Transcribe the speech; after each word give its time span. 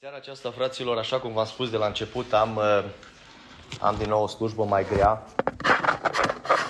Seara 0.00 0.16
aceasta, 0.16 0.50
fraților, 0.50 0.98
așa 0.98 1.20
cum 1.20 1.32
v-am 1.32 1.44
spus 1.44 1.70
de 1.70 1.76
la 1.76 1.86
început, 1.86 2.32
am, 2.32 2.56
uh, 2.56 2.84
am 3.80 3.94
din 3.98 4.08
nou 4.08 4.22
o 4.22 4.26
slujbă 4.26 4.64
mai 4.64 4.86
grea. 4.92 5.24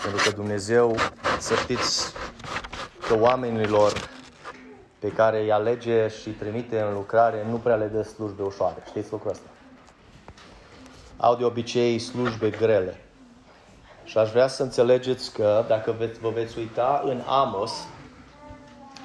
Pentru 0.03 0.23
că 0.25 0.31
Dumnezeu, 0.35 0.97
să 1.39 1.55
știți 1.55 2.13
că 3.09 3.19
oamenilor 3.19 4.11
pe 4.99 5.09
care 5.09 5.43
îi 5.43 5.53
alege 5.53 6.09
și 6.09 6.31
trimite 6.31 6.81
în 6.81 6.95
lucrare, 6.95 7.47
nu 7.51 7.57
prea 7.57 7.77
le 7.77 7.87
dă 7.87 8.03
slujbe 8.03 8.43
ușoare. 8.43 8.83
Știți 8.87 9.11
lucrul 9.11 9.31
ăsta? 9.31 9.49
Au 11.17 11.37
de 11.37 11.45
obicei 11.45 11.99
slujbe 11.99 12.51
grele. 12.51 13.01
Și 14.05 14.19
aș 14.19 14.31
vrea 14.31 14.47
să 14.47 14.63
înțelegeți 14.63 15.33
că, 15.33 15.65
dacă 15.69 15.93
veți, 15.93 16.19
vă 16.19 16.31
veți 16.31 16.59
uita 16.59 17.03
în 17.05 17.23
Amos, 17.27 17.73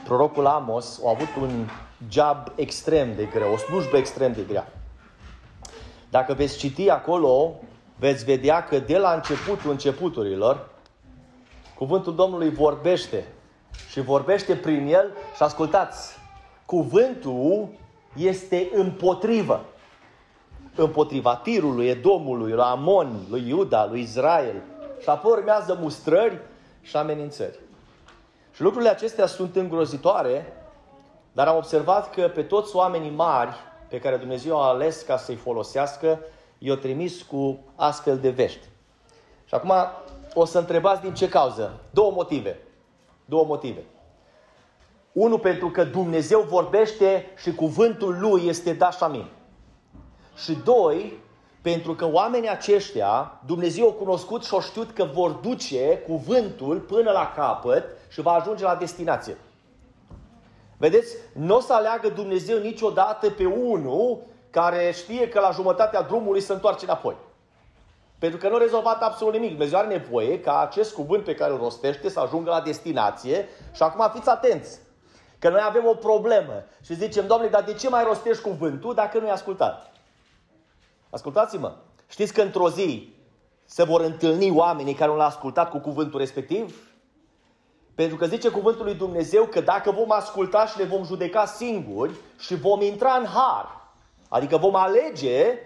prorocul 0.03 0.45
Amos 0.45 0.99
a 1.05 1.09
avut 1.09 1.35
un 1.41 1.67
job 2.09 2.51
extrem 2.55 3.15
de 3.15 3.25
greu, 3.25 3.53
o 3.53 3.57
slujbă 3.57 3.97
extrem 3.97 4.33
de 4.33 4.41
grea. 4.47 4.67
Dacă 6.09 6.33
veți 6.33 6.57
citi 6.57 6.89
acolo, 6.89 7.53
veți 7.95 8.25
vedea 8.25 8.63
că 8.63 8.79
de 8.79 8.97
la 8.97 9.13
începutul 9.13 9.71
începuturilor, 9.71 10.69
cuvântul 11.75 12.15
Domnului 12.15 12.49
vorbește 12.49 13.25
și 13.89 14.01
vorbește 14.01 14.55
prin 14.55 14.87
el 14.87 15.11
și 15.35 15.43
ascultați, 15.43 16.17
cuvântul 16.65 17.69
este 18.15 18.69
împotrivă. 18.73 19.65
Împotriva 20.75 21.35
Tirului, 21.35 21.87
Edomului, 21.87 22.51
lui 22.51 22.63
Amon, 22.63 23.25
lui 23.29 23.47
Iuda, 23.47 23.85
lui 23.85 24.01
Israel. 24.01 24.55
Și 25.01 25.09
apoi 25.09 25.31
urmează 25.31 25.77
mustrări 25.81 26.39
și 26.81 26.95
amenințări. 26.95 27.59
Și 28.53 28.61
lucrurile 28.61 28.89
acestea 28.89 29.25
sunt 29.25 29.55
îngrozitoare 29.55 30.53
dar 31.31 31.47
am 31.47 31.55
observat 31.55 32.13
că 32.13 32.27
pe 32.27 32.41
toți 32.41 32.75
oamenii 32.75 33.09
mari 33.09 33.55
pe 33.87 33.99
care 33.99 34.15
Dumnezeu 34.15 34.61
a 34.61 34.67
ales 34.67 35.01
ca 35.01 35.17
să-i 35.17 35.35
folosească, 35.35 36.19
i-a 36.57 36.75
trimis 36.75 37.21
cu 37.21 37.59
astfel 37.75 38.17
de 38.17 38.29
vești. 38.29 38.67
Și 39.45 39.53
acum 39.53 39.73
o 40.33 40.45
să 40.45 40.57
întrebați 40.57 41.01
din 41.01 41.13
ce 41.13 41.29
cauză. 41.29 41.79
Două 41.89 42.11
motive. 42.11 42.59
Două 43.25 43.45
motive. 43.45 43.83
Unul 45.11 45.39
pentru 45.39 45.69
că 45.69 45.83
Dumnezeu 45.83 46.41
vorbește 46.41 47.25
și 47.41 47.53
cuvântul 47.53 48.19
lui 48.19 48.47
este 48.47 48.73
da 48.73 48.91
și 48.91 49.03
amin. 49.03 49.25
Și 50.35 50.57
doi, 50.63 51.19
pentru 51.61 51.95
că 51.95 52.09
oamenii 52.11 52.49
aceștia, 52.49 53.39
Dumnezeu 53.45 53.87
a 53.87 53.91
cunoscut 53.91 54.43
și 54.43 54.55
a 54.55 54.61
știut 54.61 54.91
că 54.91 55.03
vor 55.03 55.31
duce 55.31 55.97
cuvântul 56.07 56.79
până 56.79 57.11
la 57.11 57.31
capăt 57.35 57.83
și 58.09 58.21
va 58.21 58.31
ajunge 58.31 58.63
la 58.63 58.75
destinație. 58.75 59.37
Vedeți, 60.81 61.15
nu 61.33 61.55
o 61.55 61.59
să 61.59 61.73
aleagă 61.73 62.09
Dumnezeu 62.09 62.57
niciodată 62.57 63.29
pe 63.29 63.45
unul 63.45 64.21
care 64.49 64.91
știe 64.93 65.29
că 65.29 65.39
la 65.39 65.51
jumătatea 65.51 66.01
drumului 66.01 66.41
se 66.41 66.53
întoarce 66.53 66.85
înapoi. 66.85 67.15
Pentru 68.19 68.39
că 68.39 68.49
nu 68.49 68.55
a 68.55 68.57
rezolvat 68.57 69.01
absolut 69.01 69.33
nimic. 69.33 69.49
Dumnezeu 69.49 69.79
are 69.79 69.87
nevoie 69.87 70.39
ca 70.39 70.59
acest 70.59 70.93
cuvânt 70.93 71.23
pe 71.23 71.35
care 71.35 71.51
îl 71.51 71.57
rostește 71.57 72.09
să 72.09 72.19
ajungă 72.19 72.49
la 72.49 72.61
destinație 72.61 73.49
și 73.71 73.83
acum 73.83 74.11
fiți 74.13 74.29
atenți. 74.29 74.79
Că 75.39 75.49
noi 75.49 75.61
avem 75.63 75.85
o 75.85 75.93
problemă 75.93 76.63
și 76.83 76.93
zicem, 76.93 77.27
Doamne, 77.27 77.47
dar 77.47 77.63
de 77.63 77.73
ce 77.73 77.89
mai 77.89 78.03
rostești 78.03 78.43
cuvântul 78.43 78.93
dacă 78.93 79.19
nu 79.19 79.27
i 79.27 79.29
ascultat? 79.29 79.91
Ascultați-mă. 81.09 81.75
Știți 82.07 82.33
că 82.33 82.41
într-o 82.41 82.69
zi 82.69 83.15
se 83.65 83.83
vor 83.83 84.01
întâlni 84.01 84.51
oamenii 84.51 84.93
care 84.93 85.11
nu 85.11 85.17
l-au 85.17 85.27
ascultat 85.27 85.69
cu 85.69 85.77
cuvântul 85.77 86.19
respectiv? 86.19 86.90
Pentru 87.95 88.17
că 88.17 88.25
zice 88.25 88.49
cuvântul 88.49 88.85
lui 88.85 88.93
Dumnezeu 88.93 89.45
că 89.45 89.61
dacă 89.61 89.91
vom 89.91 90.11
asculta 90.11 90.65
și 90.65 90.77
ne 90.77 90.83
vom 90.83 91.03
judeca 91.03 91.45
singuri 91.45 92.13
și 92.39 92.55
vom 92.55 92.81
intra 92.81 93.13
în 93.13 93.25
har, 93.25 93.81
adică 94.29 94.57
vom 94.57 94.75
alege, 94.75 95.57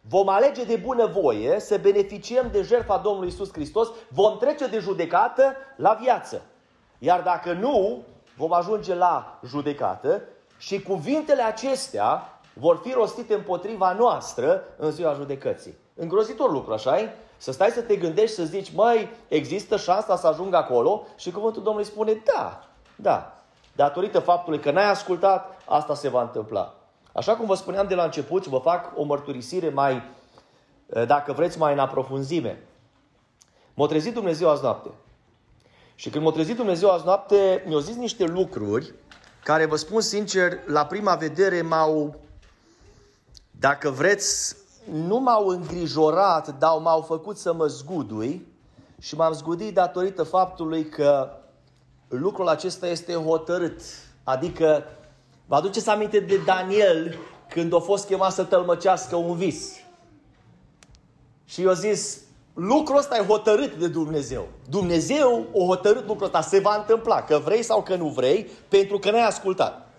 vom 0.00 0.28
alege 0.28 0.64
de 0.64 0.76
bunăvoie 0.76 1.60
să 1.60 1.78
beneficiem 1.78 2.48
de 2.52 2.62
jertfa 2.62 2.96
Domnului 2.96 3.28
Isus 3.28 3.52
Hristos, 3.52 3.88
vom 4.08 4.38
trece 4.38 4.66
de 4.66 4.78
judecată 4.78 5.56
la 5.76 5.98
viață. 6.00 6.42
Iar 6.98 7.20
dacă 7.20 7.52
nu, 7.52 8.02
vom 8.36 8.52
ajunge 8.52 8.94
la 8.94 9.38
judecată 9.46 10.22
și 10.58 10.82
cuvintele 10.82 11.42
acestea 11.42 12.40
vor 12.52 12.80
fi 12.82 12.92
rostite 12.92 13.34
împotriva 13.34 13.92
noastră 13.92 14.62
în 14.76 14.90
ziua 14.90 15.12
judecății. 15.12 15.74
Îngrozitor 16.00 16.50
lucru, 16.50 16.72
așa 16.72 16.98
-i? 16.98 17.08
Să 17.36 17.52
stai 17.52 17.70
să 17.70 17.80
te 17.80 17.96
gândești, 17.96 18.34
să 18.34 18.44
zici, 18.44 18.72
mai 18.74 19.10
există 19.28 19.76
șansa 19.76 20.16
să 20.16 20.26
ajung 20.26 20.54
acolo? 20.54 21.06
Și 21.16 21.30
cuvântul 21.30 21.62
Domnului 21.62 21.88
spune, 21.88 22.22
da, 22.34 22.68
da. 22.96 23.42
Datorită 23.76 24.18
faptului 24.18 24.60
că 24.60 24.70
n-ai 24.70 24.90
ascultat, 24.90 25.62
asta 25.66 25.94
se 25.94 26.08
va 26.08 26.22
întâmpla. 26.22 26.74
Așa 27.12 27.36
cum 27.36 27.46
vă 27.46 27.54
spuneam 27.54 27.86
de 27.86 27.94
la 27.94 28.04
început, 28.04 28.46
vă 28.46 28.58
fac 28.58 28.92
o 28.96 29.02
mărturisire 29.02 29.68
mai, 29.68 30.02
eh, 30.86 31.06
dacă 31.06 31.32
vreți, 31.32 31.58
mai 31.58 31.72
în 31.72 31.78
aprofunzime. 31.78 32.62
M-a 33.74 33.86
trezit 33.86 34.14
Dumnezeu 34.14 34.48
azi 34.48 34.62
noapte. 34.62 34.90
Și 35.94 36.10
când 36.10 36.24
m-a 36.24 36.30
trezit 36.30 36.56
Dumnezeu 36.56 36.90
azi 36.90 37.04
noapte, 37.04 37.64
mi-a 37.66 37.78
zis 37.78 37.96
niște 37.96 38.24
lucruri 38.24 38.94
care, 39.44 39.66
vă 39.66 39.76
spun 39.76 40.00
sincer, 40.00 40.58
la 40.66 40.86
prima 40.86 41.14
vedere 41.14 41.62
m-au, 41.62 42.20
dacă 43.50 43.90
vreți, 43.90 44.56
nu 44.92 45.18
m-au 45.18 45.46
îngrijorat, 45.46 46.58
dar 46.58 46.78
m-au 46.82 47.00
făcut 47.00 47.36
să 47.36 47.52
mă 47.52 47.66
zgudui 47.66 48.46
și 49.00 49.16
m-am 49.16 49.32
zgudit 49.32 49.74
datorită 49.74 50.22
faptului 50.22 50.84
că 50.84 51.30
lucrul 52.08 52.48
acesta 52.48 52.86
este 52.86 53.12
hotărât. 53.14 53.80
Adică, 54.24 54.84
vă 55.46 55.54
aduceți 55.54 55.88
aminte 55.88 56.20
de 56.20 56.36
Daniel 56.44 57.18
când 57.48 57.74
a 57.74 57.78
fost 57.78 58.06
chemat 58.06 58.32
să 58.32 58.44
tălmăcească 58.44 59.16
un 59.16 59.36
vis. 59.36 59.72
Și 61.44 61.62
eu 61.62 61.72
zis, 61.72 62.18
lucrul 62.54 62.98
ăsta 62.98 63.16
e 63.16 63.26
hotărât 63.26 63.74
de 63.74 63.88
Dumnezeu. 63.88 64.48
Dumnezeu 64.68 65.46
o 65.52 65.64
hotărât 65.64 66.06
lucrul 66.06 66.26
ăsta, 66.26 66.40
se 66.40 66.58
va 66.58 66.76
întâmpla, 66.76 67.22
că 67.22 67.38
vrei 67.38 67.62
sau 67.62 67.82
că 67.82 67.96
nu 67.96 68.08
vrei, 68.08 68.48
pentru 68.68 68.98
că 68.98 69.10
n-ai 69.10 69.26
ascultat. 69.26 69.89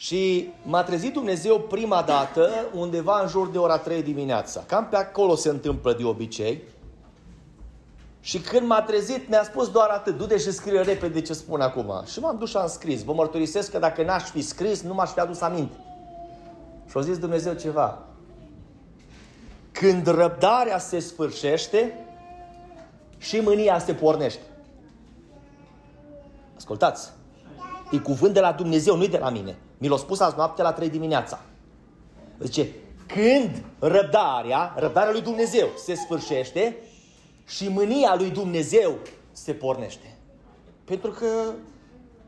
Și 0.00 0.52
m-a 0.62 0.82
trezit 0.82 1.12
Dumnezeu 1.12 1.58
prima 1.60 2.02
dată 2.02 2.50
undeva 2.74 3.20
în 3.20 3.28
jur 3.28 3.48
de 3.48 3.58
ora 3.58 3.78
3 3.78 4.02
dimineața. 4.02 4.62
Cam 4.66 4.86
pe 4.90 4.96
acolo 4.96 5.34
se 5.34 5.48
întâmplă 5.48 5.92
de 5.92 6.04
obicei. 6.04 6.62
Și 8.20 8.38
când 8.38 8.66
m-a 8.66 8.82
trezit, 8.82 9.28
mi-a 9.28 9.42
spus 9.42 9.70
doar 9.70 9.88
atât, 9.88 10.16
du-te 10.16 10.38
și 10.38 10.52
scrie 10.52 10.80
repede 10.80 11.20
ce 11.20 11.32
spun 11.32 11.60
acum. 11.60 12.02
Și 12.04 12.20
m-am 12.20 12.38
dus 12.38 12.50
și 12.50 12.56
am 12.56 12.68
scris. 12.68 13.02
Vă 13.02 13.12
mărturisesc 13.12 13.70
că 13.70 13.78
dacă 13.78 14.02
n-aș 14.02 14.22
fi 14.22 14.42
scris, 14.42 14.82
nu 14.82 14.94
m-aș 14.94 15.10
fi 15.10 15.20
adus 15.20 15.40
aminte. 15.40 15.76
Și 16.88 16.96
a 16.96 17.00
zis 17.00 17.18
Dumnezeu 17.18 17.52
ceva. 17.52 17.98
Când 19.72 20.06
răbdarea 20.06 20.78
se 20.78 20.98
sfârșește 20.98 22.06
și 23.18 23.40
mânia 23.40 23.78
se 23.78 23.94
pornește. 23.94 24.42
Ascultați! 26.56 27.18
E 27.90 27.98
cuvânt 27.98 28.34
de 28.34 28.40
la 28.40 28.52
Dumnezeu, 28.52 28.96
nu 28.96 29.06
de 29.06 29.18
la 29.18 29.30
mine. 29.30 29.56
Mi 29.78 29.88
l-a 29.88 29.96
spus 29.96 30.20
azi 30.20 30.36
noapte 30.36 30.62
la 30.62 30.72
3 30.72 30.88
dimineața. 30.88 31.40
Zice, 32.38 32.68
când 33.06 33.62
răbdarea, 33.78 34.74
răbdarea 34.76 35.12
lui 35.12 35.20
Dumnezeu 35.20 35.68
se 35.76 35.94
sfârșește 35.94 36.76
și 37.46 37.68
mânia 37.68 38.14
lui 38.16 38.30
Dumnezeu 38.30 38.98
se 39.32 39.52
pornește. 39.52 40.16
Pentru 40.84 41.10
că 41.10 41.26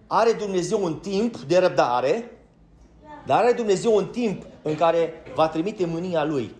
are 0.06 0.32
Dumnezeu 0.32 0.84
un 0.84 0.94
timp 0.94 1.36
de 1.38 1.58
răbdare, 1.58 2.30
dar 3.26 3.42
are 3.42 3.52
Dumnezeu 3.52 3.96
un 3.96 4.06
timp 4.06 4.46
în 4.62 4.74
care 4.74 5.12
va 5.34 5.48
trimite 5.48 5.86
mânia 5.86 6.24
lui. 6.24 6.54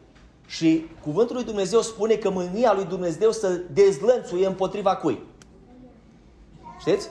Și 0.47 0.87
cuvântul 1.03 1.35
lui 1.35 1.45
Dumnezeu 1.45 1.81
spune 1.81 2.15
că 2.15 2.31
mânia 2.31 2.75
lui 2.75 2.85
Dumnezeu 2.85 3.31
să 3.31 3.49
dezlănțuie 3.49 4.47
împotriva 4.47 4.97
cui? 4.97 5.23
Știți? 6.81 7.09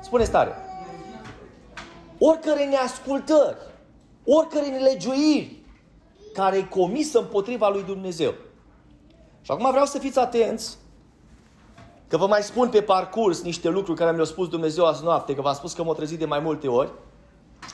Spune 0.00 0.24
stare 0.24 0.67
oricare 2.18 2.64
neascultări, 2.64 3.56
oricare 4.24 4.66
nelegiuiri 4.66 5.56
care 6.32 6.56
e 6.56 6.62
comisă 6.62 7.18
împotriva 7.18 7.68
lui 7.68 7.82
Dumnezeu. 7.82 8.34
Și 9.42 9.50
acum 9.50 9.70
vreau 9.70 9.86
să 9.86 9.98
fiți 9.98 10.18
atenți 10.18 10.76
că 12.08 12.16
vă 12.16 12.26
mai 12.26 12.42
spun 12.42 12.68
pe 12.68 12.80
parcurs 12.80 13.42
niște 13.42 13.68
lucruri 13.68 13.98
care 13.98 14.12
mi-au 14.12 14.24
spus 14.24 14.48
Dumnezeu 14.48 14.86
azi 14.86 15.02
noapte, 15.02 15.34
că 15.34 15.40
v-am 15.40 15.54
spus 15.54 15.72
că 15.72 15.82
m-au 15.82 15.94
trezit 15.94 16.18
de 16.18 16.24
mai 16.24 16.38
multe 16.38 16.68
ori. 16.68 16.90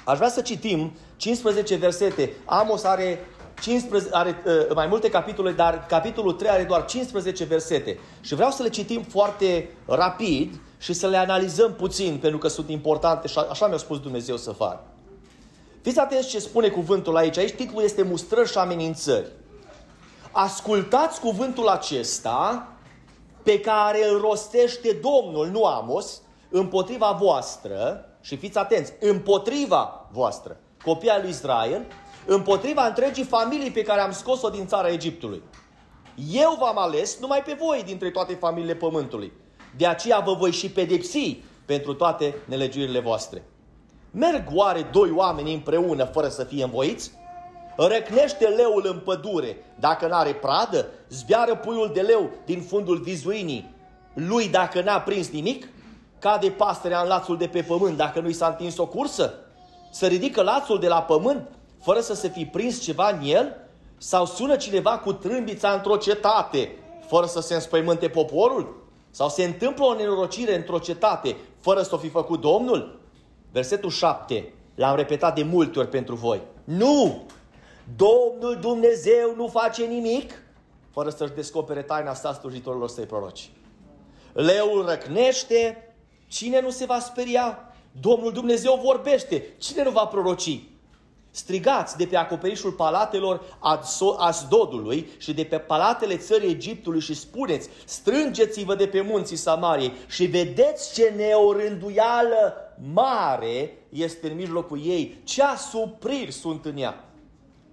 Aș 0.05 0.17
vrea 0.17 0.29
să 0.29 0.41
citim 0.41 0.93
15 1.17 1.77
versete. 1.77 2.33
Amos 2.45 2.85
are 2.85 3.27
15, 3.61 4.11
are 4.13 4.43
uh, 4.47 4.75
mai 4.75 4.87
multe 4.87 5.11
capitole, 5.11 5.53
dar 5.53 5.87
capitolul 5.89 6.33
3 6.33 6.51
are 6.51 6.65
doar 6.65 6.85
15 6.85 7.45
versete. 7.45 7.99
Și 8.21 8.35
vreau 8.35 8.51
să 8.51 8.63
le 8.63 8.69
citim 8.69 9.03
foarte 9.03 9.71
rapid 9.87 10.61
și 10.85 10.93
să 10.93 11.07
le 11.07 11.17
analizăm 11.17 11.75
puțin, 11.75 12.19
pentru 12.19 12.39
că 12.39 12.49
sunt 12.49 12.69
importante 12.69 13.29
și 13.29 13.39
așa 13.51 13.67
mi-a 13.67 13.77
spus 13.77 14.01
Dumnezeu 14.01 14.37
să 14.37 14.53
fac. 14.53 14.83
Fiți 15.83 15.99
atenți 15.99 16.29
ce 16.29 16.39
spune 16.39 16.69
cuvântul 16.69 17.17
aici. 17.17 17.37
Aici 17.37 17.53
titlul 17.53 17.83
este 17.83 18.03
Mustrări 18.03 18.51
și 18.51 18.59
amenințări. 18.59 19.31
Ascultați 20.33 21.21
cuvântul 21.21 21.69
acesta 21.69 22.69
pe 23.43 23.61
care 23.61 24.09
îl 24.09 24.21
rostește 24.21 25.01
Domnul, 25.03 25.49
nu 25.49 25.65
Amos, 25.65 26.21
împotriva 26.51 27.17
voastră 27.21 28.09
și 28.21 28.37
fiți 28.37 28.59
atenți, 28.59 28.93
împotriva 29.01 30.09
voastră. 30.13 30.57
copii 30.85 31.11
al 31.11 31.21
lui 31.21 31.31
Israel, 31.31 31.87
împotriva 32.27 32.87
întregii 32.87 33.25
familii 33.25 33.71
pe 33.71 33.83
care 33.83 34.01
am 34.01 34.13
scos-o 34.13 34.49
din 34.49 34.67
țara 34.67 34.89
Egiptului. 34.89 35.43
Eu 36.33 36.57
v-am 36.61 36.79
ales 36.79 37.19
numai 37.21 37.43
pe 37.43 37.57
voi 37.61 37.83
dintre 37.87 38.11
toate 38.11 38.35
familiile 38.35 38.75
pământului. 38.75 39.33
De 39.76 39.87
aceea 39.87 40.19
vă 40.19 40.35
voi 40.35 40.50
și 40.50 40.71
pedepsi 40.71 41.37
pentru 41.65 41.94
toate 41.94 42.35
nelegiurile 42.44 43.00
voastre. 43.00 43.43
Merg 44.11 44.44
oare 44.53 44.88
doi 44.93 45.11
oameni 45.11 45.55
împreună 45.55 46.05
fără 46.05 46.29
să 46.29 46.44
fie 46.44 46.65
învoiți? 46.65 47.12
Răcnește 47.76 48.47
leul 48.47 48.87
în 48.87 48.99
pădure 48.99 49.56
dacă 49.79 50.06
n-are 50.06 50.35
pradă? 50.35 50.87
Zbiară 51.09 51.56
puiul 51.56 51.91
de 51.94 52.00
leu 52.00 52.31
din 52.44 52.61
fundul 52.61 53.00
vizuinii 53.00 53.75
lui 54.15 54.49
dacă 54.49 54.82
n-a 54.82 55.00
prins 55.00 55.31
nimic? 55.31 55.69
Cade 56.19 56.50
pasterea 56.50 57.00
în 57.00 57.09
lațul 57.09 57.37
de 57.37 57.47
pe 57.47 57.62
pământ 57.62 57.97
dacă 57.97 58.20
nu 58.20 58.29
i 58.29 58.32
s-a 58.32 58.47
întins 58.47 58.79
o 58.79 58.87
cursă? 58.87 59.35
Să 59.91 60.06
ridică 60.06 60.43
lațul 60.43 60.79
de 60.79 60.88
la 60.88 61.03
pământ 61.03 61.49
fără 61.82 62.00
să 62.00 62.15
se 62.15 62.29
fi 62.29 62.44
prins 62.44 62.81
ceva 62.81 63.09
în 63.09 63.27
el? 63.27 63.56
Sau 63.99 64.27
sună 64.27 64.56
cineva 64.56 64.99
cu 64.99 65.12
trâmbița 65.12 65.70
într-o 65.70 65.97
cetate 65.97 66.77
fără 67.06 67.27
să 67.27 67.41
se 67.41 67.55
înspăimânte 67.55 68.09
poporul? 68.09 68.84
Sau 69.15 69.29
se 69.29 69.45
întâmplă 69.45 69.85
o 69.85 69.95
nenorocire 69.95 70.55
într-o 70.55 70.79
cetate 70.79 71.37
fără 71.61 71.83
să 71.83 71.95
o 71.95 71.99
fi 71.99 72.09
făcut 72.09 72.41
Domnul? 72.41 73.01
Versetul 73.53 73.91
7 73.91 74.53
l-am 74.75 74.97
repetat 74.97 75.35
de 75.35 75.43
multe 75.43 75.79
ori 75.79 75.89
pentru 75.89 76.15
voi. 76.15 76.41
Nu! 76.65 77.23
Domnul 77.97 78.59
Dumnezeu 78.61 79.35
nu 79.37 79.47
face 79.47 79.85
nimic 79.85 80.33
fără 80.91 81.11
să-și 81.11 81.33
descopere 81.33 81.83
taina 81.83 82.15
sa 82.15 82.33
slujitorilor 82.33 82.89
săi 82.89 83.05
proroci. 83.05 83.51
Leul 84.33 84.87
răcnește, 84.87 85.95
cine 86.27 86.61
nu 86.61 86.71
se 86.71 86.85
va 86.85 86.99
speria? 86.99 87.75
Domnul 88.01 88.33
Dumnezeu 88.33 88.81
vorbește, 88.85 89.55
cine 89.59 89.83
nu 89.83 89.91
va 89.91 90.07
proroci? 90.07 90.63
Strigați 91.35 91.97
de 91.97 92.07
pe 92.07 92.17
acoperișul 92.17 92.71
palatelor 92.71 93.43
Asdodului 94.19 95.09
și 95.19 95.35
de 95.35 95.45
pe 95.45 95.59
palatele 95.59 96.17
țării 96.17 96.51
Egiptului 96.51 97.01
și 97.01 97.15
spuneți, 97.15 97.69
strângeți-vă 97.85 98.75
de 98.75 98.87
pe 98.87 99.01
munții 99.01 99.37
Samariei 99.37 99.93
și 100.07 100.25
vedeți 100.25 100.95
ce 100.95 101.13
neorânduială 101.17 102.55
mare 102.93 103.79
este 103.89 104.31
în 104.31 104.37
mijlocul 104.37 104.81
ei, 104.85 105.21
ce 105.25 105.43
asupriri 105.43 106.33
sunt 106.33 106.65
în 106.65 106.77
ea. 106.77 107.05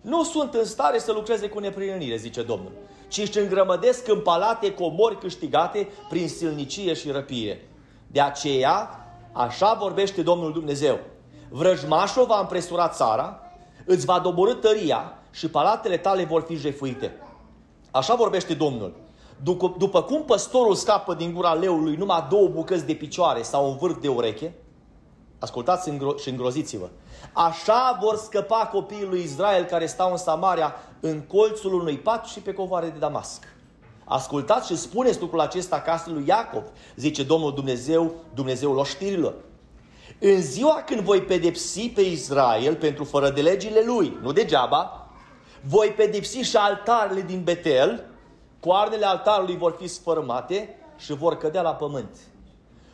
Nu 0.01 0.23
sunt 0.23 0.53
în 0.53 0.65
stare 0.65 0.99
să 0.99 1.11
lucreze 1.11 1.49
cu 1.49 1.59
neprihănire, 1.59 2.15
zice 2.15 2.41
Domnul, 2.41 2.71
ci 3.07 3.17
își 3.17 3.39
îngrămădesc 3.39 4.07
în 4.07 4.19
palate 4.19 4.73
comori 4.73 5.19
câștigate 5.19 5.89
prin 6.09 6.27
silnicie 6.27 6.93
și 6.93 7.11
răpire. 7.11 7.67
De 8.07 8.21
aceea, 8.21 9.05
așa 9.31 9.73
vorbește 9.73 10.21
Domnul 10.21 10.53
Dumnezeu. 10.53 10.99
Vrăjmașul 11.49 12.25
va 12.25 12.39
împresura 12.39 12.89
țara, 12.89 13.50
îți 13.91 14.05
va 14.05 14.19
doborâ 14.19 14.53
tăria 14.53 15.13
și 15.31 15.49
palatele 15.49 15.97
tale 15.97 16.25
vor 16.25 16.41
fi 16.41 16.55
jefuite. 16.55 17.11
Așa 17.91 18.15
vorbește 18.15 18.53
Domnul. 18.53 18.95
După, 19.43 19.75
după 19.77 20.03
cum 20.03 20.23
păstorul 20.23 20.75
scapă 20.75 21.13
din 21.13 21.33
gura 21.33 21.53
leului 21.53 21.95
numai 21.95 22.27
două 22.29 22.47
bucăți 22.47 22.85
de 22.85 22.93
picioare 22.93 23.41
sau 23.41 23.69
un 23.69 23.77
vârf 23.77 24.01
de 24.01 24.07
ureche, 24.07 24.53
ascultați 25.39 25.91
și 26.21 26.29
îngroziți-vă. 26.29 26.89
Așa 27.33 27.97
vor 28.01 28.15
scăpa 28.15 28.69
copiii 28.71 29.05
lui 29.05 29.21
Israel 29.21 29.63
care 29.63 29.85
stau 29.85 30.11
în 30.11 30.17
Samaria 30.17 30.75
în 30.99 31.21
colțul 31.21 31.73
unui 31.73 31.97
pat 31.97 32.25
și 32.25 32.39
pe 32.39 32.53
covoare 32.53 32.87
de 32.87 32.99
Damasc. 32.99 33.43
Ascultați 34.05 34.67
și 34.67 34.77
spuneți 34.77 35.19
lucrul 35.19 35.39
acesta 35.39 35.79
casei 35.81 36.13
lui 36.13 36.27
Iacov, 36.27 36.63
zice 36.95 37.23
Domnul 37.23 37.53
Dumnezeu, 37.53 38.11
Dumnezeul 38.33 38.77
oștirilor. 38.77 39.33
În 40.23 40.41
ziua 40.41 40.83
când 40.85 41.01
voi 41.01 41.21
pedepsi 41.21 41.89
pe 41.89 42.01
Israel 42.01 42.75
pentru 42.75 43.03
fără 43.03 43.29
de 43.29 43.41
legile 43.41 43.83
lui, 43.85 44.17
nu 44.21 44.31
degeaba, 44.31 45.09
voi 45.61 45.87
pedepsi 45.87 46.37
și 46.37 46.55
altarele 46.55 47.21
din 47.21 47.43
Betel, 47.43 48.05
coarnele 48.59 49.05
altarului 49.05 49.57
vor 49.57 49.75
fi 49.79 49.87
sfărmate 49.87 50.75
și 50.97 51.13
vor 51.13 51.37
cădea 51.37 51.61
la 51.61 51.73
pământ. 51.73 52.17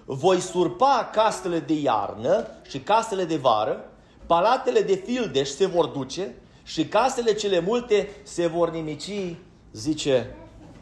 Voi 0.06 0.39
surpa 0.39 1.09
casele 1.13 1.59
de 1.59 1.74
iarnă 1.74 2.47
și 2.69 2.79
casele 2.79 3.24
de 3.24 3.35
vară, 3.35 3.89
palatele 4.25 4.81
de 4.81 4.95
fildeș 4.95 5.50
se 5.50 5.65
vor 5.65 5.85
duce 5.85 6.35
și 6.63 6.85
casele 6.85 7.33
cele 7.33 7.59
multe 7.59 8.09
se 8.24 8.47
vor 8.47 8.71
nimici, 8.71 9.35
zice 9.74 10.35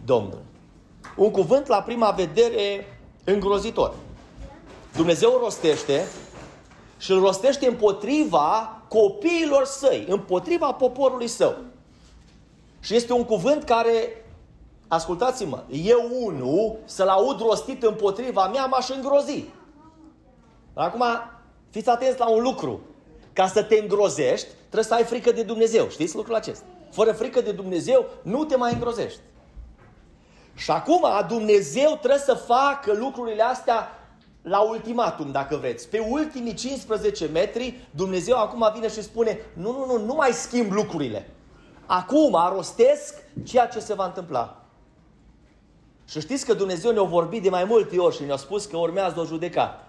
Domnul. 0.06 0.42
Un 1.16 1.32
cuvânt 1.32 1.68
la 1.68 1.82
prima 1.82 2.10
vedere 2.10 2.98
îngrozitor. 3.24 3.94
Dumnezeu 4.96 5.40
rostește 5.42 6.06
și 6.98 7.12
îl 7.12 7.20
rostește 7.20 7.68
împotriva 7.68 8.82
copiilor 8.88 9.66
săi, 9.66 10.06
împotriva 10.10 10.72
poporului 10.72 11.28
său. 11.28 11.56
Și 12.80 12.96
este 12.96 13.14
un 13.14 13.24
cuvânt 13.24 13.64
care, 13.64 14.26
ascultați-mă, 14.88 15.64
eu 15.70 16.10
unul 16.22 16.76
să-l 16.86 17.08
aud 17.08 17.40
rostit 17.40 17.84
împotriva 17.84 18.48
mea 18.48 18.66
m-aș 18.66 18.90
îngrozi. 18.90 19.44
Acum, 20.74 21.04
fiți 21.70 21.90
atenți 21.90 22.20
la 22.20 22.30
un 22.30 22.42
lucru. 22.42 22.80
Ca 23.34 23.48
să 23.48 23.64
te 23.64 23.76
îngrozești, 23.76 24.48
trebuie 24.60 24.84
să 24.84 24.94
ai 24.94 25.04
frică 25.04 25.32
de 25.32 25.44
Dumnezeu. 25.44 25.90
Știți 25.90 26.16
lucrul 26.16 26.36
acesta? 26.36 26.66
Fără 26.92 27.12
frică 27.12 27.42
de 27.42 27.52
Dumnezeu, 27.52 28.06
nu 28.22 28.46
te 28.46 28.56
mai 28.56 28.74
îngrozești. 28.74 29.20
Și 30.56 30.72
acum 30.72 31.06
Dumnezeu 31.28 31.90
trebuie 31.90 32.20
să 32.20 32.34
facă 32.34 32.94
lucrurile 32.94 33.44
astea 33.44 34.05
la 34.48 34.60
ultimatum, 34.60 35.32
dacă 35.32 35.56
vreți. 35.56 35.90
Pe 35.90 36.00
ultimii 36.10 36.54
15 36.54 37.26
metri, 37.26 37.88
Dumnezeu 37.92 38.38
acum 38.38 38.72
vine 38.74 38.90
și 38.90 39.04
spune, 39.04 39.40
nu, 39.54 39.72
nu, 39.72 39.86
nu, 39.86 40.06
nu 40.06 40.14
mai 40.14 40.32
schimb 40.32 40.72
lucrurile. 40.72 41.30
Acum 41.86 42.38
rostesc 42.56 43.24
ceea 43.44 43.68
ce 43.68 43.80
se 43.80 43.94
va 43.94 44.06
întâmpla. 44.06 44.62
Și 46.08 46.20
știți 46.20 46.46
că 46.46 46.54
Dumnezeu 46.54 46.92
ne-a 46.92 47.04
vorbit 47.04 47.44
de 47.44 47.50
mai 47.50 47.64
multe 47.64 47.98
ori 47.98 48.16
și 48.16 48.24
ne-a 48.24 48.36
spus 48.36 48.66
că 48.66 48.78
urmează 48.78 49.20
o 49.20 49.26
judecată. 49.26 49.84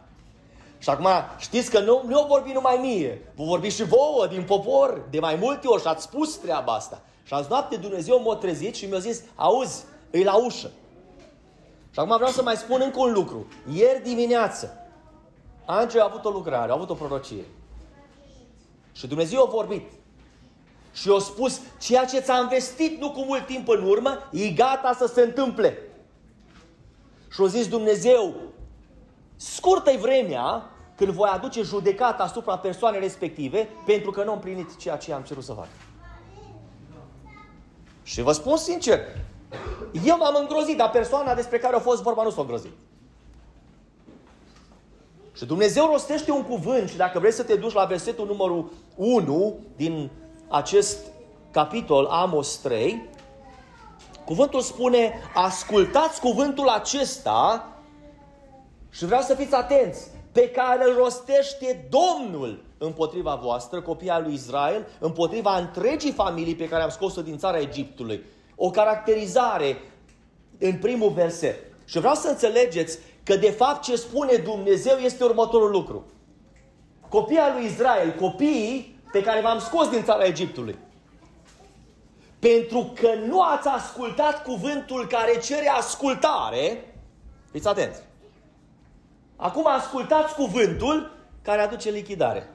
Și 0.79 0.91
acum 0.91 1.09
știți 1.39 1.71
că 1.71 1.81
nu, 1.81 2.03
nu 2.07 2.21
o 2.23 2.27
vorbi 2.27 2.53
numai 2.53 2.79
mie, 2.81 3.33
vă 3.35 3.45
vorbi 3.45 3.69
și 3.69 3.85
vouă 3.85 4.27
din 4.27 4.43
popor 4.43 5.07
de 5.11 5.21
mai 5.21 5.37
multe 5.41 5.67
ori 5.67 5.81
și 5.81 5.87
ați 5.87 6.03
spus 6.03 6.37
treaba 6.37 6.73
asta. 6.73 7.03
Și 7.23 7.35
azi 7.35 7.49
noapte 7.51 7.77
Dumnezeu 7.77 8.23
m-a 8.23 8.35
trezit 8.35 8.75
și 8.75 8.87
mi-a 8.87 8.99
zis, 8.99 9.23
auzi, 9.35 9.85
îi 10.11 10.25
la 10.25 10.35
ușă. 10.35 10.71
Și 11.97 12.03
acum 12.03 12.17
vreau 12.17 12.33
să 12.33 12.43
mai 12.43 12.57
spun 12.57 12.81
încă 12.85 13.01
un 13.01 13.13
lucru. 13.13 13.47
Ieri 13.73 14.03
dimineață, 14.03 14.87
Angel 15.65 16.01
a 16.01 16.05
avut 16.05 16.25
o 16.25 16.31
lucrare, 16.31 16.71
a 16.71 16.75
avut 16.75 16.91
o 16.91 16.95
prorocie. 16.95 17.45
Și 18.93 19.07
Dumnezeu 19.07 19.43
a 19.43 19.51
vorbit. 19.51 19.91
Și 20.93 21.11
a 21.17 21.19
spus, 21.19 21.61
ceea 21.81 22.05
ce 22.05 22.21
ți-am 22.21 22.49
vestit 22.49 23.01
nu 23.01 23.11
cu 23.11 23.25
mult 23.25 23.47
timp 23.47 23.69
în 23.69 23.83
urmă, 23.83 24.19
e 24.33 24.49
gata 24.49 24.93
să 24.99 25.07
se 25.07 25.21
întâmple. 25.21 25.79
Și 27.31 27.41
a 27.43 27.47
zis 27.47 27.69
Dumnezeu, 27.69 28.35
scurtă-i 29.37 29.99
vremea 29.99 30.71
când 30.97 31.11
voi 31.11 31.29
aduce 31.33 31.63
judecata 31.63 32.23
asupra 32.23 32.59
persoanei 32.59 33.01
respective 33.01 33.69
pentru 33.87 34.11
că 34.11 34.25
nu 34.25 34.31
am 34.31 34.39
plinit 34.39 34.77
ceea 34.77 34.97
ce 34.97 35.13
am 35.13 35.23
cerut 35.23 35.45
să 35.45 35.53
fac. 35.53 35.69
Și 38.03 38.23
vă 38.23 38.33
spun 38.33 38.57
sincer, 38.57 39.01
eu 40.05 40.17
m-am 40.17 40.37
îngrozit, 40.41 40.77
dar 40.77 40.91
persoana 40.91 41.35
despre 41.35 41.59
care 41.59 41.77
a 41.77 41.81
fost 41.81 42.03
vorba 42.03 42.23
nu 42.23 42.31
s-a 42.31 42.41
îngrozit. 42.41 42.73
Și 45.37 45.45
Dumnezeu 45.45 45.87
rostește 45.87 46.31
un 46.31 46.43
cuvânt 46.43 46.89
și 46.89 46.97
dacă 46.97 47.19
vrei 47.19 47.33
să 47.33 47.43
te 47.43 47.55
duci 47.55 47.73
la 47.73 47.85
versetul 47.85 48.27
numărul 48.27 48.73
1 48.97 49.59
din 49.77 50.11
acest 50.49 50.99
capitol 51.51 52.07
Amos 52.07 52.57
3, 52.57 53.09
cuvântul 54.25 54.61
spune, 54.61 55.13
ascultați 55.35 56.21
cuvântul 56.21 56.69
acesta 56.69 57.69
și 58.91 59.05
vreau 59.05 59.21
să 59.23 59.35
fiți 59.35 59.55
atenți, 59.55 60.09
pe 60.33 60.51
care 60.51 60.85
îl 60.91 60.97
rostește 60.97 61.89
Domnul 61.91 62.65
împotriva 62.79 63.35
voastră, 63.35 63.81
copia 63.83 64.19
lui 64.19 64.33
Israel, 64.33 64.87
împotriva 64.99 65.59
întregii 65.59 66.13
familii 66.13 66.55
pe 66.55 66.69
care 66.69 66.83
am 66.83 66.91
scos-o 66.91 67.23
din 67.23 67.39
țara 67.39 67.59
Egiptului 67.59 68.25
o 68.57 68.71
caracterizare 68.71 69.79
în 70.59 70.79
primul 70.79 71.11
verset. 71.11 71.59
Și 71.85 71.99
vreau 71.99 72.15
să 72.15 72.29
înțelegeți 72.29 72.99
că 73.23 73.37
de 73.37 73.51
fapt 73.51 73.83
ce 73.83 73.97
spune 73.97 74.37
Dumnezeu 74.37 74.97
este 74.97 75.25
următorul 75.25 75.71
lucru. 75.71 76.05
Copiii 77.09 77.53
lui 77.55 77.65
Israel, 77.65 78.15
copiii 78.21 79.01
pe 79.13 79.23
care 79.23 79.41
v-am 79.41 79.59
scos 79.59 79.89
din 79.89 80.05
țara 80.05 80.25
Egiptului, 80.25 80.79
pentru 82.39 82.93
că 82.95 83.09
nu 83.27 83.41
ați 83.41 83.69
ascultat 83.69 84.43
cuvântul 84.43 85.07
care 85.07 85.39
cere 85.39 85.69
ascultare, 85.69 86.95
fiți 87.51 87.69
atenți. 87.69 88.01
Acum 89.37 89.67
ascultați 89.67 90.35
cuvântul 90.35 91.11
care 91.43 91.61
aduce 91.61 91.91
lichidare. 91.91 92.51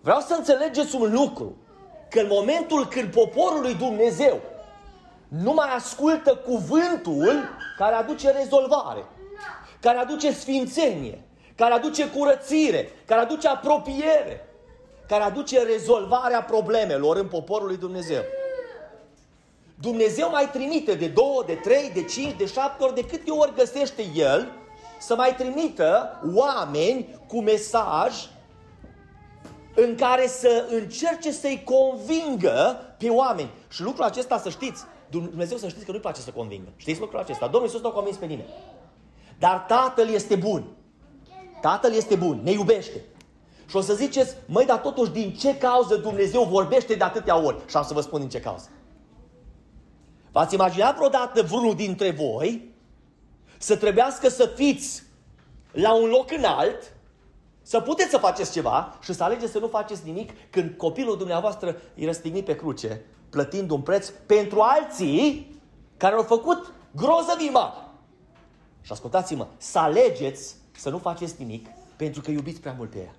Vreau 0.00 0.20
să 0.20 0.34
înțelegeți 0.34 0.94
un 0.94 1.12
lucru 1.12 1.56
că 2.14 2.20
în 2.20 2.26
momentul 2.28 2.86
când 2.86 3.12
poporul 3.12 3.60
lui 3.60 3.74
Dumnezeu 3.74 4.40
nu 5.28 5.52
mai 5.52 5.68
ascultă 5.74 6.34
cuvântul 6.34 7.32
care 7.78 7.94
aduce 7.94 8.30
rezolvare, 8.30 9.04
care 9.80 9.98
aduce 9.98 10.32
sfințenie, 10.32 11.22
care 11.54 11.74
aduce 11.74 12.10
curățire, 12.10 12.90
care 13.06 13.20
aduce 13.20 13.48
apropiere, 13.48 14.48
care 15.08 15.22
aduce 15.22 15.62
rezolvarea 15.62 16.42
problemelor 16.42 17.16
în 17.16 17.26
poporul 17.26 17.66
lui 17.66 17.76
Dumnezeu. 17.76 18.22
Dumnezeu 19.80 20.30
mai 20.30 20.50
trimite 20.50 20.94
de 20.94 21.06
două, 21.06 21.42
de 21.46 21.54
trei, 21.54 21.90
de 21.94 22.04
cinci, 22.04 22.36
de 22.36 22.46
șapte 22.46 22.84
ori, 22.84 22.94
de 22.94 23.04
câte 23.04 23.30
ori 23.30 23.54
găsește 23.54 24.02
El 24.14 24.52
să 24.98 25.14
mai 25.14 25.34
trimită 25.34 26.20
oameni 26.34 27.18
cu 27.26 27.40
mesaj 27.40 28.14
în 29.74 29.94
care 29.94 30.26
să 30.26 30.66
încerce 30.70 31.32
să-i 31.32 31.64
convingă 31.64 32.76
pe 32.98 33.08
oameni. 33.08 33.50
Și 33.68 33.82
lucrul 33.82 34.04
acesta, 34.04 34.38
să 34.38 34.48
știți, 34.48 34.84
Dumnezeu 35.10 35.56
să 35.56 35.68
știți 35.68 35.84
că 35.84 35.90
nu-i 35.90 36.00
place 36.00 36.20
să 36.20 36.30
convingă. 36.30 36.68
Știți 36.76 37.00
lucrul 37.00 37.20
acesta? 37.20 37.46
Domnul 37.46 37.68
Iisus 37.68 37.80
nu 37.80 37.88
a 37.88 37.92
convins 37.92 38.16
pe 38.16 38.26
nimeni. 38.26 38.48
Dar 39.38 39.64
Tatăl 39.68 40.08
este 40.08 40.36
bun. 40.36 40.64
Tatăl 41.60 41.92
este 41.92 42.14
bun, 42.14 42.40
ne 42.42 42.50
iubește. 42.50 43.00
Și 43.68 43.76
o 43.76 43.80
să 43.80 43.94
ziceți, 43.94 44.34
măi, 44.46 44.64
dar 44.64 44.78
totuși 44.78 45.10
din 45.10 45.34
ce 45.34 45.56
cauză 45.58 45.96
Dumnezeu 45.96 46.42
vorbește 46.42 46.94
de 46.94 47.04
atâtea 47.04 47.42
ori? 47.42 47.56
Și 47.66 47.76
am 47.76 47.84
să 47.84 47.94
vă 47.94 48.00
spun 48.00 48.20
din 48.20 48.28
ce 48.28 48.40
cauză. 48.40 48.68
V-ați 50.32 50.54
imaginat 50.54 50.96
vreodată 50.96 51.42
vreunul 51.42 51.74
dintre 51.74 52.10
voi 52.10 52.74
să 53.58 53.76
trebuiască 53.76 54.28
să 54.28 54.46
fiți 54.46 55.02
la 55.72 55.94
un 55.94 56.08
loc 56.08 56.30
înalt, 56.30 56.93
să 57.66 57.80
puteți 57.80 58.10
să 58.10 58.18
faceți 58.18 58.52
ceva 58.52 58.98
și 59.02 59.12
să 59.12 59.24
alegeți 59.24 59.52
să 59.52 59.58
nu 59.58 59.68
faceți 59.68 60.02
nimic 60.04 60.30
când 60.50 60.76
copilul 60.76 61.16
dumneavoastră 61.16 61.76
e 61.94 62.04
răstignit 62.04 62.44
pe 62.44 62.56
cruce, 62.56 63.04
plătind 63.30 63.70
un 63.70 63.80
preț 63.80 64.08
pentru 64.08 64.60
alții 64.60 65.56
care 65.96 66.14
au 66.14 66.22
făcut 66.22 66.72
grozăvii 66.90 67.50
mari. 67.50 67.74
Și 68.80 68.92
ascultați-mă, 68.92 69.46
să 69.56 69.78
alegeți 69.78 70.56
să 70.76 70.90
nu 70.90 70.98
faceți 70.98 71.34
nimic 71.38 71.66
pentru 71.96 72.20
că 72.20 72.30
iubiți 72.30 72.60
prea 72.60 72.74
mult 72.76 72.90
pe 72.90 72.98
ea. 72.98 73.14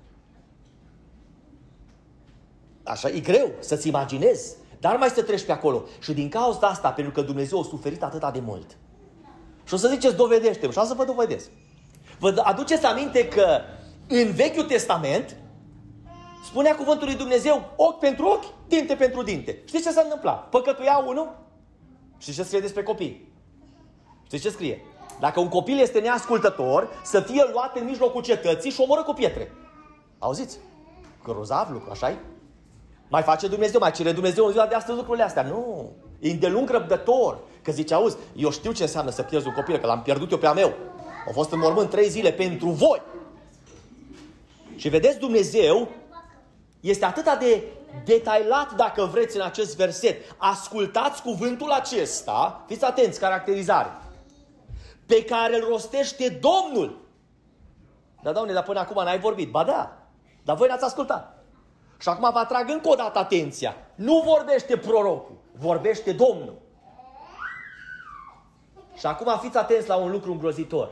Așa, 2.84 3.10
e 3.10 3.20
greu 3.20 3.52
să-ți 3.60 3.88
imaginezi, 3.88 4.56
dar 4.80 4.96
mai 4.98 5.10
să 5.10 5.24
treci 5.24 5.46
pe 5.46 5.52
acolo. 5.52 5.84
Și 6.00 6.14
din 6.14 6.30
cauza 6.30 6.68
asta, 6.68 6.92
pentru 6.92 7.14
că 7.14 7.22
Dumnezeu 7.22 7.60
a 7.60 7.64
suferit 7.64 8.04
atât 8.04 8.34
de 8.34 8.40
mult. 8.40 8.78
Și 9.64 9.74
o 9.74 9.78
să 9.78 9.88
ziceți, 9.88 10.16
dovedește-mă. 10.16 10.72
Și 10.72 10.78
o 10.78 10.84
să 10.84 10.94
vă 10.94 11.06
dovedesc. 11.06 11.50
Vă 12.20 12.42
aduceți 12.44 12.86
aminte 12.86 13.28
că 13.28 13.62
în 14.08 14.32
Vechiul 14.32 14.64
Testament 14.64 15.36
spunea 16.46 16.76
cuvântul 16.76 17.08
lui 17.08 17.16
Dumnezeu 17.16 17.74
ochi 17.76 18.00
pentru 18.00 18.26
ochi, 18.26 18.68
dinte 18.68 18.96
pentru 18.96 19.24
dinte. 19.24 19.62
Știți 19.66 19.84
ce 19.84 19.92
s-a 19.92 20.02
întâmplat? 20.02 20.50
Păcătuia 20.50 21.04
unul? 21.08 21.38
Știți 22.18 22.38
ce 22.38 22.44
scrie 22.44 22.60
despre 22.60 22.84
copii? 22.84 23.34
Știți 24.26 24.44
ce 24.44 24.50
scrie? 24.50 24.82
Dacă 25.20 25.40
un 25.40 25.48
copil 25.48 25.80
este 25.80 26.00
neascultător, 26.00 26.90
să 27.04 27.20
fie 27.20 27.44
luat 27.52 27.78
în 27.78 27.86
mijlocul 27.86 28.22
cetății 28.22 28.72
și 28.72 28.82
omoră 28.82 29.04
cu 29.04 29.14
pietre. 29.14 29.52
Auziți? 30.20 30.58
Grozav 31.24 31.70
lucru, 31.72 31.90
așa 31.92 32.12
-i? 32.12 32.18
Mai 33.08 33.22
face 33.22 33.48
Dumnezeu, 33.48 33.80
mai 33.80 33.92
cere 33.92 34.12
Dumnezeu 34.12 34.46
în 34.46 34.52
ziua 34.52 34.66
de 34.66 34.76
astăzi 34.76 34.98
lucrurile 34.98 35.24
astea. 35.24 35.44
Nu. 35.44 35.92
E 36.20 36.32
îndelung 36.32 36.70
răbdător. 36.70 37.40
Că 37.62 37.72
zice, 37.72 37.94
auzi, 37.94 38.18
eu 38.36 38.50
știu 38.50 38.72
ce 38.72 38.82
înseamnă 38.82 39.12
să 39.12 39.22
pierzi 39.22 39.48
un 39.48 39.54
copil, 39.54 39.78
că 39.78 39.86
l-am 39.86 40.02
pierdut 40.02 40.32
eu 40.32 40.38
pe 40.38 40.48
a 40.48 40.54
meu. 40.54 40.74
Au 41.26 41.32
fost 41.32 41.52
în 41.52 41.60
mormânt 41.60 41.90
trei 41.90 42.10
zile 42.10 42.32
pentru 42.32 42.70
voi. 42.70 43.02
Și 44.76 44.90
vedeți, 44.90 45.20
Dumnezeu 45.20 45.90
este 46.80 47.06
atât 47.06 47.40
de 47.40 47.64
detailat, 48.06 48.76
dacă 48.76 49.06
vreți, 49.06 49.36
în 49.36 49.42
acest 49.42 49.76
verset. 49.76 50.36
Ascultați 50.38 51.22
cuvântul 51.22 51.72
acesta, 51.72 52.64
fiți 52.68 52.86
atenți, 52.86 53.20
caracterizare, 53.20 53.92
pe 55.06 55.24
care 55.24 55.56
îl 55.56 55.68
rostește 55.68 56.40
Domnul. 56.42 57.04
Dar, 58.22 58.34
Doamne, 58.34 58.54
dar 58.54 58.64
până 58.64 58.80
acum 58.80 59.04
n-ai 59.04 59.20
vorbit. 59.20 59.52
Ba 59.52 59.64
da, 59.64 59.98
dar 60.44 60.56
voi 60.56 60.68
n-ați 60.68 60.84
ascultat. 60.84 61.44
Și 61.98 62.10
acum 62.10 62.30
vă 62.32 62.40
atrag 62.40 62.70
încă 62.70 62.90
o 62.90 62.96
dată 62.96 63.20
atenția. 63.20 63.76
Nu 63.96 64.24
vorbește 64.26 64.78
prorocul, 64.78 65.36
vorbește 65.52 66.12
Domnul. 66.12 66.62
Și 68.98 69.06
acum 69.06 69.40
fiți 69.42 69.58
atenți 69.58 69.88
la 69.88 69.96
un 69.96 70.12
lucru 70.12 70.32
îngrozitor. 70.32 70.92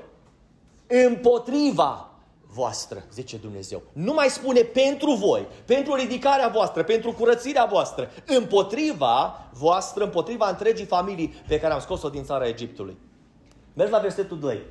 Împotriva 0.88 2.13
voastră, 2.54 3.04
zice 3.14 3.38
Dumnezeu. 3.38 3.82
Nu 3.94 4.14
mai 4.14 4.28
spune 4.30 4.62
pentru 4.62 5.12
voi, 5.12 5.48
pentru 5.66 5.96
ridicarea 5.96 6.48
voastră, 6.48 6.84
pentru 6.84 7.12
curățirea 7.12 7.66
voastră, 7.66 8.12
împotriva 8.26 9.40
voastră, 9.54 10.04
împotriva 10.04 10.50
întregii 10.50 10.86
familii 10.86 11.34
pe 11.48 11.60
care 11.60 11.74
am 11.74 11.80
scos-o 11.80 12.10
din 12.10 12.24
țara 12.24 12.48
Egiptului. 12.48 12.98
Mergi 13.74 13.92
la 13.92 14.00
versetul 14.00 14.40
2. 14.40 14.62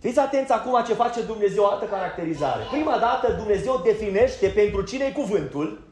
Fiți 0.00 0.18
atenți 0.18 0.52
acum 0.52 0.82
ce 0.86 0.94
face 0.94 1.22
Dumnezeu, 1.22 1.62
o 1.62 1.66
altă 1.66 1.84
caracterizare. 1.84 2.62
Prima 2.70 2.98
dată 2.98 3.32
Dumnezeu 3.32 3.80
definește 3.84 4.48
pentru 4.48 4.82
cine 4.82 5.04
e 5.04 5.12
cuvântul, 5.12 5.82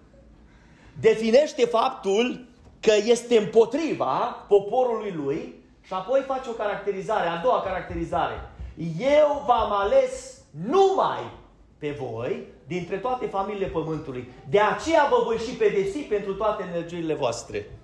definește 1.01 1.67
faptul 1.67 2.47
că 2.81 2.93
este 3.05 3.39
împotriva 3.39 4.45
poporului 4.49 5.11
lui 5.11 5.58
și 5.89 5.95
apoi 5.95 6.21
face 6.27 6.49
o 6.49 6.53
caracterizare, 6.53 7.29
a 7.29 7.41
doua 7.43 7.61
caracterizare. 7.61 8.51
Eu 8.99 9.45
v-am 9.47 9.73
ales 9.73 10.41
numai 10.51 11.31
pe 11.79 11.97
voi 12.01 12.47
dintre 12.67 12.97
toate 12.97 13.27
familiile 13.27 13.67
pământului. 13.67 14.33
De 14.49 14.61
aceea 14.61 15.07
vă 15.11 15.23
voi 15.25 15.37
și 15.37 15.55
pedepsi 15.55 15.99
pentru 15.99 16.35
toate 16.35 16.65
energiile 16.71 17.15
voastre. 17.15 17.79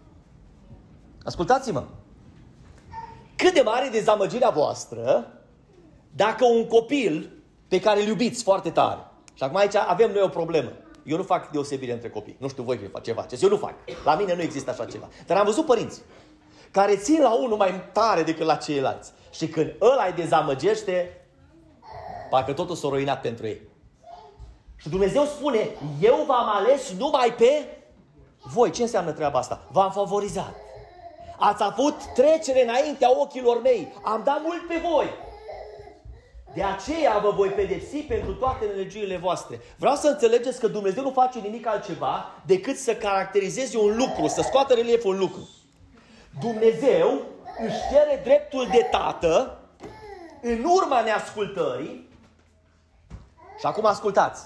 Ascultați-mă! 1.23 1.85
Cât 3.37 3.55
de 3.55 3.61
mare 3.61 3.89
dezamăgirea 3.89 4.51
voastră 4.51 5.33
dacă 6.11 6.45
un 6.45 6.67
copil 6.67 7.31
pe 7.69 7.81
care 7.81 8.01
îl 8.01 8.07
iubiți 8.07 8.43
foarte 8.43 8.71
tare, 8.71 9.01
și 9.35 9.43
acum 9.43 9.57
aici 9.57 9.75
avem 9.75 10.13
noi 10.13 10.23
o 10.23 10.29
problemă. 10.29 10.73
Eu 11.05 11.17
nu 11.17 11.23
fac 11.23 11.51
deosebire 11.51 11.93
între 11.93 12.11
copii. 12.11 12.37
Nu 12.39 12.49
știu 12.49 12.63
voi 12.63 12.91
ce 13.03 13.13
faceți. 13.13 13.45
Eu 13.45 13.51
nu 13.51 13.57
fac. 13.57 13.75
La 14.05 14.15
mine 14.15 14.35
nu 14.35 14.43
există 14.43 14.71
așa 14.71 14.85
ceva. 14.85 15.09
Dar 15.27 15.37
am 15.37 15.45
văzut 15.45 15.67
părinți 15.67 16.03
care 16.75 16.97
țin 16.97 17.23
la 17.23 17.33
unul 17.35 17.57
mai 17.57 17.89
tare 17.93 18.23
decât 18.23 18.47
la 18.47 18.55
ceilalți. 18.55 19.13
Și 19.31 19.49
când 19.49 19.75
ăla 19.81 20.05
îi 20.05 20.13
dezamăgește, 20.13 21.27
parcă 22.31 22.53
totul 22.53 22.75
s-a 22.75 22.89
ruinat 22.89 23.21
pentru 23.21 23.47
ei. 23.47 23.61
Și 24.77 24.89
Dumnezeu 24.89 25.25
spune, 25.25 25.69
eu 26.01 26.25
v-am 26.27 26.49
ales 26.49 26.93
numai 26.99 27.35
pe 27.39 27.79
voi. 28.43 28.71
Ce 28.71 28.83
înseamnă 28.83 29.13
treaba 29.13 29.39
asta? 29.39 29.67
V-am 29.73 29.93
favorizat. 29.93 30.55
Ați 31.39 31.63
avut 31.63 31.95
trecere 32.15 32.63
înaintea 32.63 33.21
ochilor 33.21 33.63
mei. 33.63 33.93
Am 34.03 34.23
dat 34.25 34.41
mult 34.43 34.67
pe 34.69 34.83
voi. 34.91 35.07
De 36.55 36.63
aceea 36.63 37.19
vă 37.19 37.31
voi 37.31 37.49
pedepsi 37.49 37.97
pentru 37.97 38.35
toate 38.35 38.65
nelegiurile 38.65 39.17
voastre. 39.17 39.61
Vreau 39.77 39.95
să 39.95 40.09
înțelegeți 40.09 40.61
că 40.61 40.69
Dumnezeu 40.69 41.03
nu 41.03 41.11
face 41.11 41.39
nimic 41.39 41.67
altceva 41.67 42.31
decât 42.47 42.77
să 42.77 42.95
caracterizeze 42.95 43.79
un 43.79 43.97
lucru, 43.97 44.27
să 44.27 44.43
scoată 44.43 44.75
relieful 44.75 45.13
un 45.13 45.19
lucru. 45.19 45.49
Dumnezeu 46.41 47.23
își 47.67 47.77
cere 47.91 48.21
dreptul 48.25 48.69
de 48.73 48.89
tată 48.91 49.59
în 50.41 50.65
urma 50.65 51.01
neascultării 51.01 52.09
și 53.59 53.67
acum 53.67 53.85
ascultați, 53.85 54.43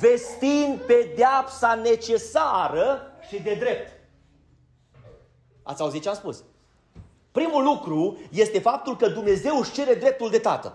vestind 0.00 0.80
pedeapsa 0.80 1.74
necesară 1.74 3.12
și 3.28 3.40
de 3.40 3.54
drept. 3.54 3.92
Ați 5.62 5.82
auzit 5.82 6.02
ce 6.02 6.08
am 6.08 6.14
spus? 6.14 6.44
Primul 7.32 7.62
lucru 7.62 8.18
este 8.30 8.60
faptul 8.60 8.96
că 8.96 9.08
Dumnezeu 9.08 9.58
își 9.58 9.72
cere 9.72 9.94
dreptul 9.94 10.30
de 10.30 10.38
tată. 10.38 10.72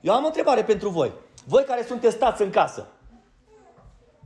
Eu 0.00 0.14
am 0.14 0.22
o 0.22 0.26
întrebare 0.26 0.64
pentru 0.64 0.88
voi. 0.88 1.12
Voi 1.46 1.64
care 1.64 1.84
sunteți 1.84 2.14
stați 2.14 2.42
în 2.42 2.50
casă. 2.50 2.86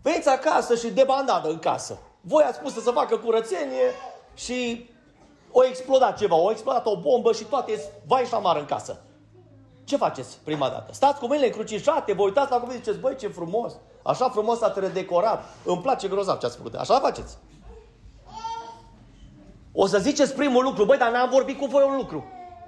Veniți 0.02 0.28
acasă 0.28 0.74
și 0.74 0.90
de 0.90 1.04
bandadă 1.04 1.48
în 1.48 1.58
casă. 1.58 1.98
Voi 2.20 2.42
ați 2.42 2.56
spus 2.56 2.82
să 2.82 2.90
facă 2.90 3.16
curățenie 3.16 3.94
și 4.44 4.88
o 5.50 5.64
explodat 5.64 6.18
ceva, 6.18 6.36
o 6.36 6.50
explodat 6.50 6.86
o 6.86 6.96
bombă 6.96 7.32
și 7.32 7.44
toate 7.44 7.80
vai 8.06 8.24
și 8.24 8.34
amar 8.34 8.56
în 8.56 8.64
casă. 8.64 9.00
Ce 9.84 9.96
faceți 9.96 10.38
prima 10.44 10.68
dată? 10.68 10.92
Stați 10.92 11.18
cu 11.18 11.26
mâinile 11.26 11.48
încrucișate, 11.48 12.12
vă 12.12 12.22
uitați 12.22 12.50
la 12.50 12.56
cuvânt 12.56 12.76
și 12.76 12.82
ziceți, 12.82 13.00
băi, 13.00 13.16
ce 13.16 13.28
frumos, 13.28 13.72
așa 14.02 14.28
frumos 14.28 14.62
a 14.62 14.72
redecorat, 14.76 15.44
îmi 15.64 15.80
place 15.80 16.08
grozav 16.08 16.38
ce 16.38 16.46
ați 16.46 16.56
făcut. 16.56 16.74
Așa 16.74 17.00
faceți. 17.00 17.36
O 19.72 19.86
să 19.86 19.98
ziceți 19.98 20.34
primul 20.34 20.64
lucru, 20.64 20.84
băi, 20.84 20.98
dar 20.98 21.10
n-am 21.10 21.30
vorbit 21.30 21.58
cu 21.58 21.66
voi 21.66 21.84
un 21.88 21.96
lucru. 21.96 22.24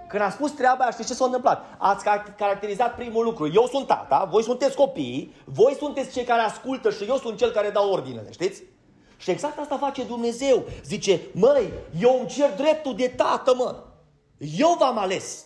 Când 0.08 0.22
a 0.22 0.30
spus 0.30 0.50
treaba 0.50 0.82
aia, 0.82 0.90
știți 0.90 1.08
ce 1.08 1.14
s-a 1.14 1.24
întâmplat? 1.24 1.64
Ați 1.78 2.04
caracterizat 2.36 2.94
primul 2.94 3.24
lucru. 3.24 3.50
Eu 3.52 3.66
sunt 3.66 3.86
tata, 3.86 4.28
voi 4.30 4.42
sunteți 4.42 4.76
copii, 4.76 5.34
voi 5.44 5.76
sunteți 5.78 6.12
cei 6.12 6.24
care 6.24 6.40
ascultă 6.40 6.90
și 6.90 7.04
eu 7.04 7.16
sunt 7.16 7.36
cel 7.36 7.50
care 7.50 7.70
dau 7.70 7.90
ordinele, 7.90 8.32
știți? 8.32 8.62
Și 9.22 9.30
exact 9.30 9.58
asta 9.58 9.76
face 9.76 10.04
Dumnezeu. 10.04 10.64
Zice, 10.84 11.20
măi, 11.32 11.72
eu 12.00 12.18
îmi 12.18 12.28
cer 12.28 12.54
dreptul 12.54 12.96
de 12.96 13.08
tată, 13.08 13.54
mă. 13.54 13.82
Eu 14.38 14.76
v-am 14.78 14.98
ales. 14.98 15.44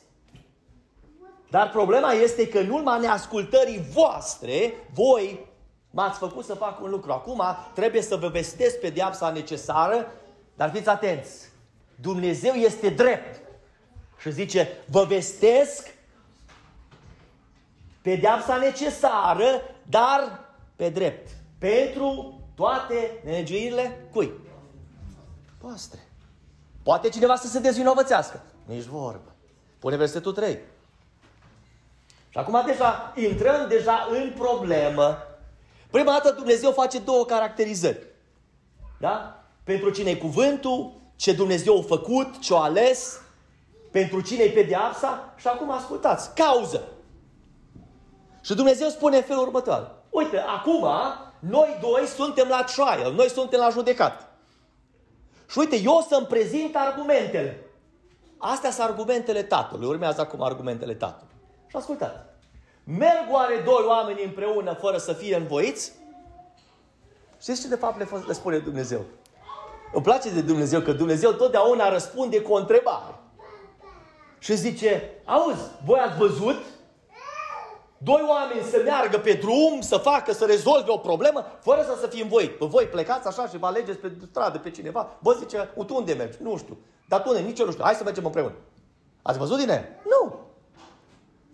Dar 1.51 1.71
problema 1.71 2.13
este 2.13 2.49
că 2.49 2.59
în 2.59 2.71
urma 2.71 2.97
neascultării 2.97 3.85
voastre, 3.93 4.75
voi 4.95 5.47
m-ați 5.91 6.19
făcut 6.19 6.45
să 6.45 6.55
fac 6.55 6.83
un 6.83 6.91
lucru. 6.91 7.13
Acum 7.13 7.43
trebuie 7.75 8.03
să 8.03 8.17
vă 8.17 8.29
vestesc 8.29 8.81
pedeapsa 8.81 9.31
necesară, 9.31 10.13
dar 10.55 10.71
fiți 10.71 10.89
atenți. 10.89 11.49
Dumnezeu 12.01 12.53
este 12.53 12.89
drept. 12.89 13.41
Și 14.21 14.33
zice, 14.33 14.69
vă 14.91 15.05
vestesc 15.05 15.95
pedeapsa 18.03 18.57
necesară, 18.57 19.63
dar 19.83 20.41
pe 20.77 20.89
drept. 20.89 21.29
Pentru 21.59 22.36
toate 22.57 23.21
nelegiuirile 23.25 24.09
cui? 24.13 24.33
Voastre. 25.61 26.01
Poate 26.83 27.09
cineva 27.09 27.37
să 27.37 27.47
se 27.49 27.59
dezvinovățească. 27.59 28.43
Nici 28.65 28.85
vorbă. 28.85 29.35
Pune 29.79 29.97
versetul 29.97 30.33
3. 30.33 30.59
Și 32.29 32.39
acum 32.39 32.63
deja 32.67 33.13
intrăm 33.17 33.69
deja 33.69 34.09
în 34.11 34.33
problemă. 34.39 35.19
Prima 35.91 36.13
dată 36.13 36.31
Dumnezeu 36.31 36.73
face 36.73 36.99
două 36.99 37.25
caracterizări. 37.25 38.07
Da? 39.01 39.45
Pentru 39.65 39.91
cine 39.91 40.11
e 40.11 40.17
cuvântul, 40.17 40.93
ce 41.17 41.33
Dumnezeu 41.33 41.79
a 41.79 41.83
făcut, 41.83 42.39
ce 42.39 42.55
a 42.55 42.57
ales, 42.57 43.21
pentru 43.91 44.21
cine 44.21 44.43
e 44.43 44.51
pedeapsa 44.51 45.35
și 45.37 45.47
acum 45.47 45.71
ascultați, 45.71 46.35
cauză. 46.35 46.83
Și 48.41 48.55
Dumnezeu 48.55 48.89
spune 48.89 49.17
în 49.17 49.23
felul 49.23 49.43
următor. 49.43 49.95
Uite, 50.11 50.39
acum 50.39 50.87
noi 51.39 51.79
doi 51.81 52.07
suntem 52.07 52.49
la 52.49 52.65
trial, 52.65 53.13
noi 53.13 53.29
suntem 53.29 53.61
la 53.61 53.69
judecat. 53.69 54.29
Și 55.51 55.59
uite, 55.59 55.77
eu 55.77 55.93
o 55.93 56.01
să-mi 56.01 56.27
prezint 56.27 56.77
argumentele. 56.77 57.67
Astea 58.39 58.71
sunt 58.71 58.87
argumentele 58.89 59.43
tatălui. 59.43 59.87
Urmează 59.87 60.21
acum 60.21 60.43
argumentele 60.43 60.95
tatălui. 60.95 61.35
Și 61.67 61.77
ascultați. 61.77 62.19
Merg 62.85 63.31
oare 63.31 63.63
doi 63.65 63.85
oameni 63.87 64.25
împreună 64.25 64.73
fără 64.73 64.97
să 64.97 65.13
fie 65.13 65.37
învoiți? 65.37 65.93
Știți 67.41 67.61
ce 67.61 67.69
de 67.69 67.77
fapt 67.77 67.99
le, 67.99 68.09
le 68.27 68.33
spune 68.33 68.59
Dumnezeu? 68.59 69.05
Îmi 69.93 70.05
place 70.05 70.31
de 70.31 70.41
Dumnezeu 70.41 70.81
că 70.81 70.93
Dumnezeu 70.93 71.33
totdeauna 71.33 71.89
răspunde 71.89 72.41
cu 72.41 72.53
o 72.53 72.57
întrebare. 72.57 73.15
Și 74.39 74.57
zice, 74.57 75.11
auzi, 75.25 75.71
voi 75.85 75.99
ați 75.99 76.17
văzut 76.17 76.57
doi 77.99 78.25
oameni 78.29 78.63
să 78.71 78.81
meargă 78.85 79.19
pe 79.19 79.33
drum, 79.33 79.81
să 79.81 79.97
facă, 79.97 80.33
să 80.33 80.45
rezolve 80.45 80.91
o 80.91 80.97
problemă, 80.97 81.47
fără 81.61 81.83
să 81.83 81.97
să 82.01 82.07
fie 82.07 82.23
învoit. 82.23 82.59
Voi 82.59 82.85
plecați 82.85 83.27
așa 83.27 83.47
și 83.47 83.59
vă 83.59 83.67
alegeți 83.67 83.99
pe 83.99 84.13
stradă 84.31 84.59
pe 84.59 84.71
cineva. 84.71 85.17
Vă 85.19 85.37
zice, 85.39 85.69
tu 85.87 85.95
unde 85.95 86.13
mergi? 86.13 86.39
Nu 86.43 86.57
știu. 86.57 86.77
Dar 87.09 87.23
tu 87.23 87.33
nici 87.33 87.59
eu 87.59 87.65
nu 87.65 87.73
știu. 87.73 87.85
Hai 87.85 87.95
să 87.95 88.05
mergem 88.05 88.25
împreună. 88.25 88.55
Ați 89.23 89.39
văzut 89.39 89.59
din 89.59 89.99
Nu. 90.05 90.37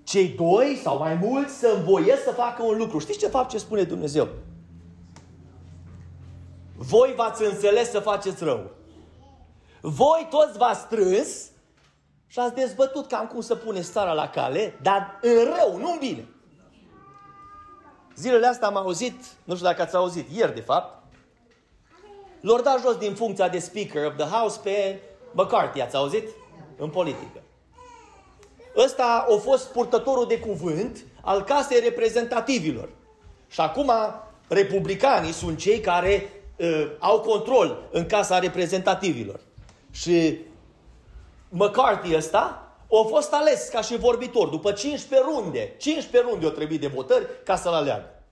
Cei 0.05 0.29
doi 0.29 0.81
sau 0.83 0.99
mai 0.99 1.15
mulți 1.15 1.55
să 1.55 1.73
învoiesc 1.77 2.23
să 2.23 2.31
facă 2.31 2.63
un 2.63 2.77
lucru. 2.77 2.99
Știți 2.99 3.19
ce 3.19 3.27
fapt 3.27 3.51
ce 3.51 3.59
spune 3.59 3.83
Dumnezeu? 3.83 4.29
Voi 6.77 7.15
v-ați 7.17 7.45
înțeles 7.45 7.91
să 7.91 8.01
faceți 8.01 8.45
rău. 8.45 8.71
Voi 9.81 10.27
toți 10.31 10.59
v-ați 10.59 10.81
strâns 10.81 11.51
și 12.27 12.39
ați 12.39 12.55
dezbătut 12.55 13.07
cam 13.07 13.27
cum 13.27 13.41
să 13.41 13.55
puneți 13.55 13.91
țara 13.91 14.13
la 14.13 14.29
cale, 14.29 14.79
dar 14.83 15.19
în 15.21 15.45
rău, 15.45 15.79
nu 15.79 15.91
în 15.93 15.99
bine. 15.99 16.29
Zilele 18.17 18.47
astea 18.47 18.69
am 18.69 18.77
auzit, 18.77 19.25
nu 19.45 19.55
știu 19.55 19.67
dacă 19.67 19.83
ați 19.83 19.97
auzit, 19.97 20.29
ieri 20.31 20.55
de 20.55 20.61
fapt, 20.61 21.03
l-au 22.41 22.61
dat 22.61 22.81
jos 22.81 22.97
din 22.97 23.15
funcția 23.15 23.49
de 23.49 23.59
Speaker 23.59 24.07
of 24.07 24.17
the 24.17 24.27
House 24.27 24.61
pe 24.63 25.01
McCarthy, 25.33 25.81
ați 25.81 25.97
auzit? 25.97 26.29
În 26.77 26.89
politică. 26.89 27.43
Ăsta 28.77 29.27
a 29.29 29.37
fost 29.37 29.67
purtătorul 29.67 30.27
de 30.27 30.39
cuvânt 30.39 31.05
al 31.21 31.43
casei 31.43 31.81
reprezentativilor. 31.81 32.89
Și 33.49 33.61
acum 33.61 33.91
republicanii 34.49 35.33
sunt 35.33 35.59
cei 35.59 35.81
care 35.81 36.31
uh, 36.57 36.87
au 36.99 37.21
control 37.21 37.89
în 37.91 38.07
casa 38.07 38.39
reprezentativilor. 38.39 39.41
Și 39.91 40.39
McCarthy 41.49 42.17
ăsta 42.17 42.62
a 43.01 43.05
fost 43.09 43.33
ales 43.33 43.69
ca 43.69 43.81
și 43.81 43.97
vorbitor 43.97 44.49
după 44.49 44.73
15 44.73 45.29
runde. 45.31 45.75
15 45.79 46.31
runde 46.31 46.47
o 46.47 46.51
trebuie 46.51 46.79
de 46.79 46.87
votări 46.87 47.27
ca 47.45 47.57
să-l 47.57 47.73
aleagă. 47.73 48.23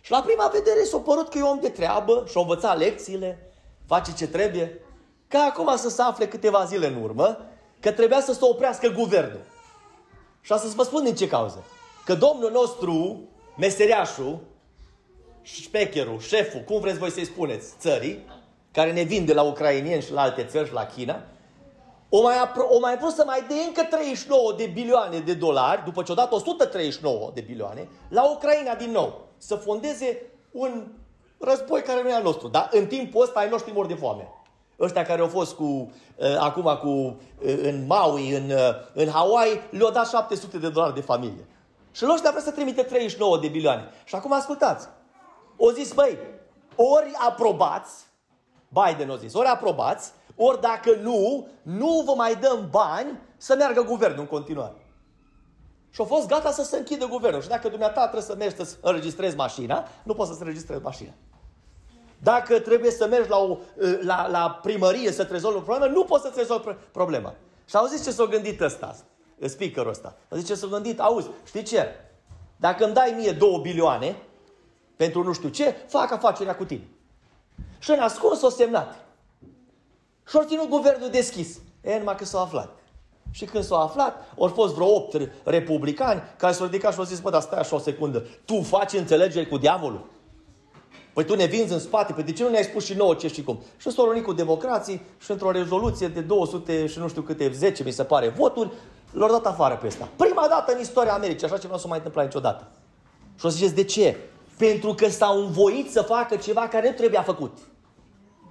Și 0.00 0.10
la 0.10 0.20
prima 0.20 0.50
vedere 0.52 0.84
s-a 0.84 0.98
părut 0.98 1.28
că 1.28 1.38
e 1.38 1.42
om 1.42 1.58
de 1.60 1.68
treabă 1.68 2.24
și-a 2.28 2.40
învățat 2.40 2.78
lecțiile, 2.78 3.50
face 3.86 4.12
ce 4.12 4.28
trebuie. 4.28 4.80
Ca 5.28 5.38
acum 5.38 5.76
să 5.76 5.88
se 5.88 6.02
afle 6.02 6.28
câteva 6.28 6.64
zile 6.64 6.86
în 6.86 7.02
urmă 7.02 7.38
că 7.80 7.92
trebuia 7.92 8.20
să 8.20 8.32
se 8.32 8.38
oprească 8.40 8.88
guvernul. 8.88 9.44
Și 10.40 10.58
să 10.58 10.72
vă 10.74 10.82
spun 10.82 11.04
din 11.04 11.14
ce 11.14 11.28
cauză. 11.28 11.64
Că 12.04 12.14
domnul 12.14 12.50
nostru, 12.50 13.20
meseriașul, 13.56 14.38
șpecherul, 15.42 16.20
șeful, 16.20 16.60
cum 16.60 16.80
vreți 16.80 16.98
voi 16.98 17.10
să-i 17.10 17.24
spuneți, 17.24 17.72
țării, 17.78 18.24
care 18.72 18.92
ne 18.92 19.02
vinde 19.02 19.32
la 19.32 19.42
ucrainieni 19.42 20.02
și 20.02 20.12
la 20.12 20.20
alte 20.20 20.44
țări 20.44 20.66
și 20.66 20.72
la 20.72 20.86
China, 20.86 21.22
o 22.08 22.22
mai, 22.22 22.34
apro- 22.38 22.68
o 22.68 22.78
mai 22.78 22.96
vrut 22.96 23.12
să 23.12 23.22
mai 23.26 23.44
dea 23.48 23.56
încă 23.66 23.82
39 23.82 24.52
de 24.52 24.66
bilioane 24.66 25.18
de 25.18 25.34
dolari, 25.34 25.84
după 25.84 26.02
ce 26.02 26.12
o 26.12 26.14
dat 26.14 26.32
139 26.32 27.30
de 27.34 27.40
bilioane, 27.40 27.88
la 28.08 28.30
Ucraina 28.30 28.74
din 28.74 28.90
nou. 28.90 29.24
Să 29.38 29.54
fondeze 29.54 30.22
un 30.50 30.86
război 31.38 31.82
care 31.82 32.02
nu 32.02 32.08
e 32.08 32.14
al 32.14 32.22
nostru. 32.22 32.48
Dar 32.48 32.68
în 32.72 32.86
timpul 32.86 33.22
ăsta 33.22 33.40
ai 33.40 33.48
noștri 33.48 33.72
mor 33.72 33.86
de 33.86 33.94
foame. 33.94 34.28
Ăștia 34.80 35.04
care 35.04 35.20
au 35.20 35.28
fost 35.28 35.54
cu, 35.54 35.64
uh, 35.64 36.36
acum 36.38 36.78
cu, 36.82 36.88
uh, 36.88 37.58
în 37.62 37.86
Maui, 37.86 38.30
în, 38.30 38.50
uh, 38.50 38.74
în 38.94 39.08
Hawaii, 39.08 39.60
le-au 39.70 39.90
dat 39.90 40.08
700 40.08 40.58
de 40.58 40.68
dolari 40.68 40.94
de 40.94 41.00
familie. 41.00 41.46
Și 41.92 42.06
ăștia 42.12 42.30
vrea 42.30 42.42
să 42.42 42.50
trimite 42.50 42.82
39 42.82 43.38
de 43.38 43.48
bilioane. 43.48 43.90
Și 44.04 44.14
acum 44.14 44.32
ascultați. 44.32 44.88
O 45.56 45.70
zis, 45.70 45.92
băi, 45.92 46.18
ori 46.76 47.10
aprobați, 47.28 48.04
Biden 48.68 49.10
a 49.10 49.16
zis, 49.16 49.34
ori 49.34 49.48
aprobați, 49.48 50.12
ori 50.36 50.60
dacă 50.60 50.94
nu, 51.02 51.48
nu 51.62 52.02
vă 52.06 52.12
mai 52.16 52.36
dăm 52.36 52.68
bani 52.70 53.18
să 53.36 53.54
meargă 53.58 53.82
guvernul 53.82 54.20
în 54.20 54.26
continuare. 54.26 54.86
Și 55.90 56.00
au 56.00 56.06
fost 56.06 56.26
gata 56.26 56.50
să 56.50 56.62
se 56.62 56.76
închidă 56.76 57.06
guvernul. 57.06 57.42
Și 57.42 57.48
dacă 57.48 57.68
dumneata 57.68 58.00
trebuie 58.00 58.22
să 58.22 58.34
mergi 58.34 58.56
să 58.56 58.76
înregistrezi 58.80 59.36
mașina, 59.36 59.88
nu 60.02 60.14
poți 60.14 60.28
să-ți 60.28 60.42
înregistrezi 60.42 60.82
mașina. 60.82 61.12
Dacă 62.18 62.60
trebuie 62.60 62.90
să 62.90 63.06
mergi 63.06 63.28
la, 63.28 63.36
o, 63.36 63.56
la, 64.00 64.28
la 64.28 64.58
primărie 64.62 65.12
să-ți 65.12 65.32
rezolvi 65.32 65.58
o 65.58 65.60
problemă, 65.60 65.92
nu 65.92 66.04
poți 66.04 66.22
să-ți 66.22 66.38
rezolvi 66.38 66.68
problema. 66.92 67.34
Și 67.64 67.76
auziți 67.76 68.02
ce 68.04 68.10
s-a 68.10 68.24
gândit 68.24 68.60
ăsta, 68.60 68.96
speakerul 69.46 69.90
ăsta. 69.90 70.16
Zice, 70.30 70.54
s-a 70.54 70.66
gândit, 70.66 71.00
auzi, 71.00 71.28
știi 71.44 71.62
ce? 71.62 71.86
Dacă 72.56 72.84
îmi 72.84 72.94
dai 72.94 73.14
mie 73.16 73.32
două 73.32 73.58
bilioane 73.58 74.16
pentru 74.96 75.22
nu 75.22 75.32
știu 75.32 75.48
ce, 75.48 75.74
fac 75.88 76.12
afacerea 76.12 76.56
cu 76.56 76.64
tine. 76.64 76.88
Și 77.78 77.90
în 77.90 77.98
ascuns 77.98 78.42
o 78.42 78.48
semnat. 78.48 79.05
Și-au 80.28 80.44
ținut 80.44 80.68
guvernul 80.68 81.10
deschis. 81.10 81.58
E, 81.80 81.98
numai 81.98 82.16
că 82.16 82.24
s-a 82.24 82.40
aflat. 82.40 82.68
Și 83.30 83.44
când 83.44 83.64
s-a 83.64 83.78
aflat, 83.78 84.32
au 84.38 84.48
fost 84.48 84.74
vreo 84.74 84.94
opt 84.94 85.30
republicani 85.44 86.22
care 86.36 86.52
s-au 86.52 86.64
ridicat 86.66 86.92
și 86.92 86.98
au 86.98 87.04
zis, 87.04 87.20
bă, 87.20 87.30
dar 87.30 87.40
stai 87.40 87.58
așa 87.58 87.76
o 87.76 87.78
secundă, 87.78 88.26
tu 88.44 88.62
faci 88.62 88.92
înțelegeri 88.92 89.48
cu 89.48 89.58
diavolul? 89.58 90.06
Păi 91.12 91.24
tu 91.24 91.34
ne 91.34 91.44
vinzi 91.44 91.72
în 91.72 91.78
spate, 91.78 92.12
păi 92.12 92.22
de 92.22 92.32
ce 92.32 92.42
nu 92.42 92.48
ne-ai 92.48 92.62
spus 92.62 92.84
și 92.84 92.94
nouă 92.94 93.14
ce 93.14 93.28
și 93.28 93.42
cum? 93.42 93.58
Și 93.76 93.90
s-au 93.90 94.22
cu 94.24 94.32
democrații 94.32 95.02
și 95.18 95.30
într-o 95.30 95.50
rezoluție 95.50 96.08
de 96.08 96.20
200 96.20 96.86
și 96.86 96.98
nu 96.98 97.08
știu 97.08 97.22
câte, 97.22 97.50
10 97.54 97.82
mi 97.82 97.90
se 97.90 98.04
pare, 98.04 98.28
voturi, 98.28 98.72
l-au 99.10 99.30
dat 99.30 99.46
afară 99.46 99.76
pe 99.76 99.86
ăsta. 99.86 100.08
Prima 100.16 100.46
dată 100.48 100.72
în 100.72 100.80
istoria 100.80 101.12
Americii, 101.12 101.46
așa 101.46 101.58
ceva 101.58 101.72
nu 101.72 101.78
s-a 101.80 101.88
mai 101.88 101.96
întâmplat 101.96 102.24
niciodată. 102.24 102.68
Și 103.38 103.46
o 103.46 103.48
ziceți, 103.48 103.74
de 103.74 103.84
ce? 103.84 104.16
Pentru 104.58 104.94
că 104.94 105.08
s-au 105.08 105.40
învoit 105.40 105.90
să 105.90 106.02
facă 106.02 106.36
ceva 106.36 106.68
care 106.68 106.88
nu 106.88 106.94
trebuia 106.94 107.22
făcut. 107.22 107.58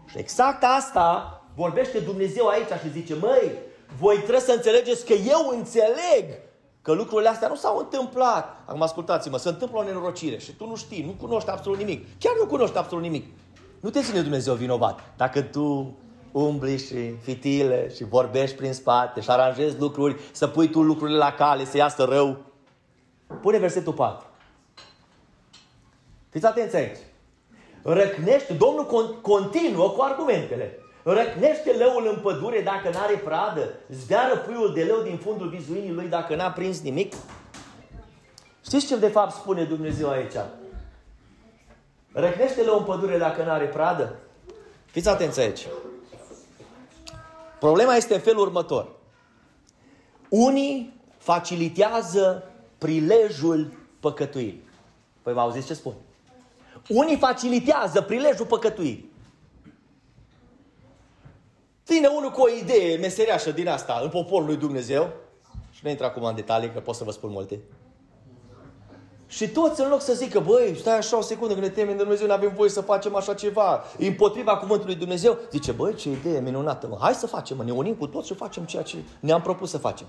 Și 0.05 0.17
exact 0.17 0.63
asta 0.77 1.34
vorbește 1.55 1.99
Dumnezeu 1.99 2.47
aici 2.47 2.67
și 2.83 2.91
zice, 2.91 3.15
măi, 3.15 3.51
voi 3.99 4.15
trebuie 4.15 4.39
să 4.39 4.51
înțelegeți 4.51 5.05
că 5.05 5.13
eu 5.13 5.49
înțeleg 5.57 6.39
că 6.81 6.91
lucrurile 6.91 7.29
astea 7.29 7.47
nu 7.47 7.55
s-au 7.55 7.77
întâmplat. 7.77 8.63
Acum 8.65 8.81
ascultați-mă, 8.81 9.37
se 9.37 9.49
întâmplă 9.49 9.79
o 9.79 9.83
nenorocire 9.83 10.37
și 10.37 10.51
tu 10.51 10.67
nu 10.67 10.75
știi, 10.75 11.03
nu 11.03 11.25
cunoști 11.27 11.49
absolut 11.49 11.77
nimic. 11.77 12.05
Chiar 12.19 12.33
nu 12.39 12.45
cunoști 12.45 12.77
absolut 12.77 13.03
nimic. 13.03 13.25
Nu 13.79 13.89
te 13.89 14.01
ține 14.01 14.21
Dumnezeu 14.21 14.53
vinovat. 14.53 14.99
Dacă 15.17 15.41
tu 15.41 15.97
umbli 16.31 16.77
și 16.77 17.15
fitile 17.21 17.91
și 17.95 18.03
vorbești 18.03 18.55
prin 18.55 18.73
spate 18.73 19.21
și 19.21 19.29
aranjezi 19.29 19.79
lucruri, 19.79 20.19
să 20.31 20.47
pui 20.47 20.69
tu 20.69 20.81
lucrurile 20.81 21.17
la 21.17 21.31
cale, 21.31 21.65
să 21.65 21.77
iasă 21.77 22.03
rău. 22.03 22.37
Pune 23.41 23.57
versetul 23.57 23.93
4. 23.93 24.25
Fiți 26.29 26.45
atenți 26.45 26.75
aici. 26.75 26.97
Răcnește, 27.83 28.53
Domnul 28.53 28.85
continuă 29.21 29.89
cu 29.89 30.01
argumentele. 30.01 30.79
Răcnește 31.07 31.71
leul 31.71 32.07
în 32.13 32.19
pădure 32.21 32.61
dacă 32.61 32.89
n-are 32.89 33.15
pradă? 33.15 33.73
Zveară 33.89 34.37
puiul 34.37 34.73
de 34.73 34.83
leu 34.83 35.01
din 35.01 35.17
fundul 35.17 35.49
vizuinii 35.49 35.91
lui 35.91 36.07
dacă 36.07 36.35
n-a 36.35 36.51
prins 36.51 36.81
nimic? 36.81 37.13
Știți 38.63 38.87
ce 38.87 38.97
de 38.97 39.07
fapt 39.07 39.33
spune 39.33 39.63
Dumnezeu 39.63 40.09
aici? 40.09 40.33
Răcnește 42.11 42.61
leul 42.61 42.77
în 42.77 42.83
pădure 42.83 43.17
dacă 43.17 43.43
n-are 43.43 43.65
pradă? 43.65 44.15
Fiți 44.85 45.09
atenți 45.09 45.39
aici. 45.39 45.67
Problema 47.59 47.95
este 47.95 48.13
în 48.13 48.19
felul 48.19 48.41
următor. 48.41 48.87
Unii 50.29 51.01
facilitează 51.17 52.51
prilejul 52.77 53.73
păcătuirii. 53.99 54.63
Păi 55.21 55.33
vă 55.33 55.39
auziți 55.39 55.67
ce 55.67 55.73
spun? 55.73 55.93
Unii 56.89 57.17
facilitează 57.17 58.01
prilejul 58.01 58.45
păcătuirii. 58.45 59.13
Vine 61.85 62.07
unul 62.07 62.29
cu 62.29 62.41
o 62.41 62.49
idee 62.49 62.97
meseriașă 62.97 63.51
din 63.51 63.67
asta 63.67 63.99
în 64.03 64.09
poporul 64.09 64.45
lui 64.45 64.57
Dumnezeu 64.57 65.09
nu 65.85 65.91
intru 65.91 66.05
acum 66.05 66.23
în 66.23 66.35
detalii, 66.35 66.71
că 66.71 66.79
pot 66.79 66.95
să 66.95 67.03
vă 67.03 67.11
spun 67.11 67.29
multe. 67.31 67.59
Și 69.27 69.49
toți 69.49 69.81
în 69.81 69.89
loc 69.89 70.01
să 70.01 70.13
zică, 70.13 70.39
băi, 70.39 70.75
stai 70.79 70.97
așa 70.97 71.17
o 71.17 71.21
secundă, 71.21 71.53
când 71.53 71.65
ne 71.65 71.71
temem 71.71 71.95
de 71.95 72.01
Dumnezeu, 72.01 72.27
nu 72.27 72.33
avem 72.33 72.53
voie 72.55 72.69
să 72.69 72.81
facem 72.81 73.15
așa 73.15 73.33
ceva, 73.33 73.83
împotriva 73.97 74.57
cuvântului 74.57 74.95
Dumnezeu, 74.95 75.37
zice, 75.51 75.71
băi, 75.71 75.93
ce 75.93 76.09
idee 76.09 76.39
minunată, 76.39 76.87
mă, 76.87 76.97
hai 76.99 77.13
să 77.13 77.27
facem, 77.27 77.57
mă, 77.57 77.63
ne 77.63 77.71
unim 77.71 77.95
cu 77.95 78.07
toți 78.07 78.27
și 78.27 78.33
facem 78.33 78.63
ceea 78.63 78.83
ce 78.83 78.97
ne-am 79.19 79.41
propus 79.41 79.69
să 79.69 79.77
facem. 79.77 80.07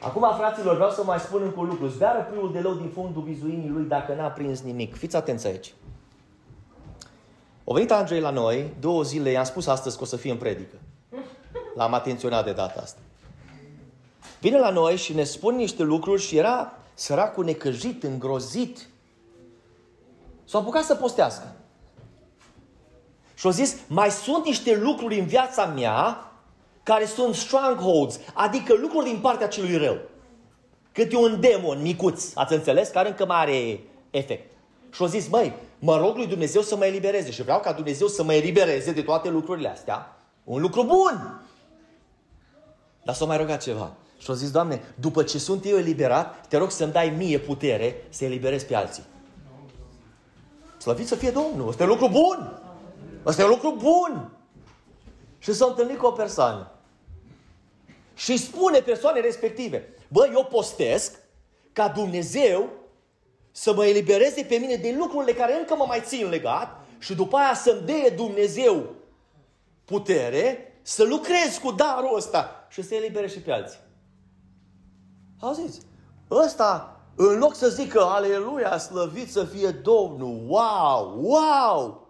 Acum, 0.00 0.34
fraților, 0.36 0.74
vreau 0.74 0.90
să 0.90 1.04
mai 1.04 1.18
spun 1.18 1.42
încă 1.42 1.60
un 1.60 1.66
lucru. 1.66 1.86
Zbeară 1.86 2.28
puiul 2.30 2.52
de 2.52 2.58
lău 2.58 2.74
din 2.74 2.90
fundul 2.94 3.22
vizuinii 3.22 3.68
lui 3.68 3.84
dacă 3.84 4.14
n-a 4.14 4.28
prins 4.28 4.60
nimic. 4.60 4.96
Fiți 4.96 5.16
atenți 5.16 5.46
aici. 5.46 5.74
O 7.64 7.74
venit 7.74 7.90
Andrei 7.90 8.20
la 8.20 8.30
noi, 8.30 8.74
două 8.80 9.02
zile, 9.02 9.30
i-am 9.30 9.44
spus 9.44 9.66
astăzi 9.66 9.96
că 9.96 10.02
o 10.02 10.06
să 10.06 10.16
fie 10.16 10.30
în 10.30 10.36
predică. 10.36 10.76
L-am 11.74 11.94
atenționat 11.94 12.44
de 12.44 12.52
data 12.52 12.80
asta. 12.80 12.98
Vine 14.40 14.58
la 14.58 14.70
noi 14.70 14.96
și 14.96 15.14
ne 15.14 15.24
spun 15.24 15.54
niște 15.54 15.82
lucruri 15.82 16.22
și 16.22 16.36
era 16.36 16.72
săracul 16.94 17.44
necăjit, 17.44 18.02
îngrozit. 18.02 18.88
S-a 20.44 20.58
apucat 20.58 20.84
să 20.84 20.94
postească. 20.94 21.56
Și 23.34 23.46
a 23.46 23.50
zis, 23.50 23.76
mai 23.86 24.10
sunt 24.10 24.44
niște 24.44 24.76
lucruri 24.76 25.18
în 25.18 25.26
viața 25.26 25.66
mea 25.66 26.32
care 26.82 27.04
sunt 27.04 27.34
strongholds, 27.34 28.20
adică 28.34 28.74
lucruri 28.74 29.04
din 29.04 29.18
partea 29.20 29.48
celui 29.48 29.76
rău. 29.76 29.98
Cât 30.92 31.12
un 31.12 31.40
demon 31.40 31.82
micuț, 31.82 32.34
ați 32.34 32.54
înțeles, 32.54 32.88
care 32.88 33.08
încă 33.08 33.26
mai 33.26 33.40
are 33.40 33.80
efect. 34.10 34.53
Și 34.94 35.02
a 35.02 35.06
zis, 35.06 35.28
măi, 35.28 35.52
mă 35.78 35.96
rog 35.96 36.16
lui 36.16 36.26
Dumnezeu 36.26 36.62
să 36.62 36.76
mă 36.76 36.84
elibereze 36.84 37.30
și 37.30 37.42
vreau 37.42 37.60
ca 37.60 37.72
Dumnezeu 37.72 38.06
să 38.06 38.22
mă 38.22 38.34
elibereze 38.34 38.92
de 38.92 39.02
toate 39.02 39.28
lucrurile 39.28 39.68
astea. 39.68 40.16
Un 40.44 40.60
lucru 40.60 40.82
bun! 40.82 41.42
Dar 43.04 43.14
s-a 43.14 43.24
mai 43.24 43.36
rugat 43.36 43.62
ceva. 43.62 43.92
Și 44.18 44.30
a 44.30 44.34
zis, 44.34 44.50
Doamne, 44.50 44.82
după 44.94 45.22
ce 45.22 45.38
sunt 45.38 45.66
eu 45.66 45.76
eliberat, 45.76 46.46
te 46.46 46.56
rog 46.56 46.70
să-mi 46.70 46.92
dai 46.92 47.14
mie 47.16 47.38
putere 47.38 48.04
să 48.08 48.24
eliberez 48.24 48.62
pe 48.62 48.74
alții. 48.74 49.04
Slăvit 50.78 51.06
să 51.06 51.14
fie 51.14 51.30
Domnul! 51.30 51.68
Ăsta 51.68 51.82
e 51.82 51.86
un 51.86 51.92
lucru 51.92 52.08
bun! 52.08 52.62
Ăsta 53.26 53.42
e 53.42 53.44
un 53.44 53.50
lucru 53.50 53.76
bun! 53.78 54.30
Și 55.38 55.52
s-a 55.52 55.66
întâlnit 55.66 55.98
cu 55.98 56.06
o 56.06 56.10
persoană. 56.10 56.70
Și 58.14 58.36
spune 58.36 58.78
persoane 58.78 59.20
respective, 59.20 59.94
bă, 60.08 60.30
eu 60.32 60.44
postesc 60.44 61.18
ca 61.72 61.88
Dumnezeu 61.88 62.82
să 63.56 63.74
mă 63.74 63.86
elibereze 63.86 64.44
pe 64.44 64.56
mine 64.56 64.74
din 64.74 64.98
lucrurile 64.98 65.32
care 65.32 65.58
încă 65.58 65.74
mă 65.74 65.84
mai 65.88 66.02
țin 66.04 66.28
legat 66.28 66.80
și 66.98 67.14
după 67.14 67.36
aia 67.36 67.54
să-mi 67.54 67.80
dea 67.80 68.10
Dumnezeu 68.16 68.84
putere 69.84 70.78
să 70.82 71.04
lucrez 71.04 71.58
cu 71.62 71.72
darul 71.72 72.16
ăsta 72.16 72.66
și 72.68 72.82
să 72.82 72.94
elibere 72.94 73.28
și 73.28 73.40
pe 73.40 73.52
alții. 73.52 73.78
Auziți? 75.40 75.80
Ăsta, 76.30 77.00
în 77.14 77.38
loc 77.38 77.54
să 77.54 77.68
zică, 77.68 78.00
aleluia, 78.00 78.78
slăvit 78.78 79.30
să 79.30 79.44
fie 79.44 79.70
Domnul, 79.70 80.44
wow, 80.46 81.18
wow! 81.20 82.08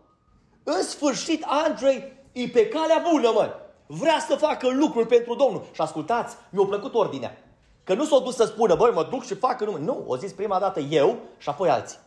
În 0.62 0.82
sfârșit, 0.82 1.44
Andrei 1.46 2.12
e 2.32 2.48
pe 2.48 2.68
calea 2.68 3.04
bună, 3.10 3.30
mă! 3.34 3.54
Vrea 3.86 4.18
să 4.28 4.34
facă 4.34 4.68
lucruri 4.68 5.06
pentru 5.06 5.34
Domnul. 5.34 5.62
Și 5.72 5.80
ascultați, 5.80 6.36
mi-a 6.50 6.64
plăcut 6.64 6.94
ordinea. 6.94 7.43
Că 7.84 7.94
nu 7.94 8.04
s-a 8.04 8.18
dus 8.18 8.34
să 8.34 8.44
spună, 8.44 8.74
băi, 8.74 8.90
mă 8.94 9.06
duc 9.10 9.24
și 9.24 9.34
fac 9.34 9.60
nume. 9.60 9.78
Nu, 9.78 10.04
o 10.06 10.16
zis 10.16 10.32
prima 10.32 10.58
dată 10.58 10.80
eu 10.80 11.18
și 11.38 11.48
apoi 11.48 11.68
alții. 11.68 11.98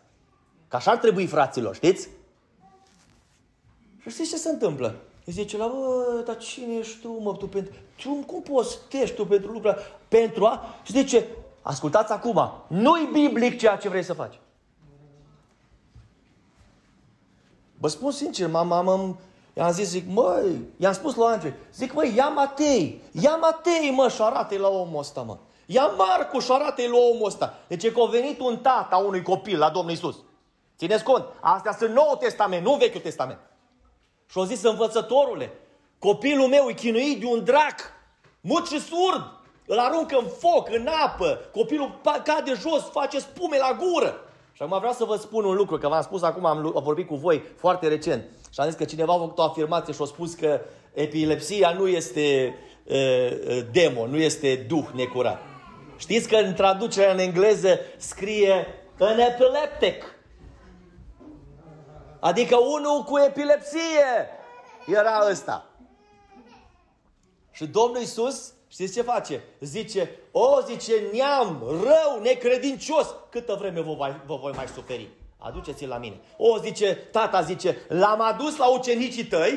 Că 0.68 0.76
așa 0.76 0.92
ar 0.92 0.98
trebui, 0.98 1.28
fraților, 1.28 1.76
știți? 1.76 2.10
Și 4.02 4.10
știți 4.10 4.30
ce 4.30 4.38
se 4.38 4.50
întâmplă? 4.50 4.96
Îi 5.26 5.34
zice 5.34 5.58
la, 5.58 5.68
bă, 5.68 6.24
dar 6.26 6.38
cine 6.38 6.76
ești 6.76 7.02
tu, 7.02 7.10
mă, 7.22 7.36
tu 7.36 7.48
pentru... 7.48 7.74
Tu, 7.96 8.10
cum 8.10 8.42
postești 8.42 9.16
tu 9.16 9.26
pentru 9.26 9.52
lucrurile 9.52 9.82
Pentru 10.08 10.46
a... 10.46 10.76
Și 10.84 10.92
zice, 10.92 11.26
ascultați 11.62 12.12
acum, 12.12 12.52
nu-i 12.68 13.10
biblic 13.14 13.60
ceea 13.60 13.76
ce 13.76 13.90
vrei 13.90 14.04
să 14.04 14.14
faci. 14.14 14.40
Vă 17.78 17.88
spun 17.88 18.12
sincer, 18.12 18.50
mama, 18.50 18.78
am, 18.78 19.18
i-am 19.54 19.72
zis, 19.72 19.88
zic, 19.88 20.08
măi, 20.08 20.62
i-am 20.78 20.94
spus 20.94 21.16
la 21.16 21.26
Andrei, 21.26 21.54
zic, 21.74 21.94
măi, 21.94 22.14
ia 22.16 22.28
Matei, 22.28 23.02
ia 23.12 23.36
Matei, 23.36 23.92
mă, 23.96 24.10
și 24.10 24.22
arată 24.22 24.58
la 24.58 24.68
omul 24.68 25.00
ăsta, 25.00 25.22
mă. 25.22 25.38
Ia 25.70 25.86
Marcu 25.98 26.40
și 26.40 26.52
arată 26.52 26.82
la 26.82 26.98
omul 27.12 27.26
ăsta. 27.26 27.58
Deci 27.68 27.84
e 27.84 27.92
că 27.92 28.02
a 28.02 28.06
venit 28.06 28.40
un 28.40 28.58
tată 28.58 28.96
a 28.96 28.98
unui 28.98 29.22
copil 29.22 29.58
la 29.58 29.70
Domnul 29.70 29.94
Isus. 29.94 30.16
Țineți 30.78 31.04
cont, 31.04 31.26
astea 31.42 31.76
sunt 31.80 31.94
Noul 31.94 32.18
Testament, 32.20 32.66
nu 32.66 32.74
Vechiul 32.74 33.02
Testament. 33.02 33.40
Și-o 34.30 34.46
zis 34.46 34.64
învățătorule, 34.64 35.54
copilul 36.00 36.48
meu 36.48 36.70
e 36.70 36.74
chinuit 36.74 37.20
de 37.20 37.26
un 37.26 37.44
drac, 37.44 37.76
mut 38.42 38.68
și 38.68 38.80
surd, 38.80 39.32
îl 39.66 39.80
aruncă 39.80 40.18
în 40.18 40.28
foc, 40.40 40.70
în 40.70 40.88
apă, 41.06 41.40
copilul 41.54 42.00
cade 42.04 42.54
jos, 42.60 42.90
face 42.92 43.20
spume 43.20 43.58
la 43.58 43.78
gură. 43.80 44.22
Și 44.54 44.62
acum 44.64 44.78
vreau 44.78 44.94
să 44.94 45.04
vă 45.04 45.16
spun 45.16 45.46
un 45.46 45.56
lucru, 45.56 45.78
că 45.78 45.88
v-am 45.88 46.02
spus 46.02 46.22
acum, 46.22 46.46
am, 46.46 46.58
am 46.76 46.84
vorbit 46.84 47.08
cu 47.08 47.16
voi 47.16 47.44
foarte 47.58 47.88
recent. 47.88 48.24
Și 48.54 48.60
am 48.60 48.66
zis 48.68 48.76
că 48.76 48.86
cineva 48.86 49.14
a 49.14 49.18
făcut 49.18 49.38
o 49.38 49.44
afirmație 49.44 49.94
și 49.94 50.02
a 50.02 50.06
spus 50.06 50.34
că 50.34 50.62
epilepsia 50.94 51.72
nu 51.72 51.88
este 51.88 52.56
uh, 52.84 52.96
uh, 53.48 53.66
demon, 53.72 54.10
nu 54.10 54.18
este 54.18 54.66
duh 54.68 54.86
necurat. 54.94 55.40
Știți 55.98 56.28
că 56.28 56.36
în 56.36 56.54
traducerea 56.54 57.12
în 57.12 57.20
engleză 57.20 57.80
scrie 57.98 58.68
an 59.00 59.20
epileptic. 59.20 60.16
Adică 62.20 62.58
unul 62.58 63.04
cu 63.04 63.18
epilepsie 63.18 64.30
era 64.86 65.28
ăsta. 65.30 65.66
Și 67.52 67.68
Domnul 67.68 68.00
Iisus, 68.00 68.54
știți 68.68 68.94
ce 68.94 69.02
face? 69.02 69.44
Zice, 69.60 70.10
o, 70.32 70.62
zice, 70.62 70.94
neam, 71.14 71.64
rău, 71.70 72.22
necredincios, 72.22 73.16
câtă 73.30 73.56
vreme 73.60 73.82
vă, 73.82 73.94
voi, 73.94 74.22
vă 74.26 74.36
voi 74.36 74.52
mai 74.56 74.68
suferi? 74.68 75.10
Aduceți-l 75.38 75.88
la 75.88 75.98
mine. 75.98 76.22
O, 76.38 76.58
zice, 76.58 76.96
tata 76.96 77.42
zice, 77.42 77.78
l-am 77.88 78.22
adus 78.22 78.58
la 78.58 78.68
ucenicii 78.68 79.26
tăi 79.26 79.52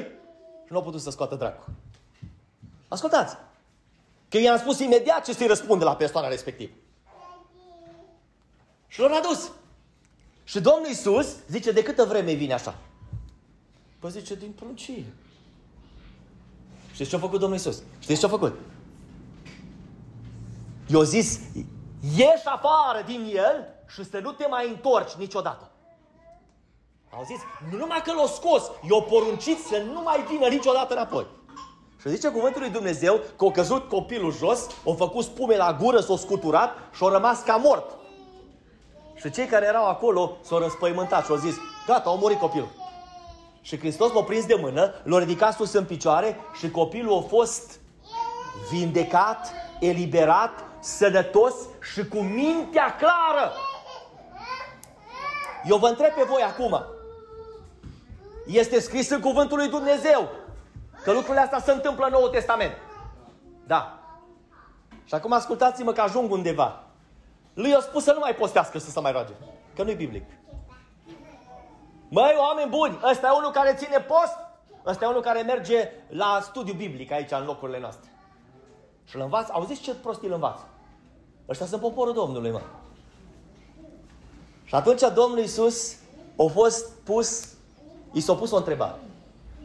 și 0.64 0.72
nu 0.72 0.76
au 0.76 0.82
putut 0.82 1.00
să 1.00 1.10
scoată 1.10 1.34
dracu. 1.34 1.64
Ascultați! 2.88 3.36
Că 4.30 4.38
i-am 4.38 4.58
spus 4.58 4.78
imediat 4.78 5.24
ce 5.24 5.32
să-i 5.32 5.46
răspunde 5.46 5.84
la 5.84 5.96
persoana 5.96 6.28
respectivă. 6.28 6.72
Și 8.86 9.00
l-au 9.00 9.14
adus. 9.14 9.50
Și 10.44 10.60
Domnul 10.60 10.86
Iisus 10.86 11.36
zice, 11.48 11.72
de 11.72 11.82
câtă 11.82 12.04
vreme 12.04 12.32
vine 12.32 12.52
așa? 12.52 12.74
Păi 13.98 14.10
zice, 14.10 14.34
din 14.34 14.50
pruncie. 14.50 15.04
Știți 16.92 17.10
ce 17.10 17.16
a 17.16 17.18
făcut 17.18 17.40
Domnul 17.40 17.58
Iisus? 17.58 17.82
Știți 17.98 18.20
ce 18.20 18.26
a 18.26 18.28
făcut? 18.28 18.58
I-a 20.86 21.02
zis, 21.02 21.40
ieși 22.16 22.44
afară 22.44 23.04
din 23.06 23.32
el 23.34 23.68
și 23.88 24.04
să 24.04 24.18
nu 24.18 24.32
te 24.32 24.46
mai 24.46 24.68
întorci 24.68 25.12
niciodată. 25.12 25.70
Au 27.10 27.24
zis, 27.24 27.38
nu 27.70 27.76
numai 27.76 28.02
că 28.02 28.12
l-a 28.12 28.26
scos, 28.26 28.62
i-a 28.62 29.02
poruncit 29.08 29.58
să 29.58 29.82
nu 29.92 30.02
mai 30.02 30.24
vină 30.30 30.46
niciodată 30.46 30.92
înapoi. 30.92 31.26
Și 32.00 32.08
zice 32.08 32.28
cuvântul 32.28 32.60
lui 32.60 32.70
Dumnezeu 32.70 33.20
că 33.36 33.44
a 33.44 33.50
căzut 33.50 33.88
copilul 33.88 34.32
jos, 34.32 34.66
a 34.86 34.92
făcut 34.96 35.24
spume 35.24 35.56
la 35.56 35.76
gură, 35.80 36.00
s-a 36.00 36.16
scuturat 36.16 36.76
și 36.94 37.04
a 37.04 37.08
rămas 37.08 37.40
ca 37.42 37.56
mort. 37.56 37.96
Și 39.14 39.30
cei 39.30 39.46
care 39.46 39.66
erau 39.66 39.88
acolo 39.88 40.36
s-au 40.42 40.58
răspăimântat 40.58 41.24
și 41.24 41.30
au 41.30 41.36
zis, 41.36 41.54
gata, 41.86 42.10
a 42.10 42.14
murit 42.14 42.38
copilul. 42.38 42.68
Și 43.60 43.78
Hristos 43.78 44.12
l-a 44.12 44.22
prins 44.22 44.46
de 44.46 44.54
mână, 44.60 44.94
l-a 45.02 45.18
ridicat 45.18 45.54
sus 45.54 45.72
în 45.72 45.84
picioare 45.84 46.36
și 46.58 46.70
copilul 46.70 47.16
a 47.16 47.26
fost 47.28 47.80
vindecat, 48.70 49.52
eliberat, 49.80 50.64
sănătos 50.80 51.54
și 51.92 52.06
cu 52.06 52.18
mintea 52.18 52.96
clară. 52.96 53.52
Eu 55.64 55.76
vă 55.76 55.86
întreb 55.86 56.10
pe 56.10 56.24
voi 56.28 56.42
acum. 56.42 56.84
Este 58.46 58.80
scris 58.80 59.10
în 59.10 59.20
cuvântul 59.20 59.58
lui 59.58 59.68
Dumnezeu 59.68 60.28
că 61.02 61.12
lucrurile 61.12 61.40
astea 61.40 61.60
se 61.60 61.72
întâmplă 61.72 62.04
în 62.04 62.12
Noul 62.12 62.28
Testament. 62.28 62.72
Da. 63.66 63.98
Și 65.04 65.14
acum 65.14 65.32
ascultați-mă 65.32 65.92
că 65.92 66.00
ajung 66.00 66.30
undeva. 66.30 66.82
Lui 67.54 67.74
a 67.74 67.80
spus 67.80 68.02
să 68.02 68.12
nu 68.12 68.18
mai 68.18 68.34
postească 68.34 68.78
să 68.78 68.90
se 68.90 69.00
mai 69.00 69.12
roage. 69.12 69.32
Că 69.74 69.82
nu-i 69.82 69.94
biblic. 69.94 70.24
Măi, 72.08 72.34
oameni 72.38 72.70
buni, 72.70 72.98
ăsta 73.10 73.26
e 73.26 73.38
unul 73.38 73.50
care 73.50 73.74
ține 73.74 74.00
post, 74.00 74.36
ăsta 74.86 75.04
e 75.04 75.08
unul 75.08 75.20
care 75.20 75.42
merge 75.42 75.90
la 76.08 76.40
studiu 76.42 76.74
biblic 76.74 77.12
aici, 77.12 77.30
în 77.30 77.44
locurile 77.44 77.80
noastre. 77.80 78.10
Și 79.04 79.16
îl 79.16 79.22
învață, 79.22 79.52
auziți 79.52 79.80
ce 79.80 79.94
prost 79.94 80.22
îl 80.22 80.32
învață? 80.32 80.68
Ăștia 81.48 81.66
sunt 81.66 81.80
poporul 81.80 82.12
Domnului, 82.12 82.50
mă. 82.50 82.60
Și 84.64 84.74
atunci 84.74 85.00
Domnul 85.14 85.38
Iisus 85.38 85.96
a 86.36 86.44
fost 86.52 86.90
pus, 86.90 87.48
i 88.12 88.20
s-a 88.20 88.34
pus 88.34 88.50
o 88.50 88.56
întrebare. 88.56 88.98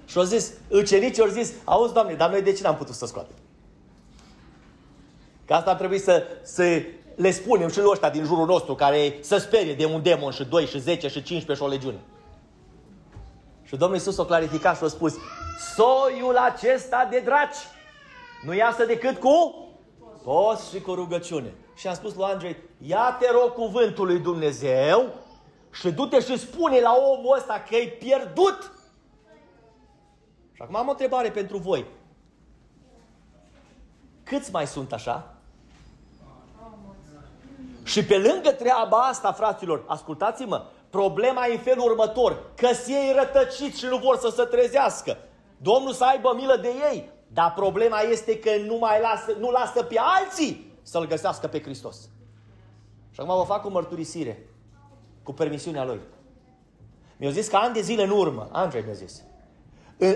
Și 0.05 0.17
au 0.17 0.23
zis, 0.23 0.51
ucenicii 0.69 1.21
au 1.21 1.29
zis, 1.29 1.51
auzi, 1.63 1.93
Doamne, 1.93 2.13
dar 2.13 2.29
noi 2.29 2.41
de 2.41 2.53
ce 2.53 2.63
n-am 2.63 2.75
putut 2.75 2.95
să 2.95 3.05
scoatem? 3.05 3.35
Că 5.45 5.53
asta 5.53 5.69
ar 5.69 5.75
trebui 5.75 5.99
să, 5.99 6.23
să 6.43 6.81
le 7.15 7.31
spunem 7.31 7.69
și 7.69 7.79
lui 7.79 7.89
ăștia 7.91 8.09
din 8.09 8.23
jurul 8.23 8.45
nostru 8.45 8.75
care 8.75 9.17
să 9.21 9.37
sperie 9.37 9.73
de 9.73 9.85
un 9.85 10.01
demon 10.01 10.31
și 10.31 10.43
2 10.43 10.65
și 10.65 10.79
10 10.79 11.07
și 11.07 11.23
15 11.23 11.53
și 11.53 11.63
o 11.63 11.67
legiune. 11.67 11.99
Și 13.63 13.75
Domnul 13.75 13.97
Iisus 13.97 14.17
o 14.17 14.25
clarificat 14.25 14.77
și 14.77 14.83
a 14.83 14.87
spus, 14.87 15.15
soiul 15.75 16.35
acesta 16.35 17.07
de 17.11 17.21
draci 17.25 17.55
nu 18.45 18.53
iasă 18.53 18.85
decât 18.85 19.19
cu 19.19 19.65
Post 20.23 20.69
și 20.69 20.81
cu 20.81 20.93
rugăciune. 20.93 21.53
Și 21.75 21.87
am 21.87 21.93
spus 21.93 22.15
lui 22.15 22.25
Andrei, 22.25 22.57
ia 22.87 23.17
te 23.19 23.31
rog 23.31 23.53
cuvântul 23.53 24.05
lui 24.05 24.19
Dumnezeu 24.19 25.13
și 25.71 25.91
du-te 25.91 26.19
și 26.19 26.39
spune 26.39 26.79
la 26.79 26.95
omul 27.11 27.35
ăsta 27.37 27.63
că 27.69 27.75
e 27.75 27.87
pierdut. 27.87 28.71
Și 30.55 30.61
acum 30.61 30.75
am 30.75 30.87
o 30.87 30.91
întrebare 30.91 31.31
pentru 31.31 31.57
voi. 31.57 31.85
Câți 34.23 34.51
mai 34.51 34.67
sunt 34.67 34.93
așa? 34.93 35.33
Și 37.83 38.05
pe 38.05 38.17
lângă 38.17 38.51
treaba 38.51 38.97
asta, 38.97 39.31
fraților, 39.31 39.83
ascultați-mă, 39.87 40.65
problema 40.89 41.45
e 41.45 41.51
în 41.51 41.59
felul 41.59 41.89
următor, 41.89 42.51
că 42.55 42.69
ei 42.87 43.15
rătăciți 43.15 43.79
și 43.79 43.85
nu 43.85 43.97
vor 43.97 44.17
să 44.17 44.33
se 44.35 44.43
trezească. 44.43 45.17
Domnul 45.57 45.93
să 45.93 46.05
aibă 46.05 46.33
milă 46.35 46.55
de 46.55 46.71
ei, 46.91 47.09
dar 47.27 47.53
problema 47.53 47.99
este 47.99 48.39
că 48.39 48.49
nu 48.65 48.77
mai 48.77 49.01
lasă, 49.01 49.37
nu 49.39 49.51
lasă 49.51 49.83
pe 49.83 49.95
alții 49.99 50.73
să-L 50.81 51.07
găsească 51.07 51.47
pe 51.47 51.61
Hristos. 51.61 52.09
Și 53.11 53.19
acum 53.19 53.35
vă 53.35 53.43
fac 53.43 53.65
o 53.65 53.69
mărturisire 53.69 54.49
cu 55.23 55.33
permisiunea 55.33 55.83
Lui. 55.83 55.99
Mi-a 57.17 57.29
zis 57.29 57.47
că 57.47 57.55
ani 57.55 57.73
de 57.73 57.81
zile 57.81 58.03
în 58.03 58.09
urmă, 58.09 58.49
Andrei 58.51 58.83
mi-a 58.83 58.93
zis, 58.93 59.23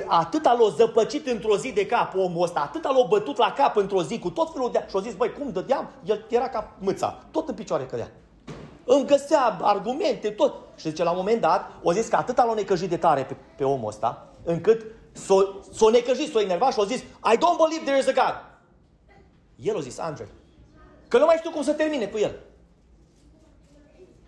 atâta 0.08 0.58
l-a 0.60 0.70
zăpăcit 0.76 1.28
într-o 1.28 1.58
zi 1.58 1.72
de 1.72 1.86
cap 1.86 2.16
omul 2.16 2.44
ăsta, 2.44 2.60
atâta 2.60 2.90
l-a 2.90 3.06
bătut 3.08 3.38
la 3.38 3.52
cap 3.52 3.76
într-o 3.76 4.04
zi 4.04 4.20
cu 4.20 4.30
tot 4.30 4.52
felul 4.52 4.72
de... 4.72 4.86
Și 4.90 4.96
a 4.96 5.00
zis, 5.00 5.14
băi, 5.14 5.34
cum 5.34 5.52
dădeam? 5.52 5.90
El 6.04 6.26
era 6.30 6.50
ca 6.50 6.72
mâța, 6.80 7.24
tot 7.32 7.50
în 7.50 7.56
picioare 7.56 7.86
cădea. 7.86 8.12
Îmi 8.84 9.06
găsea 9.06 9.58
argumente, 9.62 10.30
tot. 10.30 10.54
Și 10.76 10.90
zice, 10.90 11.04
la 11.04 11.12
un 11.12 11.18
moment 11.18 11.42
dat, 11.42 11.72
o 11.84 11.94
zis 11.94 12.08
că 12.08 12.16
atâta 12.16 12.44
l-a 12.44 12.54
necăjit 12.54 12.90
de 12.90 12.98
tare 12.98 13.24
pe, 13.24 13.36
pe 13.56 13.64
omul 13.64 13.88
ăsta, 13.88 14.28
încât 14.44 14.86
s-o, 15.12 15.40
s-o 15.74 15.90
necăjit, 15.90 16.32
s-o 16.32 16.42
enervat 16.42 16.74
și 16.74 16.80
a 16.80 16.84
zis, 16.84 17.00
I 17.00 17.38
don't 17.38 17.58
believe 17.58 17.84
there 17.84 17.98
is 17.98 18.08
a 18.08 18.12
God. 18.12 18.44
El 19.56 19.78
a 19.78 19.80
zis, 19.80 20.00
Andrei, 20.00 20.28
că 21.08 21.18
nu 21.18 21.26
mai 21.26 21.36
știu 21.38 21.50
cum 21.50 21.64
să 21.64 21.74
termine 21.74 22.06
cu 22.06 22.18
el. 22.18 22.36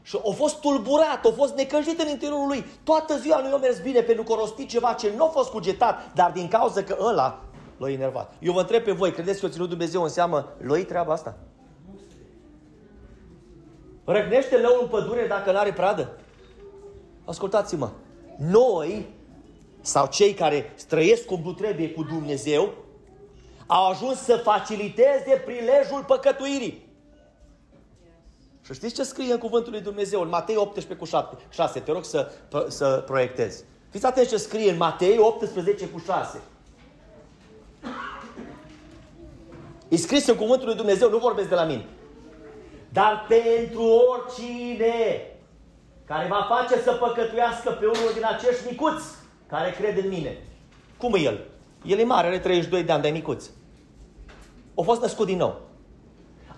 Și 0.02 0.20
a 0.30 0.32
fost 0.32 0.60
tulburat, 0.60 1.26
a 1.26 1.34
fost 1.36 1.56
necăjit 1.56 2.02
în 2.02 2.08
interiorul 2.08 2.48
lui. 2.48 2.66
Toată 2.84 3.18
ziua 3.18 3.40
nu 3.40 3.50
i-a 3.50 3.58
mers 3.58 3.80
bine 3.80 4.02
pentru 4.02 4.24
că 4.24 4.34
a 4.34 4.36
rostit 4.36 4.70
ceva 4.70 4.94
ce 4.94 5.14
nu 5.16 5.24
a 5.24 5.28
fost 5.28 5.50
cugetat, 5.50 6.14
dar 6.14 6.32
din 6.32 6.48
cauza 6.48 6.84
că 6.84 6.98
ăla 7.00 7.44
l-a 7.78 7.90
enervat. 7.90 8.34
Eu 8.40 8.54
vă 8.54 8.60
întreb 8.60 8.84
pe 8.84 8.92
voi, 8.92 9.12
credeți 9.12 9.40
că 9.40 9.46
o 9.46 9.50
ținut 9.50 9.70
Dumnezeu 9.70 10.04
în 10.04 10.10
seamă 10.10 10.54
lui 10.62 10.86
treaba 10.86 11.14
asta? 11.14 11.38
Răgnește 14.06 14.56
leul 14.56 14.80
în 14.82 14.88
pădure 14.88 15.26
dacă 15.28 15.52
nu 15.52 15.58
are 15.58 15.74
pradă? 15.74 16.18
Ascultați-mă, 17.26 17.90
noi, 18.38 19.10
sau 19.82 20.08
cei 20.08 20.34
care 20.34 20.74
străiesc 20.76 21.26
cum 21.26 21.42
nu 21.44 21.54
trebuie 21.54 21.92
cu 21.92 22.04
Dumnezeu, 22.04 22.74
au 23.68 23.90
ajuns 23.90 24.18
să 24.18 24.36
faciliteze 24.36 25.42
prilejul 25.46 26.04
păcătuirii. 26.08 26.90
Și 28.66 28.74
știți 28.74 28.94
ce 28.94 29.04
scrie 29.04 29.34
în 29.34 29.40
cuvântul 29.40 29.72
lui 29.72 29.82
Dumnezeu, 29.82 30.22
în 30.22 30.30
Matei 30.30 30.56
18 30.56 30.94
cu 30.96 31.06
7, 31.06 31.38
6, 31.50 31.80
te 31.80 31.92
rog 31.92 32.06
să, 32.06 32.32
să 32.68 33.04
proiectezi. 33.06 33.64
Fiți 33.90 34.06
atenți 34.06 34.30
ce 34.30 34.38
scrie 34.38 34.72
în 34.72 34.78
Matei 34.78 35.18
18 35.18 35.88
cu 35.88 36.00
6. 36.06 36.42
E 39.88 39.98
scris 39.98 40.28
în 40.28 40.36
cuvântul 40.36 40.68
lui 40.68 40.76
Dumnezeu, 40.76 41.10
nu 41.10 41.18
vorbesc 41.18 41.50
de 41.50 41.56
la 41.56 41.64
mine. 41.64 41.86
Dar 42.90 43.26
pentru 43.28 43.84
oricine 43.84 45.26
care 46.06 46.28
va 46.28 46.48
face 46.50 46.82
să 46.82 46.92
păcătuiască 46.92 47.72
pe 47.72 47.86
unul 47.86 48.12
din 48.14 48.26
acești 48.26 48.68
micuți 48.70 49.06
care 49.48 49.72
cred 49.72 50.04
în 50.04 50.10
mine. 50.10 50.38
Cum 50.98 51.14
e 51.14 51.20
el? 51.20 51.40
El 51.86 52.00
e 52.00 52.04
mare, 52.04 52.28
are 52.28 52.40
32 52.40 52.84
de 52.84 52.92
ani, 52.92 53.02
dar 53.02 53.12
e 53.12 53.14
micuț. 53.14 53.46
A 54.76 54.82
fost 54.82 55.02
născut 55.02 55.26
din 55.26 55.38
nou 55.38 55.71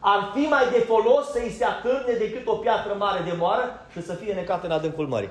ar 0.06 0.32
fi 0.34 0.40
mai 0.40 0.70
de 0.72 0.80
folos 0.80 1.26
să-i 1.32 1.56
se 1.58 1.64
atârne 1.64 2.14
decât 2.18 2.48
o 2.48 2.56
piatră 2.56 2.96
mare 2.98 3.24
de 3.24 3.36
moară 3.38 3.86
și 3.92 4.04
să 4.04 4.14
fie 4.14 4.34
necată 4.34 4.66
în 4.66 4.72
adâncul 4.72 5.08
mării. 5.08 5.30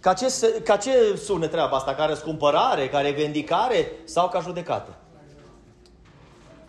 Ca 0.00 0.12
ce, 0.12 0.26
ca 0.64 0.76
ce 0.76 1.16
sună 1.16 1.46
treaba 1.46 1.76
asta? 1.76 1.94
Ca 1.94 2.04
răscumpărare, 2.04 2.88
ca 2.88 3.00
revendicare 3.00 3.92
sau 4.04 4.28
ca 4.28 4.40
judecată? 4.40 4.94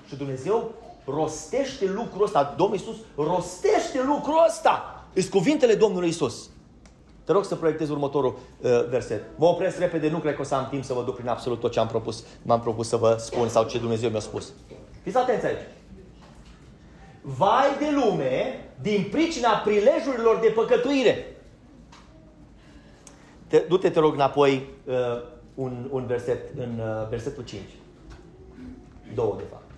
Și 0.07 0.15
Dumnezeu 0.15 0.71
rostește 1.05 1.85
lucrul 1.85 2.23
ăsta. 2.23 2.53
Domnul 2.57 2.77
Iisus 2.77 2.95
rostește 3.15 4.03
lucrul 4.05 4.43
ăsta. 4.47 5.05
Îs 5.13 5.27
cuvintele 5.27 5.75
Domnului 5.75 6.07
Iisus. 6.07 6.49
Te 7.23 7.31
rog 7.31 7.45
să 7.45 7.55
proiectez 7.55 7.89
următorul 7.89 8.39
uh, 8.61 8.69
verset. 8.89 9.23
Mă 9.35 9.45
opresc 9.45 9.77
repede, 9.77 10.09
nu 10.09 10.17
cred 10.17 10.35
că 10.35 10.41
o 10.41 10.43
să 10.43 10.55
am 10.55 10.67
timp 10.69 10.83
să 10.83 10.93
vă 10.93 11.03
duc 11.03 11.15
prin 11.15 11.27
absolut 11.27 11.59
tot 11.59 11.71
ce 11.71 11.79
am 11.79 11.87
propus, 11.87 12.23
m-am 12.41 12.61
propus 12.61 12.87
să 12.87 12.95
vă 12.95 13.15
spun 13.19 13.49
sau 13.49 13.63
ce 13.63 13.79
Dumnezeu 13.79 14.09
mi-a 14.09 14.19
spus. 14.19 14.51
Fiți 15.03 15.17
atenți 15.17 15.45
aici. 15.45 15.61
Vai 17.21 17.77
de 17.79 17.89
lume 17.91 18.65
din 18.81 19.07
pricina 19.12 19.49
prilejurilor 19.49 20.39
de 20.39 20.47
păcătuire. 20.47 21.36
Te, 23.47 23.60
du-te, 23.67 23.89
te 23.89 23.99
rog, 23.99 24.13
înapoi 24.13 24.69
uh, 24.86 24.95
un, 25.55 25.88
un 25.91 26.05
verset, 26.05 26.57
în 26.57 26.79
uh, 26.79 27.07
versetul 27.10 27.43
5. 27.43 27.62
Două, 29.13 29.36
de 29.38 29.43
fapt. 29.49 29.71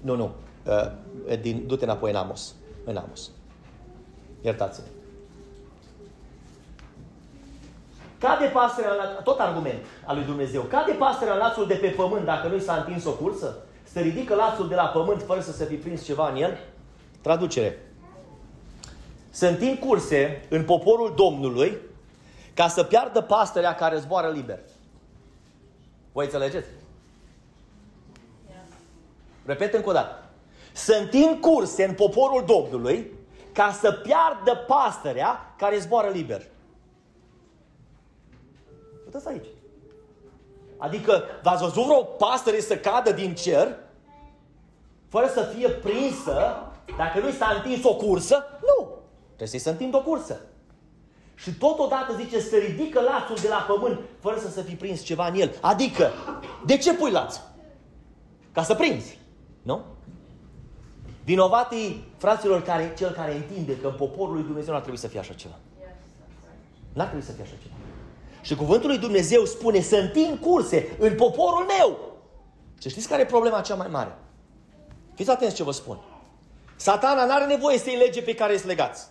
Nu, 0.00 0.16
nu. 0.16 0.30
Uh, 0.66 1.36
din, 1.40 1.66
du-te 1.66 1.84
înapoi 1.84 2.10
în 2.10 2.16
Amos. 2.16 2.54
În 2.84 2.96
Amos. 2.96 3.30
Iertați-ne. 4.40 4.86
Cade 8.18 8.46
pasărea, 8.46 8.92
la, 8.92 9.04
tot 9.04 9.38
argument 9.38 9.84
al 10.04 10.16
lui 10.16 10.24
Dumnezeu, 10.24 10.62
cade 10.62 10.92
pasărea 10.92 11.34
lațul 11.34 11.66
de 11.66 11.74
pe 11.74 11.88
pământ 11.88 12.24
dacă 12.24 12.48
nu 12.48 12.56
i 12.56 12.60
s-a 12.60 12.74
întins 12.74 13.04
o 13.04 13.12
cursă? 13.12 13.56
Se 13.92 14.00
ridică 14.00 14.34
lațul 14.34 14.68
de 14.68 14.74
la 14.74 14.86
pământ 14.86 15.22
fără 15.22 15.40
să 15.40 15.52
se 15.52 15.64
fi 15.64 15.74
prins 15.74 16.04
ceva 16.04 16.30
în 16.30 16.36
el? 16.36 16.58
Traducere. 17.20 17.78
Se 19.30 19.48
întind 19.48 19.78
curse 19.78 20.46
în 20.48 20.64
poporul 20.64 21.14
Domnului 21.16 21.78
ca 22.54 22.68
să 22.68 22.82
piardă 22.82 23.20
pastărea 23.20 23.74
care 23.74 23.98
zboară 23.98 24.28
liber. 24.28 24.58
Voi 26.12 26.24
înțelegeți? 26.24 26.68
Repet 29.44 29.74
încă 29.74 29.88
o 29.88 29.92
dată. 29.92 30.24
Se 30.72 30.96
întind 30.96 31.40
curse 31.40 31.84
în 31.84 31.94
poporul 31.94 32.44
Domnului 32.46 33.10
ca 33.52 33.72
să 33.72 33.92
piardă 33.92 34.64
pastărea 34.66 35.54
care 35.56 35.78
zboară 35.78 36.08
liber. 36.08 36.42
Uitați 39.04 39.28
aici. 39.28 39.46
Adică 40.80 41.22
v-ați 41.42 41.62
văzut 41.62 41.84
vreo 41.84 42.02
pasăre 42.02 42.60
să 42.60 42.76
cadă 42.76 43.12
din 43.12 43.34
cer 43.34 43.76
fără 45.08 45.26
să 45.26 45.52
fie 45.54 45.68
prinsă 45.68 46.62
dacă 46.96 47.18
nu 47.18 47.28
i 47.28 47.32
s-a 47.32 47.60
întins 47.62 47.84
o 47.84 47.94
cursă? 47.94 48.44
Nu! 48.60 48.88
Trebuie 49.26 49.48
să-i 49.48 49.58
se 49.58 49.70
întindă 49.70 49.96
o 49.96 50.02
cursă. 50.02 50.40
Și 51.34 51.52
totodată 51.52 52.14
zice 52.16 52.40
să 52.40 52.56
ridică 52.56 53.00
lațul 53.00 53.36
de 53.42 53.48
la 53.48 53.66
pământ 53.68 53.98
fără 54.20 54.38
să 54.38 54.50
se 54.50 54.62
fi 54.62 54.74
prins 54.74 55.02
ceva 55.02 55.26
în 55.26 55.34
el. 55.34 55.54
Adică, 55.60 56.10
de 56.66 56.76
ce 56.76 56.94
pui 56.94 57.10
laț? 57.10 57.40
Ca 58.52 58.62
să 58.62 58.74
prinzi. 58.74 59.18
Nu? 59.62 59.80
Vinovatii 61.24 62.12
fraților 62.16 62.62
care, 62.62 62.94
cel 62.98 63.10
care 63.10 63.34
întinde 63.34 63.76
că 63.76 63.86
în 63.86 63.94
poporul 63.94 64.34
lui 64.34 64.42
Dumnezeu 64.42 64.70
nu 64.70 64.74
ar 64.74 64.80
trebui 64.80 65.00
să 65.00 65.08
fie 65.08 65.18
așa 65.18 65.32
ceva. 65.32 65.54
Nu 66.92 67.00
ar 67.00 67.06
trebui 67.06 67.24
să 67.24 67.32
fie 67.32 67.42
așa 67.42 67.54
ceva. 67.62 67.74
Și 68.40 68.54
cuvântul 68.54 68.88
lui 68.88 68.98
Dumnezeu 68.98 69.44
spune 69.44 69.80
să 69.80 69.96
întind 69.96 70.38
curse 70.38 70.96
în 70.98 71.14
poporul 71.14 71.66
meu. 71.78 71.98
Și 72.80 72.88
știți 72.88 73.08
care 73.08 73.22
e 73.22 73.26
problema 73.26 73.60
cea 73.60 73.74
mai 73.74 73.88
mare? 73.90 74.16
Fiți 75.14 75.30
atenți 75.30 75.54
ce 75.54 75.62
vă 75.62 75.70
spun. 75.72 75.98
Satana 76.76 77.24
nu 77.24 77.32
are 77.32 77.46
nevoie 77.46 77.78
să-i 77.78 77.96
lege 77.96 78.22
pe 78.22 78.34
care 78.34 78.56
sunt 78.56 78.66
legați. 78.66 79.06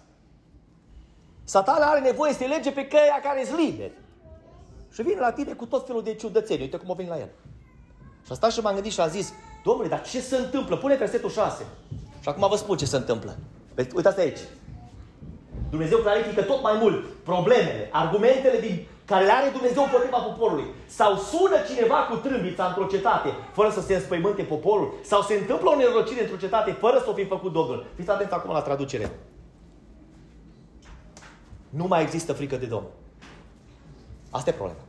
Satana 1.43 1.85
are 1.85 1.99
nevoie 1.99 2.33
să-i 2.33 2.47
lege 2.47 2.71
pe 2.71 2.87
căia 2.87 3.19
care 3.23 3.45
sunt 3.45 3.59
liberi. 3.59 3.93
Și 4.93 5.01
vine 5.01 5.19
la 5.19 5.31
tine 5.31 5.53
cu 5.53 5.65
tot 5.65 5.85
felul 5.85 6.03
de 6.03 6.13
ciudățeni. 6.13 6.61
Uite 6.61 6.77
cum 6.77 6.89
o 6.89 6.93
veni 6.93 7.09
la 7.09 7.17
el. 7.17 7.29
Și 8.25 8.31
asta 8.31 8.49
și 8.49 8.59
m-am 8.59 8.73
gândit 8.73 8.91
și 8.91 8.99
am 8.99 9.09
zis, 9.09 9.33
Domnule, 9.63 9.87
dar 9.87 10.01
ce 10.01 10.21
se 10.21 10.35
întâmplă? 10.35 10.77
Pune 10.77 10.95
versetul 10.95 11.29
6. 11.29 11.65
Și 12.21 12.29
acum 12.29 12.49
vă 12.49 12.55
spun 12.55 12.77
ce 12.77 12.85
se 12.85 12.95
întâmplă. 12.95 13.37
Uitați 13.95 14.19
aici. 14.19 14.39
Dumnezeu 15.69 15.97
clarifică 15.97 16.41
tot 16.41 16.61
mai 16.61 16.77
mult 16.81 17.05
problemele, 17.23 17.89
argumentele 17.91 18.59
din 18.59 18.87
care 19.09 19.25
le 19.25 19.31
are 19.31 19.49
Dumnezeu 19.49 19.83
împotriva 19.83 20.17
poporului. 20.17 20.67
Sau 20.85 21.15
sună 21.15 21.57
cineva 21.69 21.95
cu 22.09 22.15
trâmbița 22.15 22.65
într-o 22.65 22.91
cetate 22.93 23.29
fără 23.51 23.69
să 23.69 23.81
se 23.81 23.93
înspăimânte 23.95 24.43
poporul. 24.43 24.93
Sau 25.03 25.21
se 25.21 25.33
întâmplă 25.33 25.69
o 25.69 25.75
nerocire 25.75 26.21
într-o 26.21 26.43
cetate 26.43 26.71
fără 26.71 26.97
să 27.03 27.09
o 27.09 27.13
fi 27.13 27.25
făcut 27.25 27.53
Domnul. 27.53 27.85
Fiți 27.95 28.09
atenți 28.09 28.33
acum 28.33 28.51
la 28.53 28.61
traducere. 28.61 29.11
Nu 31.69 31.85
mai 31.87 32.01
există 32.01 32.33
frică 32.33 32.55
de 32.55 32.65
Domnul. 32.65 32.91
Asta 34.29 34.49
e 34.49 34.53
problema. 34.53 34.79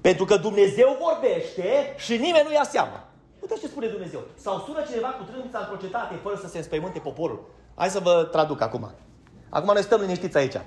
Pentru 0.00 0.24
că 0.24 0.36
Dumnezeu 0.36 0.96
vorbește 1.06 1.94
și 1.96 2.16
nimeni 2.16 2.46
nu 2.46 2.52
ia 2.52 2.64
seama. 2.64 3.04
Uite 3.40 3.54
ce 3.60 3.66
spune 3.66 3.86
Dumnezeu. 3.86 4.20
Sau 4.34 4.62
sună 4.66 4.82
cineva 4.88 5.08
cu 5.08 5.22
trâmbița 5.30 5.58
într-o 5.58 5.86
cetate 5.86 6.14
fără 6.22 6.36
să 6.42 6.48
se 6.48 6.56
înspăimânte 6.56 6.98
poporul. 6.98 7.40
Hai 7.74 7.90
să 7.90 7.98
vă 7.98 8.28
traduc 8.32 8.60
acum. 8.60 8.90
Acum 9.48 9.72
noi 9.72 9.82
stăm 9.82 10.00
liniștiți 10.00 10.36
aici. 10.36 10.60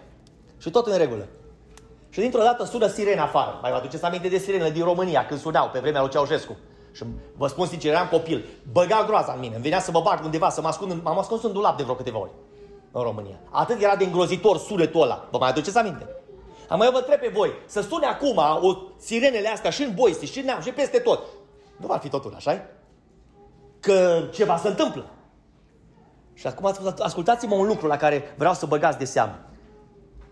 Și 0.57 0.69
tot 0.69 0.87
în 0.87 0.97
regulă. 0.97 1.27
Și 2.13 2.19
dintr-o 2.19 2.41
dată 2.41 2.63
sună 2.63 2.87
sirena 2.87 3.23
afară. 3.23 3.59
Mai 3.61 3.71
vă 3.71 3.77
aduceți 3.77 4.03
aminte 4.03 4.27
de 4.27 4.37
sirenele 4.37 4.69
din 4.69 4.83
România 4.83 5.25
când 5.25 5.39
sunau 5.39 5.69
pe 5.69 5.79
vremea 5.79 6.01
lui 6.01 6.09
Ceaușescu. 6.09 6.57
Și 6.91 7.03
vă 7.37 7.47
spun 7.47 7.65
sincer, 7.65 7.91
eram 7.91 8.07
copil, 8.07 8.45
băga 8.71 9.03
groaza 9.07 9.33
în 9.33 9.39
mine, 9.39 9.53
îmi 9.53 9.63
venea 9.63 9.79
să 9.79 9.91
mă 9.91 10.01
bag 10.01 10.23
undeva, 10.23 10.49
să 10.49 10.61
mă 10.61 10.67
ascund, 10.67 11.03
m-am 11.03 11.19
ascuns 11.19 11.43
în 11.43 11.51
dulap 11.51 11.77
de 11.77 11.83
vreo 11.83 11.95
câteva 11.95 12.19
ori 12.19 12.31
în 12.91 13.01
România. 13.01 13.39
Atât 13.49 13.81
era 13.81 13.95
de 13.95 14.03
îngrozitor 14.03 14.57
sunetul 14.57 15.01
ăla. 15.01 15.27
Vă 15.31 15.37
mai 15.37 15.49
aduceți 15.49 15.77
aminte? 15.77 16.07
Am 16.67 16.77
mai 16.77 16.91
vă 16.91 16.97
întreb 16.97 17.19
pe 17.19 17.31
voi, 17.33 17.51
să 17.65 17.81
sune 17.81 18.05
acum 18.05 18.37
o 18.61 18.77
sirenele 18.97 19.47
astea 19.47 19.69
și 19.69 19.83
în 19.83 19.93
Boise, 19.93 20.25
și 20.25 20.39
în 20.39 20.45
Neam, 20.45 20.61
și 20.61 20.71
peste 20.71 20.99
tot. 20.99 21.19
Nu 21.77 21.87
va 21.87 21.97
fi 21.97 22.09
totul 22.09 22.33
așa 22.35 22.65
Că 23.79 24.23
ceva 24.31 24.57
se 24.57 24.67
întâmplă. 24.67 25.05
Și 26.33 26.47
acum 26.47 26.73
ascultați-mă 26.99 27.55
un 27.55 27.67
lucru 27.67 27.87
la 27.87 27.97
care 27.97 28.33
vreau 28.37 28.53
să 28.53 28.65
băgați 28.65 28.97
de 28.97 29.05
seamă. 29.05 29.39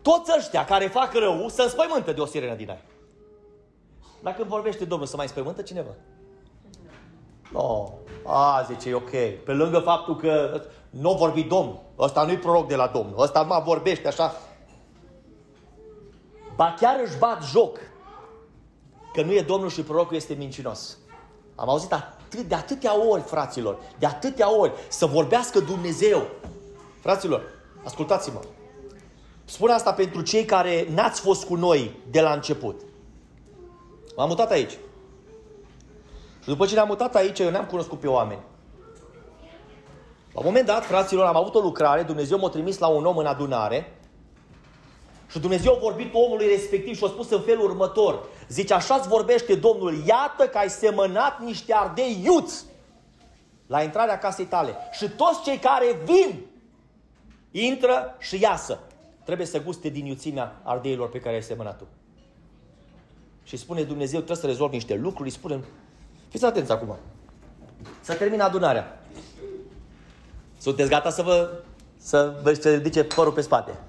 Toți 0.02 0.32
ăștia 0.38 0.66
care 0.66 0.88
fac 0.88 1.14
rău 1.14 1.48
să 1.48 1.62
înspăimântă 1.62 2.12
de 2.12 2.22
o 2.22 2.26
sirenă 2.26 2.56
din 2.56 2.70
aia. 2.70 2.82
Dacă 4.22 4.44
vorbește 4.48 4.86
Domnul 4.86 5.08
să 5.08 5.16
mai 5.16 5.26
înspăimântă 5.26 5.62
cineva? 5.62 5.92
No, 7.52 7.90
a, 8.26 8.66
zice, 8.68 8.90
e 8.90 8.94
ok. 8.94 9.10
Pe 9.46 9.52
lângă 9.52 9.80
faptul 9.80 10.16
că 10.16 10.62
nu 10.90 11.14
vorbi 11.14 11.44
Domnul. 11.44 11.82
Ăsta 12.00 12.24
nu-i 12.24 12.38
proroc 12.38 12.68
de 12.68 12.76
la 12.76 12.88
Domnul. 12.88 13.22
Ăsta 13.22 13.44
nu 13.44 13.62
vorbește 13.66 14.08
așa. 14.08 14.36
Ba 16.56 16.76
chiar 16.80 17.00
își 17.06 17.18
bat 17.18 17.44
joc 17.44 17.78
că 19.14 19.22
nu 19.22 19.32
e 19.34 19.42
Domnul 19.42 19.70
și 19.70 19.82
prorocul 19.82 20.16
este 20.16 20.34
mincinos. 20.34 20.98
Am 21.56 21.70
auzit 21.70 21.94
atât, 21.94 22.40
de 22.40 22.56
atâtea 22.56 23.08
ori, 23.10 23.22
fraților, 23.22 23.80
de 24.00 24.06
atâtea 24.06 24.58
ori, 24.58 24.72
să 24.88 25.06
vorbească 25.06 25.60
Dumnezeu. 25.60 26.22
Fraților, 27.00 27.44
ascultați-mă. 27.84 28.40
Spun 29.52 29.70
asta 29.70 29.94
pentru 29.94 30.22
cei 30.22 30.46
care 30.46 30.88
n-ați 30.90 31.22
fost 31.22 31.46
cu 31.46 31.56
noi 31.56 31.96
de 32.12 32.22
la 32.22 32.34
început. 32.34 32.82
M-am 34.16 34.28
mutat 34.28 34.52
aici. 34.52 34.72
Și 36.42 36.48
după 36.48 36.66
ce 36.66 36.74
ne-am 36.74 36.88
mutat 36.88 37.16
aici, 37.16 37.40
eu 37.40 37.50
ne-am 37.50 37.66
cunoscut 37.66 38.00
pe 38.00 38.08
oameni. 38.08 38.40
La 40.34 40.40
un 40.40 40.46
moment 40.46 40.66
dat, 40.66 40.86
fraților, 40.86 41.26
am 41.26 41.36
avut 41.36 41.56
o 41.56 41.60
lucrare, 41.60 42.02
Dumnezeu 42.02 42.40
m-a 42.40 42.50
trimis 42.50 42.78
la 42.78 42.88
un 42.88 43.06
om 43.06 43.18
în 43.18 43.26
adunare 43.26 44.00
și 45.32 45.40
Dumnezeu 45.40 45.74
a 45.74 45.80
vorbit 45.80 46.12
cu 46.12 46.18
omului 46.18 46.48
respectiv 46.48 46.96
și 46.96 47.04
a 47.04 47.08
spus 47.08 47.30
în 47.30 47.42
felul 47.42 47.70
următor. 47.70 48.24
Zice, 48.48 48.74
așa-ți 48.74 49.08
vorbește 49.08 49.56
Domnul, 49.56 50.04
iată 50.06 50.48
că 50.48 50.58
ai 50.58 50.70
semănat 50.70 51.42
niște 51.42 51.74
ardei 51.74 52.22
iuți 52.24 52.64
la 53.68 53.82
intrarea 53.82 54.18
casei 54.18 54.46
tale. 54.46 54.76
Și 54.92 55.10
toți 55.10 55.42
cei 55.44 55.58
care 55.58 56.02
vin, 56.06 56.46
intră 57.52 58.16
și 58.20 58.42
iasă. 58.42 58.80
Trebuie 59.32 59.52
să 59.52 59.64
guste 59.64 59.90
din 59.90 60.06
iuțimea 60.06 60.62
ardeilor 60.64 61.10
pe 61.10 61.20
care 61.20 61.36
ai 61.36 61.44
semănat 61.44 61.78
tu. 61.78 61.88
Și 63.44 63.58
spune 63.58 63.84
Dumnezeu, 63.84 64.18
trebuie 64.18 64.38
să 64.38 64.46
rezolvi 64.46 64.74
niște 64.74 64.96
lucruri, 64.96 65.30
îi 65.30 65.36
spune, 65.36 65.64
fiți 66.30 66.46
atenți 66.46 66.72
acum. 66.72 66.96
Să 68.02 68.14
termină 68.14 68.44
adunarea. 68.44 69.06
Sunteți 70.58 70.90
gata 70.90 71.10
să 71.10 71.22
vă, 71.22 71.50
să 71.98 72.40
vă 72.44 72.54
se 72.54 72.76
ridice 72.76 73.04
părul 73.04 73.32
pe 73.32 73.42
spate? 73.42 73.80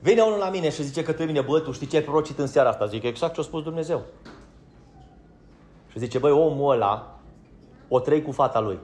Vine 0.00 0.22
unul 0.22 0.38
la 0.38 0.50
mine 0.50 0.70
și 0.70 0.82
zice 0.82 1.02
că 1.02 1.24
mine, 1.24 1.40
bă, 1.40 1.60
tu 1.60 1.72
știi 1.72 1.86
ce 1.86 1.96
ai 1.96 2.02
prorocit 2.02 2.38
în 2.38 2.46
seara 2.46 2.68
asta? 2.68 2.86
Zic 2.86 3.02
exact 3.02 3.34
ce 3.34 3.40
a 3.40 3.42
spus 3.42 3.62
Dumnezeu. 3.62 4.04
Și 5.90 5.98
zice, 5.98 6.18
băi, 6.18 6.30
omul 6.30 6.72
ăla 6.72 7.18
o 7.88 8.00
trei 8.00 8.22
cu 8.22 8.32
fata 8.32 8.60
lui. 8.60 8.78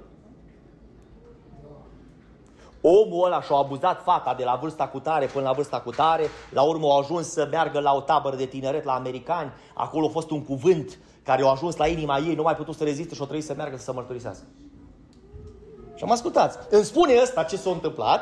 Omul 2.83 3.25
ăla 3.25 3.43
și-a 3.43 3.57
abuzat 3.57 4.03
fata 4.03 4.35
de 4.35 4.45
la 4.45 4.59
vârsta 4.61 4.89
cu 4.89 4.99
tare 4.99 5.27
până 5.27 5.45
la 5.45 5.53
vârsta 5.53 5.81
cu 5.81 5.91
tare, 5.91 6.27
la 6.51 6.63
urmă 6.63 6.87
a 6.93 6.99
ajuns 6.99 7.29
să 7.29 7.49
meargă 7.51 7.81
la 7.81 7.95
o 7.95 8.01
tabără 8.01 8.37
de 8.37 8.47
tineret 8.47 8.85
la 8.85 8.95
americani, 8.95 9.51
acolo 9.75 10.07
a 10.07 10.11
fost 10.11 10.31
un 10.31 10.45
cuvânt 10.45 10.99
care 11.23 11.43
a 11.43 11.51
ajuns 11.51 11.77
la 11.77 11.87
inima 11.87 12.19
ei, 12.19 12.35
nu 12.35 12.43
mai 12.43 12.55
putut 12.55 12.75
să 12.75 12.85
reziste 12.85 13.15
și 13.15 13.21
a 13.23 13.25
trebuit 13.25 13.47
să 13.47 13.55
meargă 13.55 13.77
să 13.77 13.85
se 13.85 13.93
mărturisească. 13.93 14.45
Și 15.95 16.05
am 16.05 16.11
ascultat. 16.11 16.73
Îmi 16.73 16.85
spune 16.85 17.19
ăsta 17.23 17.43
ce 17.43 17.57
s-a 17.57 17.71
întâmplat 17.71 18.21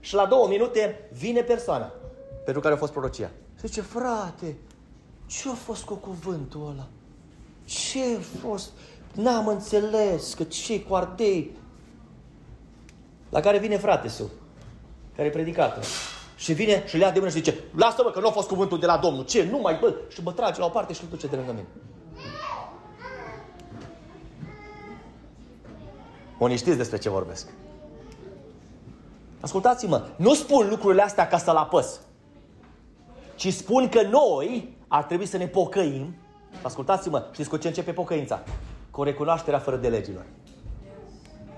și 0.00 0.14
la 0.14 0.26
două 0.26 0.48
minute 0.48 1.08
vine 1.12 1.40
persoana 1.40 1.92
pentru 2.44 2.62
care 2.62 2.74
a 2.74 2.76
fost 2.76 2.92
prorocia. 2.92 3.30
Și 3.58 3.66
zice, 3.66 3.80
frate, 3.80 4.56
ce 5.26 5.48
a 5.48 5.54
fost 5.54 5.84
cu 5.84 5.94
cuvântul 5.94 6.68
ăla? 6.70 6.86
Ce 7.64 7.98
a 8.18 8.46
fost? 8.46 8.70
N-am 9.12 9.46
înțeles 9.46 10.34
că 10.34 10.42
ce 10.42 10.82
cu 10.82 10.94
ardei. 10.94 11.50
La 13.32 13.40
care 13.40 13.58
vine 13.58 13.76
frate 13.76 14.08
său, 14.08 14.30
care 15.16 15.28
e 15.28 15.30
predicată. 15.30 15.80
Și 16.36 16.52
vine 16.52 16.82
și 16.86 16.96
le 16.96 17.04
ia 17.04 17.10
de 17.10 17.18
mână 17.18 17.30
și 17.30 17.36
zice, 17.36 17.54
lasă-mă 17.76 18.10
că 18.10 18.20
nu 18.20 18.26
a 18.26 18.30
fost 18.30 18.48
cuvântul 18.48 18.78
de 18.78 18.86
la 18.86 18.96
Domnul. 18.96 19.24
Ce? 19.24 19.48
Nu 19.50 19.58
mai, 19.58 19.78
bă, 19.80 19.94
și 20.08 20.22
mă 20.22 20.32
trage 20.32 20.60
la 20.60 20.66
o 20.66 20.68
parte 20.68 20.92
și 20.92 21.02
îl 21.02 21.08
duce 21.10 21.26
de 21.26 21.36
lângă 21.36 21.52
mine. 21.52 21.66
Unii 26.38 26.56
știți 26.56 26.76
despre 26.76 26.98
ce 26.98 27.08
vorbesc. 27.08 27.48
Ascultați-mă, 29.40 30.06
nu 30.16 30.34
spun 30.34 30.68
lucrurile 30.68 31.02
astea 31.02 31.26
ca 31.26 31.38
să-l 31.38 31.56
apăs, 31.56 32.00
ci 33.34 33.52
spun 33.52 33.88
că 33.88 34.02
noi 34.02 34.76
ar 34.88 35.04
trebui 35.04 35.26
să 35.26 35.36
ne 35.36 35.46
pocăim. 35.46 36.14
Ascultați-mă, 36.62 37.28
știți 37.32 37.48
cu 37.48 37.56
ce 37.56 37.68
începe 37.68 37.92
pocăința? 37.92 38.42
Cu 38.90 39.02
recunoașterea 39.02 39.58
fără 39.58 39.76
de 39.76 39.88
legilor. 39.88 40.24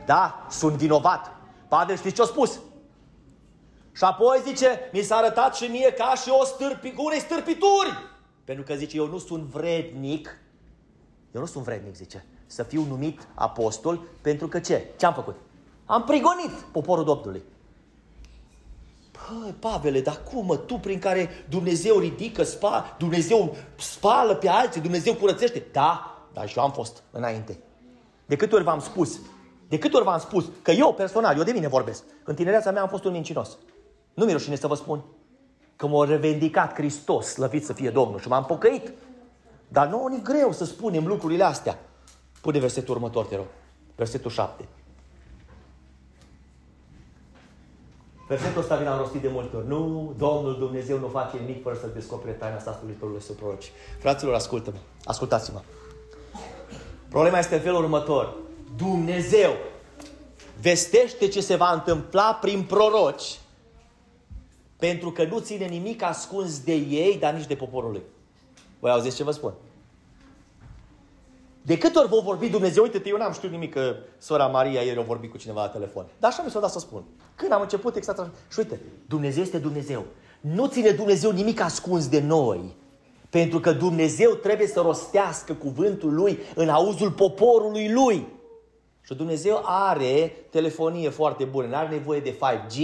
Da, 0.06 0.46
sunt 0.50 0.74
vinovat. 0.74 1.34
Padre, 1.74 1.96
știți 1.96 2.14
ce 2.14 2.22
a 2.22 2.24
spus? 2.24 2.60
Și 3.92 4.04
apoi 4.04 4.40
zice, 4.46 4.90
mi 4.92 5.00
s-a 5.00 5.16
arătat 5.16 5.54
și 5.54 5.64
mie 5.64 5.92
ca 5.92 6.14
și 6.14 6.30
o 6.40 6.44
stârpi, 6.44 6.92
cu 6.92 7.04
unei 7.04 7.20
stârpituri. 7.20 8.08
Pentru 8.44 8.64
că 8.64 8.74
zice, 8.74 8.96
eu 8.96 9.06
nu 9.06 9.18
sunt 9.18 9.42
vrednic. 9.42 10.38
Eu 11.32 11.40
nu 11.40 11.46
sunt 11.46 11.64
vrednic, 11.64 11.94
zice 11.94 12.24
să 12.46 12.62
fiu 12.62 12.82
numit 12.82 13.28
apostol 13.34 14.00
pentru 14.20 14.48
că 14.48 14.60
ce? 14.60 14.90
Ce 14.96 15.06
am 15.06 15.14
făcut? 15.14 15.36
Am 15.84 16.04
prigonit 16.04 16.50
poporul 16.72 17.04
Domnului. 17.04 17.42
Păi, 19.10 19.54
Pavele, 19.58 20.00
dar 20.00 20.22
cum 20.22 20.46
mă, 20.46 20.56
tu 20.56 20.74
prin 20.74 20.98
care 20.98 21.44
Dumnezeu 21.48 21.98
ridică, 21.98 22.42
spa, 22.42 22.96
Dumnezeu 22.98 23.56
spală 23.78 24.34
pe 24.34 24.48
alții, 24.48 24.80
Dumnezeu 24.80 25.14
curățește? 25.14 25.66
Da, 25.72 26.18
dar 26.32 26.48
și 26.48 26.58
eu 26.58 26.64
am 26.64 26.72
fost 26.72 27.02
înainte. 27.10 27.58
De 28.26 28.36
câte 28.36 28.54
ori 28.54 28.64
v-am 28.64 28.80
spus, 28.80 29.18
de 29.74 29.80
câte 29.80 29.96
ori 29.96 30.04
v-am 30.04 30.18
spus 30.18 30.44
că 30.62 30.70
eu 30.70 30.94
personal, 30.94 31.36
eu 31.36 31.42
de 31.42 31.52
mine 31.52 31.68
vorbesc, 31.68 32.02
în 32.24 32.34
tinereața 32.34 32.70
mea 32.70 32.82
am 32.82 32.88
fost 32.88 33.04
un 33.04 33.12
mincinos. 33.12 33.58
Nu 34.14 34.24
mi 34.24 34.32
rușine 34.32 34.56
să 34.56 34.66
vă 34.66 34.74
spun 34.74 35.04
că 35.76 35.86
m-a 35.86 36.04
revendicat 36.04 36.74
Hristos, 36.74 37.26
slăvit 37.26 37.64
să 37.64 37.72
fie 37.72 37.90
Domnul 37.90 38.20
și 38.20 38.28
m-am 38.28 38.44
pocăit. 38.44 38.92
Dar 39.68 39.86
nu 39.86 40.14
e 40.16 40.20
greu 40.22 40.52
să 40.52 40.64
spunem 40.64 41.06
lucrurile 41.06 41.44
astea. 41.44 41.78
Pune 42.40 42.58
versetul 42.58 42.94
următor, 42.94 43.24
te 43.26 43.36
rog. 43.36 43.46
Versetul 43.96 44.30
7. 44.30 44.68
Versetul 48.28 48.60
ăsta 48.60 48.76
vi 48.76 48.84
l-am 48.84 48.98
rostit 48.98 49.20
de 49.20 49.28
multe 49.28 49.56
ori. 49.56 49.68
Nu, 49.68 50.12
Domnul 50.18 50.56
Dumnezeu 50.58 50.98
nu 50.98 51.08
face 51.08 51.36
nimic 51.36 51.62
fără 51.62 51.76
să 51.80 51.86
descopere 51.86 52.32
taina 52.32 52.56
asta 52.56 52.72
slujitorului 52.72 53.20
său 53.22 53.34
proroci. 53.34 53.72
Fraților, 53.98 54.34
ascultă-mă. 54.34 54.78
Ascultați-mă. 55.04 55.60
Problema 57.08 57.38
este 57.38 57.54
în 57.54 57.60
felul 57.60 57.82
următor. 57.82 58.42
Dumnezeu 58.76 59.52
vestește 60.60 61.28
ce 61.28 61.40
se 61.40 61.56
va 61.56 61.72
întâmpla 61.72 62.38
prin 62.40 62.62
proroci 62.62 63.38
pentru 64.76 65.12
că 65.12 65.24
nu 65.24 65.38
ține 65.38 65.64
nimic 65.64 66.02
ascuns 66.02 66.60
de 66.60 66.72
ei, 66.72 67.16
dar 67.20 67.34
nici 67.34 67.46
de 67.46 67.54
poporul 67.54 67.90
lui. 67.90 68.02
Voi 68.78 68.90
auziți 68.90 69.16
ce 69.16 69.24
vă 69.24 69.30
spun? 69.30 69.52
De 71.62 71.78
câte 71.78 71.98
ori 71.98 72.08
vă 72.08 72.20
vorbi 72.24 72.48
Dumnezeu, 72.48 72.82
uite 72.82 73.02
eu 73.04 73.16
n-am 73.16 73.32
știut 73.32 73.50
nimic 73.52 73.72
că 73.72 73.96
sora 74.18 74.46
Maria 74.46 74.80
ieri 74.80 74.98
a 74.98 75.02
vorbit 75.02 75.30
cu 75.30 75.36
cineva 75.36 75.62
la 75.62 75.68
telefon. 75.68 76.06
Dar 76.18 76.30
așa 76.30 76.42
mi 76.42 76.50
s-a 76.50 76.60
dat 76.60 76.70
să 76.70 76.78
spun. 76.78 77.02
Când 77.34 77.52
am 77.52 77.60
început 77.60 77.96
exact 77.96 78.18
așa. 78.18 78.30
Și 78.52 78.58
uite, 78.58 78.80
Dumnezeu 79.08 79.42
este 79.42 79.58
Dumnezeu. 79.58 80.04
Nu 80.40 80.66
ține 80.66 80.90
Dumnezeu 80.90 81.30
nimic 81.30 81.60
ascuns 81.60 82.08
de 82.08 82.20
noi. 82.20 82.74
Pentru 83.30 83.60
că 83.60 83.72
Dumnezeu 83.72 84.30
trebuie 84.30 84.66
să 84.66 84.80
rostească 84.80 85.52
cuvântul 85.52 86.14
Lui 86.14 86.38
în 86.54 86.68
auzul 86.68 87.10
poporului 87.10 87.92
Lui. 87.92 88.26
Și 89.06 89.14
Dumnezeu 89.14 89.62
are 89.64 90.36
telefonie 90.50 91.08
foarte 91.08 91.44
bună. 91.44 91.66
Nu 91.66 91.76
are 91.76 91.88
nevoie 91.88 92.20
de 92.20 92.34
5G, 92.34 92.78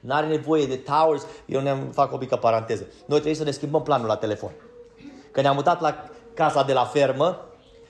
nu 0.00 0.14
are 0.14 0.26
nevoie 0.26 0.66
de 0.66 0.76
towers. 0.76 1.26
Eu 1.46 1.60
ne 1.60 1.76
fac 1.92 2.12
o 2.12 2.16
mică 2.16 2.36
paranteză. 2.36 2.82
Noi 2.82 3.18
trebuie 3.18 3.34
să 3.34 3.44
ne 3.44 3.50
schimbăm 3.50 3.82
planul 3.82 4.06
la 4.06 4.16
telefon. 4.16 4.50
Că 5.30 5.40
ne-am 5.40 5.54
mutat 5.54 5.80
la 5.80 6.04
casa 6.34 6.62
de 6.62 6.72
la 6.72 6.84
fermă, 6.84 7.46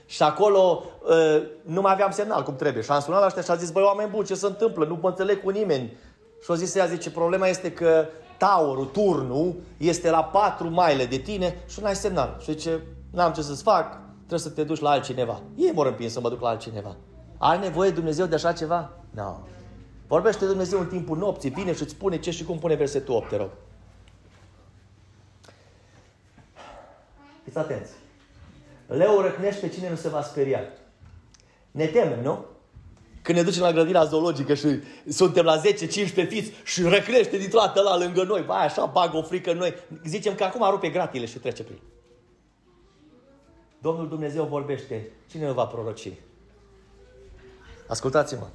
și 0.06 0.22
acolo 0.22 0.82
uh, 1.02 1.42
nu 1.62 1.80
mai 1.80 1.92
aveam 1.92 2.10
semnal 2.10 2.42
cum 2.42 2.56
trebuie. 2.56 2.82
Și 2.82 2.90
am 2.90 3.00
sunat 3.00 3.20
la 3.20 3.26
ăștia 3.26 3.42
și 3.42 3.50
a 3.50 3.54
zis, 3.54 3.70
băi, 3.70 3.82
oameni 3.82 4.10
buni, 4.10 4.26
ce 4.26 4.34
se 4.34 4.46
întâmplă? 4.46 4.84
Nu 4.84 4.98
mă 5.00 5.08
înțeleg 5.08 5.42
cu 5.42 5.50
nimeni. 5.50 5.96
Și 6.42 6.50
a 6.50 6.54
zis 6.54 6.74
ea, 6.74 6.86
zice, 6.86 7.10
problema 7.10 7.46
este 7.46 7.72
că 7.72 8.06
towerul, 8.38 8.84
turnul, 8.84 9.54
este 9.76 10.10
la 10.10 10.24
4 10.24 10.70
maile 10.70 11.04
de 11.04 11.16
tine 11.16 11.64
și 11.68 11.80
nu 11.80 11.86
ai 11.86 11.96
semnal. 11.96 12.36
Și 12.40 12.52
zice, 12.52 12.80
n-am 13.10 13.32
ce 13.32 13.42
să-ți 13.42 13.62
fac, 13.62 13.98
trebuie 14.16 14.38
să 14.38 14.50
te 14.50 14.64
duci 14.64 14.80
la 14.80 14.90
altcineva. 14.90 15.40
Ei 15.56 15.72
mă 15.74 15.84
împins 15.84 16.12
să 16.12 16.20
mă 16.20 16.28
duc 16.28 16.40
la 16.40 16.48
altcineva. 16.48 16.96
Ai 17.42 17.58
nevoie 17.58 17.90
Dumnezeu 17.90 18.26
de 18.26 18.34
așa 18.34 18.52
ceva? 18.52 18.90
Nu. 19.10 19.22
No. 19.22 19.36
Vorbește 20.06 20.46
Dumnezeu 20.46 20.80
în 20.80 20.86
timpul 20.86 21.18
nopții, 21.18 21.50
vine 21.50 21.74
și 21.74 21.82
îți 21.82 21.90
spune 21.90 22.18
ce 22.18 22.30
și 22.30 22.44
cum 22.44 22.58
pune 22.58 22.74
versetul 22.74 23.14
8, 23.14 23.28
te 23.28 23.36
rog. 23.36 23.50
Fiți 27.44 27.58
atenți. 27.58 27.92
Leu 28.86 29.20
răcnește 29.20 29.66
pe 29.66 29.74
cine 29.74 29.90
nu 29.90 29.96
se 29.96 30.08
va 30.08 30.22
speria. 30.22 30.60
Ne 31.70 31.86
temem, 31.86 32.22
nu? 32.22 32.44
Când 33.22 33.38
ne 33.38 33.44
ducem 33.44 33.62
la 33.62 33.72
grădina 33.72 34.04
zoologică 34.04 34.54
și 34.54 34.68
suntem 35.08 35.44
la 35.44 35.60
10-15 35.60 35.60
fiți 36.28 36.52
și 36.64 36.82
răcnește 36.82 37.36
dintr-o 37.36 37.58
dată 37.58 37.80
la 37.80 37.98
lângă 37.98 38.22
noi, 38.22 38.44
vai, 38.44 38.64
așa 38.64 38.86
bagă 38.86 39.16
o 39.16 39.22
frică 39.22 39.50
în 39.50 39.58
noi, 39.58 39.74
zicem 40.04 40.34
că 40.34 40.44
acum 40.44 40.70
rupe 40.70 40.88
gratile 40.88 41.26
și 41.26 41.38
trece 41.38 41.64
prin. 41.64 41.78
Domnul 43.78 44.08
Dumnezeu 44.08 44.44
vorbește, 44.44 45.10
cine 45.30 45.46
nu 45.46 45.52
va 45.52 45.66
proroci? 45.66 46.12
Ascultați-mă. 47.92 48.46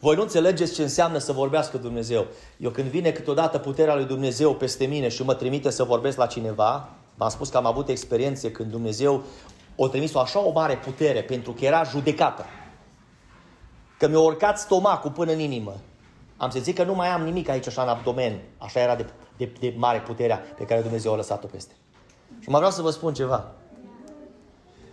Voi 0.00 0.16
nu 0.16 0.22
înțelegeți 0.22 0.74
ce 0.74 0.82
înseamnă 0.82 1.18
să 1.18 1.32
vorbească 1.32 1.76
Dumnezeu. 1.78 2.26
Eu 2.56 2.70
când 2.70 2.88
vine 2.88 3.10
câteodată 3.10 3.58
puterea 3.58 3.94
lui 3.94 4.04
Dumnezeu 4.04 4.54
peste 4.54 4.84
mine 4.84 5.08
și 5.08 5.22
mă 5.22 5.34
trimite 5.34 5.70
să 5.70 5.84
vorbesc 5.84 6.16
la 6.16 6.26
cineva, 6.26 6.88
v-am 7.14 7.28
spus 7.28 7.48
că 7.48 7.56
am 7.56 7.66
avut 7.66 7.88
experiențe 7.88 8.50
când 8.50 8.70
Dumnezeu 8.70 9.22
o 9.76 9.88
trimis 9.88 10.14
o 10.14 10.18
așa 10.18 10.40
o 10.40 10.52
mare 10.52 10.76
putere 10.76 11.22
pentru 11.22 11.52
că 11.52 11.64
era 11.64 11.82
judecată. 11.82 12.44
Că 13.98 14.08
mi-a 14.08 14.20
urcat 14.20 14.58
stomacul 14.58 15.10
până 15.10 15.32
în 15.32 15.40
inimă. 15.40 15.74
Am 16.36 16.50
să 16.50 16.58
zic 16.58 16.76
că 16.76 16.84
nu 16.84 16.94
mai 16.94 17.08
am 17.08 17.22
nimic 17.22 17.48
aici 17.48 17.66
așa 17.66 17.82
în 17.82 17.88
abdomen. 17.88 18.40
Așa 18.58 18.80
era 18.80 18.96
de, 18.96 19.06
de, 19.36 19.52
de 19.60 19.74
mare 19.76 20.00
puterea 20.00 20.42
pe 20.56 20.64
care 20.64 20.80
Dumnezeu 20.80 21.12
a 21.12 21.16
lăsat-o 21.16 21.46
peste. 21.46 21.72
Și 22.40 22.48
mă 22.48 22.56
vreau 22.56 22.72
să 22.72 22.82
vă 22.82 22.90
spun 22.90 23.14
ceva. 23.14 23.52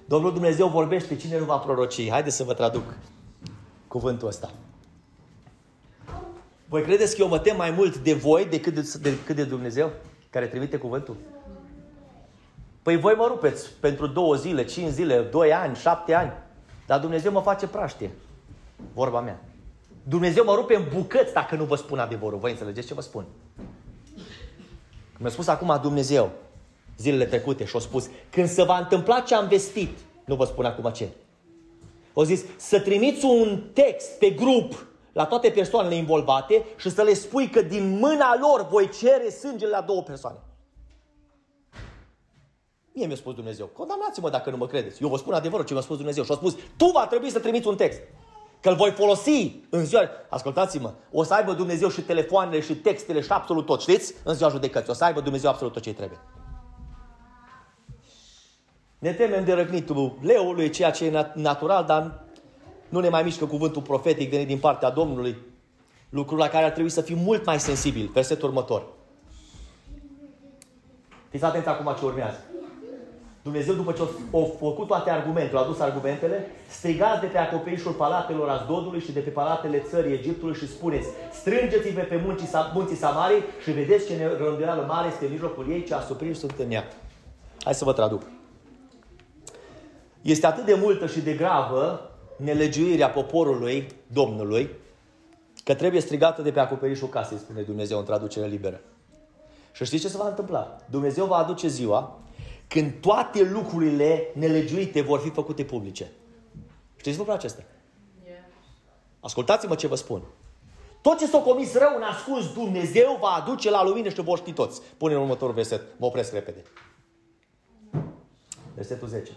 Domnul 0.06 0.34
Dumnezeu 0.34 0.68
vorbește, 0.68 1.16
cine 1.16 1.40
nu 1.40 1.46
va 1.46 1.58
proroci? 1.58 2.10
Haideți 2.10 2.36
să 2.36 2.44
vă 2.44 2.54
traduc 2.54 2.84
cuvântul 3.96 4.28
ăsta. 4.28 4.52
Voi 6.68 6.82
credeți 6.82 7.16
că 7.16 7.22
eu 7.22 7.28
mă 7.28 7.39
tem 7.39 7.56
mai 7.56 7.72
mult 7.72 7.98
de 7.98 8.14
voi 8.14 8.46
decât 8.46 8.74
de, 8.74 8.98
decât 9.02 9.36
de 9.36 9.43
Dumnezeu 9.43 9.91
care 10.30 10.48
trimite 10.48 10.78
cuvântul? 10.78 11.16
Păi 12.82 12.98
voi 12.98 13.14
mă 13.14 13.26
rupeți 13.28 13.70
pentru 13.80 14.08
două 14.08 14.36
zile, 14.36 14.66
cinci 14.66 14.91
zile, 14.91 15.22
doi 15.22 15.54
ani, 15.54 15.76
șapte 15.76 16.14
ani. 16.14 16.32
Dar 16.86 17.00
Dumnezeu 17.00 17.32
mă 17.32 17.41
face 17.41 17.68
praștie. 17.68 18.12
Vorba 18.93 19.20
mea. 19.20 19.41
Dumnezeu 20.04 20.43
mă 20.43 20.54
rupe 20.56 20.76
în 20.76 20.86
bucăți 20.93 21.34
dacă 21.34 21.56
nu 21.56 21.64
vă 21.64 21.76
spun 21.76 22.00
adevărul. 22.00 22.39
Voi 22.39 22.52
înțelegeți 22.52 22.88
ce 22.88 22.93
vă 22.93 23.02
spun? 23.02 23.26
Mi-a 25.18 25.30
spus 25.30 25.48
acum 25.48 25.80
Dumnezeu, 25.82 26.32
zilele 26.98 27.26
trecute, 27.26 27.66
și-a 27.66 27.80
spus, 27.80 28.10
când 28.30 28.48
se 28.48 28.64
va 28.64 28.78
întâmpla 28.78 29.20
ce 29.20 29.36
am 29.36 29.48
vestit, 29.48 29.98
nu 30.26 30.36
vă 30.36 30.46
spun 30.46 30.66
acum 30.66 30.91
ce. 30.91 31.10
O 32.18 32.24
zis, 32.24 32.43
să 32.57 32.80
trimiți 32.80 33.26
un 33.26 33.61
text 33.74 34.18
pe 34.20 34.30
grup 34.30 34.86
la 35.13 35.26
toate 35.26 35.49
persoanele 35.49 35.95
involvate 35.95 36.66
și 36.78 36.89
să 36.89 37.01
le 37.01 37.13
spui 37.13 37.49
că 37.49 37.61
din 37.61 37.97
mâna 37.99 38.38
lor 38.39 38.68
voi 38.68 38.89
cere 38.99 39.30
sângele 39.30 39.72
la 39.72 39.82
două 39.82 40.01
persoane. 40.01 40.38
Mie 42.93 43.05
mi-a 43.05 43.16
spus 43.16 43.34
Dumnezeu, 43.34 43.66
condamnați-mă 43.66 44.30
dacă 44.30 44.49
nu 44.49 44.57
mă 44.57 44.68
credeți. 44.68 45.03
Eu 45.03 45.09
vă 45.09 45.18
spun 45.18 45.34
adevărul 45.34 45.66
ce 45.66 45.74
mi-a 45.74 45.82
spus 45.82 45.95
Dumnezeu 45.95 46.24
și 46.24 46.32
a 46.32 46.36
spus, 46.36 46.55
tu 46.78 46.86
va 46.86 47.07
trebui 47.07 47.30
să 47.30 47.39
trimiți 47.39 47.68
un 47.68 47.76
text. 47.76 47.99
Că 48.61 48.70
îl 48.70 48.76
voi 48.76 48.91
folosi 48.91 49.55
în 49.70 49.86
ziua... 49.86 50.01
Ascultați-mă, 50.30 50.93
o 51.11 51.24
să 51.24 51.34
aibă 51.34 51.53
Dumnezeu 51.53 51.89
și 51.89 52.01
telefoanele 52.01 52.61
și 52.61 52.76
textele 52.76 53.22
și 53.22 53.32
absolut 53.32 53.66
tot, 53.66 53.82
știți? 53.82 54.13
În 54.24 54.34
ziua 54.34 54.49
judecății. 54.49 54.91
O 54.91 54.93
să 54.93 55.03
aibă 55.03 55.22
Dumnezeu 55.22 55.49
absolut 55.49 55.74
tot 55.74 55.82
ce 55.82 55.93
trebuie. 55.93 56.20
Ne 59.00 59.14
temem 59.14 59.43
de 59.43 59.54
răgnitul 59.54 60.18
leului, 60.22 60.70
ceea 60.70 60.91
ce 60.91 61.06
e 61.06 61.26
natural, 61.34 61.86
dar 61.86 62.24
nu 62.89 63.00
ne 63.00 63.10
mai 63.10 63.24
mișcă 63.24 63.46
cuvântul 63.46 63.82
profetic 63.82 64.30
venit 64.30 64.48
din 64.48 64.60
partea 64.60 64.89
Domnului. 64.89 65.38
Lucrul 66.10 66.38
la 66.38 66.48
care 66.48 66.66
ar 66.66 66.72
trebui 66.72 66.89
să 66.89 67.02
fim 67.02 67.18
mult 67.18 67.46
mai 67.46 67.60
sensibili. 67.60 68.10
Versetul 68.14 68.48
următor. 68.48 68.84
Fiți 71.30 71.43
atenți 71.43 71.68
acum 71.68 71.96
ce 72.00 72.06
urmează. 72.06 72.38
Dumnezeu, 73.41 73.74
după 73.74 73.91
ce 73.91 74.02
a 74.02 74.38
făcut 74.60 74.88
toate 74.88 75.10
argumentele, 75.10 75.58
a 75.60 75.62
adus 75.62 75.80
argumentele, 75.80 76.52
strigați 76.70 77.22
de 77.22 77.26
pe 77.26 77.38
acoperișul 77.38 77.91
palatelor 77.91 78.50
Azdodului 78.50 79.00
și 79.00 79.12
de 79.12 79.20
pe 79.20 79.30
palatele 79.30 79.80
țării 79.89 80.14
Egiptului 80.14 80.56
și 80.56 80.68
spuneți, 80.68 81.08
strângeți-vă 81.34 82.02
pe 82.02 82.22
munții, 82.26 82.50
munții 82.74 82.96
Samarii 82.96 83.43
și 83.64 83.72
vedeți 83.72 84.08
ce 84.08 84.38
rânduială 84.38 84.86
mare 84.88 85.08
este 85.08 85.26
în 85.26 85.32
mijlocul 85.32 85.66
ei, 85.70 85.84
ce 85.84 85.93
asupriri 85.93 86.38
sunt 86.38 86.54
în 86.58 86.72
ea. 86.72 86.84
Hai 87.64 87.74
să 87.74 87.84
vă 87.84 87.93
traduc. 87.93 88.22
Este 90.26 90.46
atât 90.46 90.66
de 90.66 90.74
multă 90.74 91.08
și 91.08 91.20
de 91.20 91.34
gravă 91.34 92.12
nelegiuirea 92.38 93.10
poporului 93.10 93.88
Domnului, 94.08 94.70
că 95.64 95.76
trebuie 95.76 96.02
strigată 96.02 96.42
de 96.42 96.52
pe 96.52 96.60
acoperișul 96.60 97.08
casei, 97.08 97.38
spune 97.38 97.62
Dumnezeu 97.62 97.98
în 97.98 98.06
traducere 98.06 98.48
liberă. 98.48 98.82
Și 99.72 99.86
știți 99.86 100.02
ce 100.02 100.10
se 100.10 100.18
va 100.18 100.28
întâmpla? 100.28 100.78
Dumnezeu 100.90 101.26
va 101.26 101.36
aduce 101.36 101.68
ziua 101.68 102.20
când 102.68 102.94
toate 103.02 103.44
lucrurile 103.44 104.32
nelegiuite 104.34 105.02
vor 105.02 105.20
fi 105.20 105.30
făcute 105.30 105.64
publice. 105.64 106.12
Știți 106.96 107.18
lucrul 107.18 107.36
acesta? 107.36 107.64
Ascultați-mă 109.20 109.76
ce 109.76 109.88
vă 109.88 109.96
spun. 109.96 110.22
Tot 111.02 111.18
ce 111.18 111.28
s-a 111.28 111.40
comis 111.40 111.74
rău 111.74 111.94
în 111.96 112.04
ascuns 112.04 112.54
Dumnezeu 112.54 113.18
va 113.22 113.30
aduce 113.30 113.70
la 113.70 113.84
lumină 113.84 114.10
și 114.10 114.22
vor 114.22 114.38
ști 114.38 114.54
toți. 114.54 114.82
Pune 114.98 115.14
în 115.14 115.20
următorul 115.20 115.54
verset. 115.56 115.82
Mă 115.98 116.06
opresc 116.06 116.34
repede. 116.34 116.64
Versetul 118.76 119.08
10 119.08 119.32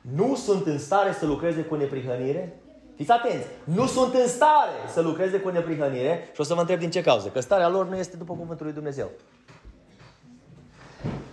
nu 0.00 0.34
sunt 0.34 0.66
în 0.66 0.78
stare 0.78 1.12
să 1.12 1.26
lucreze 1.26 1.62
cu 1.62 1.74
neprihănire? 1.74 2.60
Fiți 2.96 3.10
atenți! 3.10 3.46
Nu 3.64 3.86
sunt 3.86 4.14
în 4.14 4.28
stare 4.28 4.72
să 4.92 5.00
lucreze 5.00 5.40
cu 5.40 5.48
neprihănire 5.48 6.30
și 6.34 6.40
o 6.40 6.44
să 6.44 6.54
vă 6.54 6.60
întreb 6.60 6.78
din 6.78 6.90
ce 6.90 7.02
cauză. 7.02 7.28
Că 7.28 7.40
starea 7.40 7.68
lor 7.68 7.86
nu 7.88 7.96
este 7.96 8.16
după 8.16 8.34
cuvântul 8.34 8.66
lui 8.66 8.74
Dumnezeu. 8.74 9.10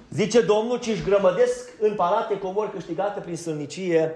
Zice 0.09 0.41
Domnul, 0.41 0.79
ci 0.79 0.87
își 0.87 1.03
grămădesc 1.03 1.69
în 1.79 1.95
palate 1.95 2.39
comori 2.39 2.71
câștigate 2.71 3.19
prin 3.19 3.37
sălnicie 3.37 4.15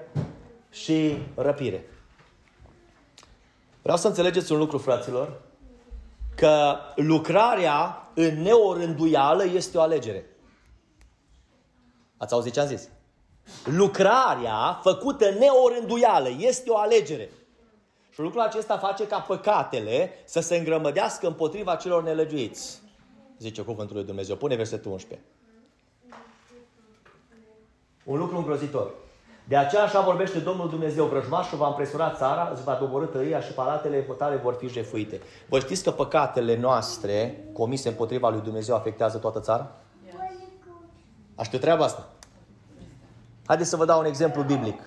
și 0.69 1.17
răpire. 1.35 1.83
Vreau 3.81 3.97
să 3.97 4.07
înțelegeți 4.07 4.51
un 4.51 4.57
lucru, 4.57 4.77
fraților, 4.77 5.41
că 6.35 6.75
lucrarea 6.95 8.09
în 8.13 8.41
neorânduială 8.41 9.45
este 9.45 9.77
o 9.77 9.81
alegere. 9.81 10.25
Ați 12.17 12.33
auzit 12.33 12.53
ce 12.53 12.59
am 12.59 12.67
zis? 12.67 12.89
Lucrarea 13.65 14.79
făcută 14.81 15.29
neorânduială 15.29 16.29
este 16.37 16.69
o 16.69 16.77
alegere. 16.77 17.29
Și 18.13 18.19
lucrul 18.19 18.41
acesta 18.41 18.77
face 18.77 19.07
ca 19.07 19.19
păcatele 19.19 20.11
să 20.25 20.39
se 20.39 20.55
îngrămădească 20.55 21.27
împotriva 21.27 21.75
celor 21.75 22.03
nelegiuiți. 22.03 22.81
Zice 23.37 23.61
cuvântul 23.61 23.95
lui 23.95 24.05
Dumnezeu. 24.05 24.35
Pune 24.35 24.55
versetul 24.55 24.91
11. 24.91 25.27
Un 28.03 28.17
lucru 28.17 28.37
îngrozitor. 28.37 28.91
De 29.47 29.57
aceea 29.57 29.83
așa 29.83 30.01
vorbește 30.01 30.39
Domnul 30.39 30.69
Dumnezeu, 30.69 31.05
vrăjmașul 31.05 31.57
va 31.57 31.67
împresura 31.67 32.11
țara, 32.11 32.49
îți 32.53 32.63
va 32.63 32.73
doborâ 32.73 33.05
tăria 33.05 33.41
și 33.41 33.51
palatele 33.51 34.07
tale 34.17 34.35
vor 34.35 34.53
fi 34.53 34.67
jefuite. 34.67 35.21
Vă 35.49 35.59
știți 35.59 35.83
că 35.83 35.91
păcatele 35.91 36.57
noastre 36.57 37.43
comise 37.53 37.89
împotriva 37.89 38.29
lui 38.29 38.41
Dumnezeu 38.41 38.75
afectează 38.75 39.17
toată 39.17 39.39
țara? 39.39 39.71
Aștept 41.35 41.61
treaba 41.61 41.83
asta. 41.83 42.09
Haideți 43.51 43.69
să 43.69 43.77
vă 43.77 43.85
dau 43.85 43.99
un 43.99 44.05
exemplu 44.05 44.43
biblic. 44.43 44.81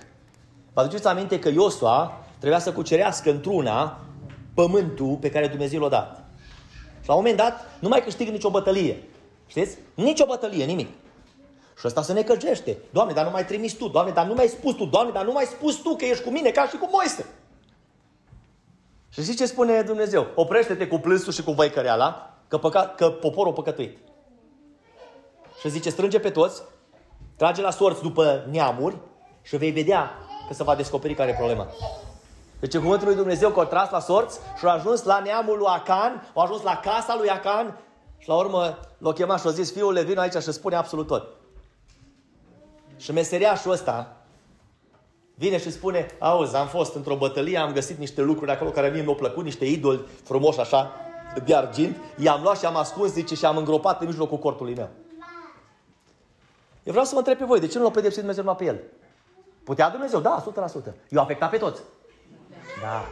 Vă 0.73 0.81
aduceți 0.81 1.07
aminte 1.07 1.39
că 1.39 1.49
Iosua 1.49 2.25
trebuia 2.37 2.59
să 2.59 2.73
cucerească 2.73 3.29
într-una 3.29 3.99
pământul 4.53 5.17
pe 5.21 5.29
care 5.29 5.47
Dumnezeu 5.47 5.81
l-a 5.81 5.89
dat. 5.89 6.23
Și 7.01 7.07
la 7.07 7.13
un 7.13 7.19
moment 7.19 7.37
dat 7.37 7.65
nu 7.79 7.87
mai 7.87 8.03
câștigă 8.03 8.31
nicio 8.31 8.49
bătălie. 8.49 9.03
Știți? 9.47 9.77
Nici 9.93 10.19
o 10.19 10.25
bătălie, 10.25 10.65
nimic. 10.65 10.87
Și 11.79 11.87
ăsta 11.87 12.01
se 12.01 12.13
necăjește. 12.13 12.77
Doamne, 12.89 13.13
dar 13.13 13.25
nu 13.25 13.31
mai 13.31 13.45
trimis 13.45 13.73
tu. 13.73 13.87
Doamne, 13.87 14.11
dar 14.11 14.25
nu 14.25 14.33
mai 14.33 14.47
spus 14.47 14.75
tu. 14.75 14.85
Doamne, 14.85 15.11
dar 15.11 15.25
nu 15.25 15.31
mai 15.31 15.45
spus 15.45 15.75
tu 15.75 15.95
că 15.95 16.05
ești 16.05 16.23
cu 16.23 16.29
mine 16.29 16.49
ca 16.49 16.67
și 16.67 16.77
cu 16.77 16.89
Moise. 16.91 17.25
Și 19.09 19.21
știți 19.21 19.37
ce 19.37 19.45
spune 19.45 19.81
Dumnezeu? 19.81 20.27
Oprește-te 20.35 20.87
cu 20.87 20.97
plânsul 20.97 21.33
și 21.33 21.43
cu 21.43 21.51
văicăreala, 21.51 22.37
că, 22.47 22.57
păca- 22.57 22.93
că 22.95 23.09
poporul 23.09 23.51
a 23.51 23.55
păcătuit. 23.55 23.97
Și 25.59 25.69
zice, 25.69 25.89
strânge 25.89 26.19
pe 26.19 26.29
toți 26.29 26.61
Trage 27.35 27.61
la 27.61 27.71
sorți 27.71 28.01
după 28.01 28.45
neamuri 28.51 28.97
și 29.41 29.57
vei 29.57 29.71
vedea 29.71 30.11
că 30.47 30.53
se 30.53 30.63
va 30.63 30.75
descoperi 30.75 31.13
care 31.13 31.31
e 31.31 31.33
problema. 31.33 31.67
Deci 32.59 32.77
cuvântul 32.77 33.07
lui 33.07 33.15
Dumnezeu 33.15 33.49
că 33.49 33.59
a 33.59 33.65
tras 33.65 33.89
la 33.89 33.99
sorți 33.99 34.39
și 34.57 34.65
a 34.65 34.71
ajuns 34.71 35.03
la 35.03 35.19
neamul 35.19 35.57
lui 35.57 35.67
Acan, 35.67 36.31
a 36.35 36.41
ajuns 36.41 36.61
la 36.61 36.79
casa 36.83 37.15
lui 37.17 37.29
Acan 37.29 37.79
și 38.17 38.27
la 38.27 38.35
urmă 38.35 38.77
l-a 38.97 39.13
chemat 39.13 39.39
și 39.39 39.47
a 39.47 39.49
zis, 39.49 39.71
fiul 39.71 40.03
vino 40.05 40.21
aici 40.21 40.41
și 40.41 40.51
spune 40.51 40.75
absolut 40.75 41.07
tot. 41.07 41.27
Și 42.97 43.11
meseriașul 43.11 43.71
ăsta 43.71 44.17
vine 45.35 45.57
și 45.57 45.71
spune, 45.71 46.05
auzi, 46.19 46.55
am 46.55 46.67
fost 46.67 46.95
într-o 46.95 47.15
bătălie, 47.15 47.57
am 47.57 47.71
găsit 47.71 47.97
niște 47.97 48.21
lucruri 48.21 48.51
acolo 48.51 48.69
care 48.69 48.89
mie 48.89 49.01
mi-au 49.01 49.15
plăcut, 49.15 49.43
niște 49.43 49.65
idoli 49.65 50.05
frumoși 50.23 50.59
așa, 50.59 50.91
de 51.45 51.55
argint, 51.55 51.97
i-am 52.17 52.41
luat 52.41 52.59
și 52.59 52.65
am 52.65 52.75
ascuns, 52.75 53.11
zice, 53.11 53.35
și 53.35 53.45
am 53.45 53.57
îngropat 53.57 54.01
în 54.01 54.07
mijlocul 54.07 54.37
cortului 54.37 54.75
meu. 54.75 54.89
Eu 56.85 56.91
vreau 56.91 57.05
să 57.05 57.11
vă 57.11 57.17
întreb 57.17 57.37
pe 57.37 57.45
voi, 57.45 57.59
de 57.59 57.67
ce 57.67 57.77
nu 57.77 57.83
l-a 57.83 57.91
pedepsit 57.91 58.19
Dumnezeu 58.19 58.43
numai 58.43 58.57
pe 58.57 58.65
el? 58.65 58.81
Putea 59.63 59.89
Dumnezeu? 59.89 60.19
Da, 60.19 60.43
100%. 60.89 60.93
Eu 61.09 61.21
afectat 61.21 61.49
pe 61.49 61.57
toți. 61.57 61.81
Da. 62.81 63.05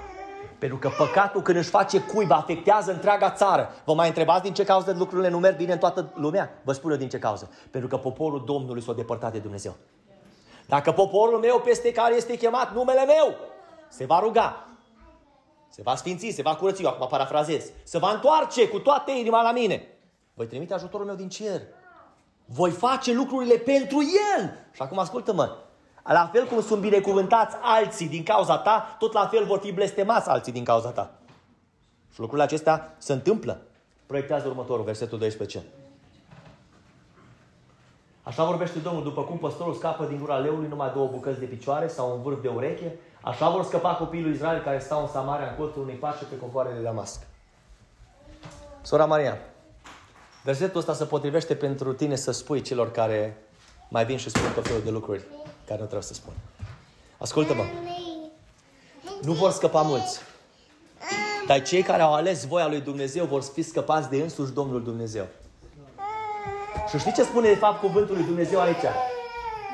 Pentru 0.60 0.78
că 0.78 0.90
păcatul 0.98 1.42
când 1.42 1.58
își 1.58 1.70
face 1.70 2.02
cuib 2.02 2.32
afectează 2.32 2.92
întreaga 2.92 3.32
țară. 3.32 3.70
Vă 3.86 3.94
mai 3.94 4.08
întrebați 4.08 4.44
din 4.44 4.54
ce 4.54 4.64
cauză 4.64 4.96
lucrurile 4.98 5.30
nu 5.30 5.40
merg 5.40 5.58
bine 5.58 5.72
în 5.72 5.78
toată 5.78 6.12
lumea? 6.16 6.62
Vă 6.64 6.72
spun 6.72 6.92
eu 6.92 6.98
din 6.98 7.10
ce 7.10 7.20
cauză. 7.20 7.50
Pentru 7.72 7.90
că 7.90 7.98
poporul 7.98 8.44
Domnului 8.46 8.82
s-a 8.82 8.94
depărtat 8.94 9.32
de 9.32 9.40
Dumnezeu. 9.40 9.76
Dacă 10.68 10.92
poporul 10.92 11.40
meu 11.40 11.60
peste 11.60 11.92
care 11.92 12.16
este 12.16 12.38
chemat 12.38 12.74
numele 12.74 13.06
meu 13.06 13.36
se 13.90 14.06
va 14.06 14.20
ruga, 14.20 14.68
se 15.70 15.82
va 15.82 15.96
sfinți, 15.96 16.30
se 16.30 16.42
va 16.42 16.56
curăți, 16.56 16.84
eu 16.84 16.90
acum 16.90 17.08
parafrazez, 17.08 17.72
se 17.84 17.98
va 17.98 18.12
întoarce 18.12 18.68
cu 18.68 18.80
toată 18.80 19.12
inima 19.12 19.42
la 19.42 19.52
mine, 19.52 19.88
voi 20.34 20.48
trimite 20.48 20.74
ajutorul 20.74 21.06
meu 21.06 21.16
din 21.16 21.30
cer. 21.30 21.62
Voi 22.46 22.72
face 22.72 23.14
lucrurile 23.14 23.56
pentru 23.56 23.98
El. 24.38 24.58
Și 24.72 24.82
acum 24.82 25.00
ascultă-mă, 25.00 25.58
la 26.04 26.30
fel 26.34 26.46
cum 26.46 26.62
sunt 26.62 26.82
binecuvântați 26.82 27.56
alții 27.62 28.08
din 28.08 28.24
cauza 28.24 28.58
ta, 28.58 28.96
tot 29.00 29.14
la 29.14 29.28
fel 29.28 29.46
vor 29.46 29.60
fi 29.60 29.72
blestemați 29.72 30.30
alții 30.30 30.52
din 30.52 30.64
cauza 30.64 30.90
ta. 30.90 31.12
Și 32.14 32.20
lucrurile 32.20 32.46
acestea 32.46 32.96
se 32.98 33.14
întâmplă. 33.14 33.62
Proiectează 34.06 34.48
următorul, 34.48 34.86
versetul 34.86 35.18
12. 35.18 35.64
Așa 38.24 38.44
vorbește 38.44 38.80
Domnul, 38.80 39.04
după 39.04 39.22
cum 39.22 39.38
păstorul 39.38 39.74
scapă 39.74 40.06
din 40.06 40.20
gura 40.20 40.38
leului 40.38 40.68
numai 40.68 40.92
două 40.94 41.08
bucăți 41.08 41.40
de 41.40 41.46
picioare 41.46 41.88
sau 41.88 42.16
un 42.16 42.22
vârf 42.22 42.42
de 42.42 42.48
ureche, 42.48 42.96
așa 43.22 43.50
vor 43.50 43.64
scăpa 43.64 43.94
copiii 43.94 44.24
lui 44.24 44.32
Israel 44.32 44.62
care 44.62 44.80
stau 44.80 45.02
în 45.02 45.08
Samaria 45.08 45.48
în 45.50 45.56
colțul 45.56 45.82
unei 45.82 45.96
pace 45.96 46.26
pe 46.26 46.38
covoare 46.38 46.70
de 46.74 46.82
Damasc. 46.82 47.28
Sora 48.82 49.06
Maria, 49.06 49.38
versetul 50.44 50.80
ăsta 50.80 50.94
se 50.94 51.06
potrivește 51.06 51.56
pentru 51.56 51.94
tine 51.94 52.16
să 52.16 52.32
spui 52.32 52.62
celor 52.62 52.92
care 52.92 53.38
mai 53.90 54.06
vin 54.06 54.18
și 54.18 54.30
spun 54.30 54.52
tot 54.54 54.68
felul 54.68 54.82
de 54.84 54.90
lucruri 54.90 55.24
care 55.66 55.80
nu 55.80 55.86
trebuie 55.86 56.02
să 56.02 56.14
spun. 56.14 56.34
Ascultă-mă. 57.18 57.64
Nu 59.22 59.34
vor 59.34 59.52
scăpa 59.52 59.82
mulți. 59.82 60.20
Dar 61.48 61.62
cei 61.62 61.82
care 61.82 62.02
au 62.02 62.14
ales 62.14 62.46
voia 62.46 62.68
lui 62.68 62.82
Dumnezeu 62.82 63.26
vor 63.26 63.42
fi 63.42 63.62
scăpați 63.62 64.10
de 64.10 64.18
însuși 64.18 64.52
Domnul 64.52 64.84
Dumnezeu. 64.84 65.28
Și 66.90 66.98
știi 67.00 67.14
ce 67.14 67.24
spune 67.24 67.48
de 67.48 67.56
fapt 67.56 67.80
cuvântul 67.80 68.16
lui 68.16 68.26
Dumnezeu 68.26 68.60
aici? 68.60 68.86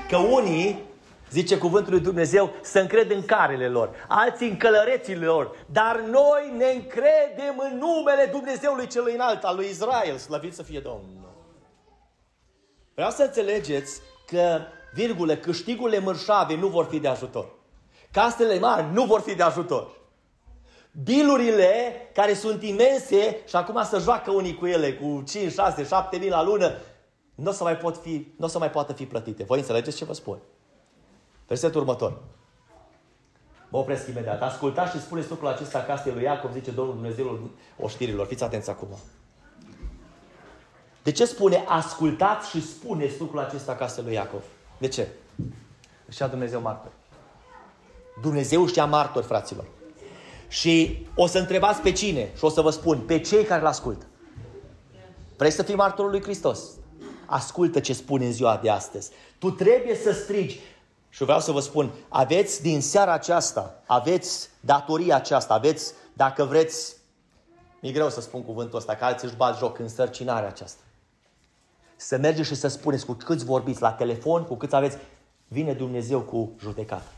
Că 0.10 0.18
unii, 0.18 0.84
zice 1.30 1.58
cuvântul 1.58 1.92
lui 1.94 2.02
Dumnezeu, 2.02 2.52
să 2.62 2.80
încred 2.80 3.12
în 3.12 3.26
carele 3.26 3.68
lor, 3.68 4.06
alții 4.08 4.50
în 4.50 4.58
călărețile 4.58 5.26
lor, 5.26 5.66
dar 5.72 6.00
noi 6.00 6.54
ne 6.58 6.66
încredem 6.66 7.70
în 7.72 7.78
numele 7.78 8.30
Dumnezeului 8.32 8.88
celui 8.88 9.14
înalt, 9.14 9.44
al 9.44 9.56
lui 9.56 9.70
Israel, 9.70 10.18
slăvit 10.18 10.54
să 10.54 10.64
fie 10.64 10.80
Domnul. 10.80 11.20
Vreau 12.94 13.10
să 13.10 13.24
înțelegeți 13.24 14.02
că, 14.28 14.60
virgulă, 14.94 15.36
câștigurile 15.36 16.00
mărșave 16.00 16.56
nu 16.56 16.68
vor 16.68 16.86
fi 16.86 17.00
de 17.00 17.08
ajutor. 17.08 17.58
Casele 18.12 18.60
mari 18.60 18.86
nu 18.94 19.04
vor 19.06 19.20
fi 19.20 19.36
de 19.36 19.44
ajutor. 19.44 19.98
Bilurile 21.04 21.94
care 22.14 22.34
sunt 22.34 22.64
imense 22.64 23.42
și 23.48 23.56
acum 23.56 23.84
să 23.84 24.00
joacă 24.00 24.32
unii 24.32 24.56
cu 24.56 24.66
ele 24.66 24.94
cu 24.94 25.24
5, 25.28 25.52
6, 25.52 25.86
7 25.86 26.18
mii 26.18 26.30
la 26.30 26.44
lună, 26.44 26.78
nu 27.36 27.50
o 27.50 27.54
să 27.54 27.64
mai, 27.64 27.78
pot 27.78 27.98
fi, 27.98 28.34
nu 28.38 28.46
o 28.46 28.48
să 28.48 28.58
mai 28.58 28.72
poată 28.72 28.94
fi 28.94 29.06
plătite. 29.06 29.44
Voi 29.44 29.60
înțelegeți 29.60 29.98
ce 29.98 30.06
vă 30.06 30.14
spun? 30.14 30.40
Versetul 31.50 31.82
următor. 31.82 32.18
Mă 33.70 33.78
opresc 33.78 34.08
imediat. 34.08 34.42
Ascultați 34.42 34.96
și 34.96 35.02
spuneți 35.02 35.30
lucrul 35.30 35.48
acesta 35.48 35.80
casei 35.80 36.14
lui 36.14 36.24
Iacov, 36.24 36.54
zice 36.54 36.72
Domnul 36.72 36.94
Dumnezeul 36.94 37.50
oștirilor. 37.80 38.26
Fiți 38.26 38.44
atenți 38.44 38.70
acum. 38.70 38.88
De 41.04 41.12
ce 41.12 41.26
spune 41.26 41.64
ascultați 41.68 42.50
și 42.50 42.68
spuneți 42.68 43.20
lucrul 43.20 43.40
acesta 43.40 43.76
casei 43.76 44.04
lui 44.04 44.14
Iacov? 44.14 44.44
De 44.78 44.88
ce? 44.88 45.08
Își 46.06 46.30
Dumnezeu 46.30 46.62
martori. 46.62 46.94
Dumnezeu 48.22 48.68
știa 48.68 48.86
martori, 48.86 49.26
fraților. 49.26 49.66
Și 50.48 51.06
o 51.16 51.26
să 51.26 51.40
întrebați 51.40 51.82
pe 51.82 51.92
cine 51.92 52.32
și 52.38 52.44
o 52.44 52.50
să 52.50 52.62
vă 52.62 52.70
spun, 52.70 53.00
pe 53.00 53.20
cei 53.20 53.44
care 53.44 53.62
l-ascultă. 53.62 54.06
Vrei 55.38 55.52
să 55.52 55.64
fii 55.64 55.76
martorul 55.76 56.12
lui 56.12 56.22
Hristos? 56.22 56.60
Ascultă 57.26 57.80
ce 57.80 57.94
spune 57.94 58.26
în 58.26 58.32
ziua 58.32 58.60
de 58.62 58.70
astăzi. 58.70 59.12
Tu 59.40 59.52
trebuie 59.52 59.96
să 59.96 60.12
strigi. 60.12 60.60
Și 61.10 61.24
vreau 61.24 61.40
să 61.40 61.52
vă 61.52 61.60
spun, 61.60 61.92
aveți 62.10 62.62
din 62.62 62.82
seara 62.82 63.14
aceasta, 63.14 63.82
aveți 63.86 64.50
datoria 64.60 65.16
aceasta, 65.16 65.54
aveți, 65.54 65.94
dacă 66.14 66.44
vreți, 66.44 66.96
mi-e 67.82 67.92
greu 67.92 68.10
să 68.10 68.22
spun 68.22 68.44
cuvântul 68.44 68.78
ăsta, 68.78 68.96
că 68.96 69.06
alții 69.06 69.28
își 69.28 69.38
bat 69.38 69.58
joc 69.58 69.80
în 69.80 69.90
sărcinarea 69.90 70.48
aceasta. 70.48 70.82
Să 71.96 72.18
mergeți 72.18 72.48
și 72.48 72.56
să 72.56 72.68
spuneți 72.68 73.06
cu 73.06 73.14
câți 73.14 73.46
vorbiți 73.46 73.82
la 73.82 73.92
telefon, 73.92 74.44
cu 74.44 74.56
câți 74.56 74.76
aveți, 74.76 74.98
vine 75.48 75.74
Dumnezeu 75.74 76.22
cu 76.22 76.52
judecată. 76.60 77.12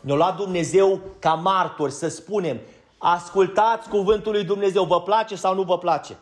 Ne-a 0.00 0.14
luat 0.14 0.36
Dumnezeu 0.36 1.00
ca 1.18 1.34
martori 1.34 1.92
să 1.92 2.08
spunem, 2.08 2.60
ascultați 2.98 3.88
cuvântul 3.88 4.32
lui 4.32 4.44
Dumnezeu, 4.44 4.84
vă 4.84 5.02
place 5.02 5.36
sau 5.36 5.54
nu 5.54 5.62
vă 5.62 5.78
place. 5.78 6.16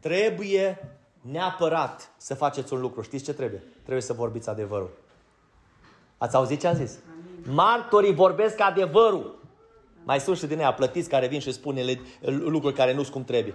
Trebuie 0.00 0.98
neapărat 1.20 2.10
să 2.16 2.34
faceți 2.34 2.72
un 2.72 2.80
lucru. 2.80 3.02
Știți 3.02 3.24
ce 3.24 3.32
trebuie? 3.32 3.62
Trebuie 3.82 4.02
să 4.02 4.12
vorbiți 4.12 4.48
adevărul. 4.48 4.90
Ați 6.22 6.36
auzit 6.36 6.60
ce 6.60 6.66
am 6.66 6.74
zis? 6.74 6.98
Martorii 7.42 8.14
vorbesc 8.14 8.60
adevărul. 8.60 9.38
Mai 10.04 10.20
sunt 10.20 10.36
și 10.36 10.46
din 10.46 10.58
ea 10.58 10.72
plătiți 10.72 11.08
care 11.08 11.26
vin 11.26 11.40
și 11.40 11.52
spun 11.52 11.78
lucruri 12.20 12.74
care 12.74 12.92
nu 12.92 13.00
sunt 13.00 13.12
cum 13.12 13.24
trebuie. 13.24 13.54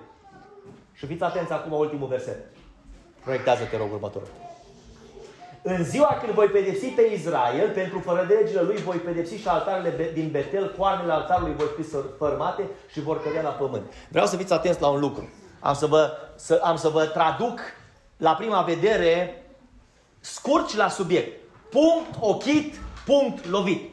Și 0.93 1.05
fiți 1.05 1.24
atenți 1.24 1.51
acum 1.51 1.72
ultimul 1.72 2.07
verset. 2.07 2.45
Proiectează-te, 3.24 3.78
rog, 3.78 3.91
următorul. 3.93 4.28
În 5.61 5.84
ziua 5.84 6.18
când 6.22 6.34
voi 6.34 6.47
pedepsi 6.47 6.86
pe 6.86 7.01
Israel, 7.13 7.70
pentru 7.70 7.99
fără 7.99 8.26
de 8.28 8.34
legile 8.34 8.61
lui 8.61 8.76
voi 8.76 8.97
pedepsi 8.97 9.36
și 9.36 9.47
altarele 9.47 10.11
din 10.13 10.30
Betel, 10.32 10.76
coarnele 10.78 11.11
altarului 11.11 11.55
vor 11.55 11.74
fi 11.78 11.84
fărmate 12.18 12.70
și 12.91 13.01
vor 13.01 13.22
cădea 13.22 13.41
la 13.41 13.49
pământ. 13.49 13.93
Vreau 14.09 14.26
să 14.26 14.38
fiți 14.38 14.53
atenți 14.53 14.82
la 14.82 14.88
un 14.88 14.99
lucru. 14.99 15.30
Am 15.59 15.74
să 15.74 15.86
vă, 15.86 16.11
să, 16.36 16.61
am 16.63 16.76
să 16.76 16.89
vă 16.89 17.05
traduc 17.05 17.59
la 18.18 18.36
prima 18.36 18.61
vedere 18.61 19.43
scurt 20.20 20.76
la 20.76 20.89
subiect. 20.89 21.45
Punct 21.76 22.16
ochit, 22.20 22.74
punct 23.06 23.48
lovit. 23.48 23.90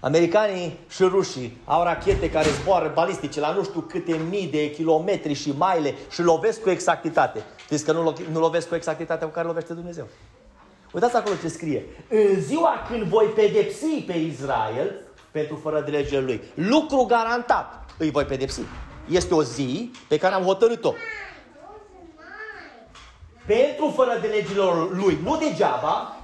Americanii 0.00 0.78
și 0.88 1.02
rușii 1.02 1.56
au 1.64 1.82
rachete 1.82 2.30
care 2.30 2.48
zboară 2.48 2.90
balistice 2.94 3.40
la 3.40 3.52
nu 3.52 3.64
știu 3.64 3.80
câte 3.80 4.20
mii 4.30 4.46
de 4.46 4.70
kilometri 4.70 5.32
și 5.32 5.52
maile 5.56 5.94
și 6.10 6.22
lovesc 6.22 6.62
cu 6.62 6.70
exactitate. 6.70 7.42
Știți 7.64 7.84
că 7.84 7.92
nu, 7.92 8.12
lo- 8.12 8.32
nu 8.32 8.40
lovesc 8.40 8.68
cu 8.68 8.74
exactitatea 8.74 9.26
cu 9.26 9.32
care 9.32 9.46
lovește 9.46 9.72
Dumnezeu. 9.74 10.06
Uitați 10.92 11.16
acolo 11.16 11.34
ce 11.40 11.48
scrie. 11.48 11.84
În 12.08 12.40
ziua 12.40 12.74
când 12.88 13.02
voi 13.02 13.26
pedepsi 13.26 14.02
pe 14.06 14.16
Israel 14.16 14.94
pentru 15.30 15.56
fără 15.62 15.80
de 15.80 15.90
legile 15.90 16.20
lui, 16.20 16.40
lucru 16.54 17.02
garantat, 17.04 17.90
îi 17.98 18.10
voi 18.10 18.24
pedepsi. 18.24 18.60
Este 19.08 19.34
o 19.34 19.42
zi 19.42 19.90
pe 20.08 20.16
care 20.16 20.34
am 20.34 20.42
hotărât-o. 20.42 20.92
Pentru 23.46 23.92
fără 23.96 24.18
de 24.20 24.26
legilor 24.26 24.96
lui, 24.96 25.18
nu 25.24 25.36
degeaba, 25.36 26.16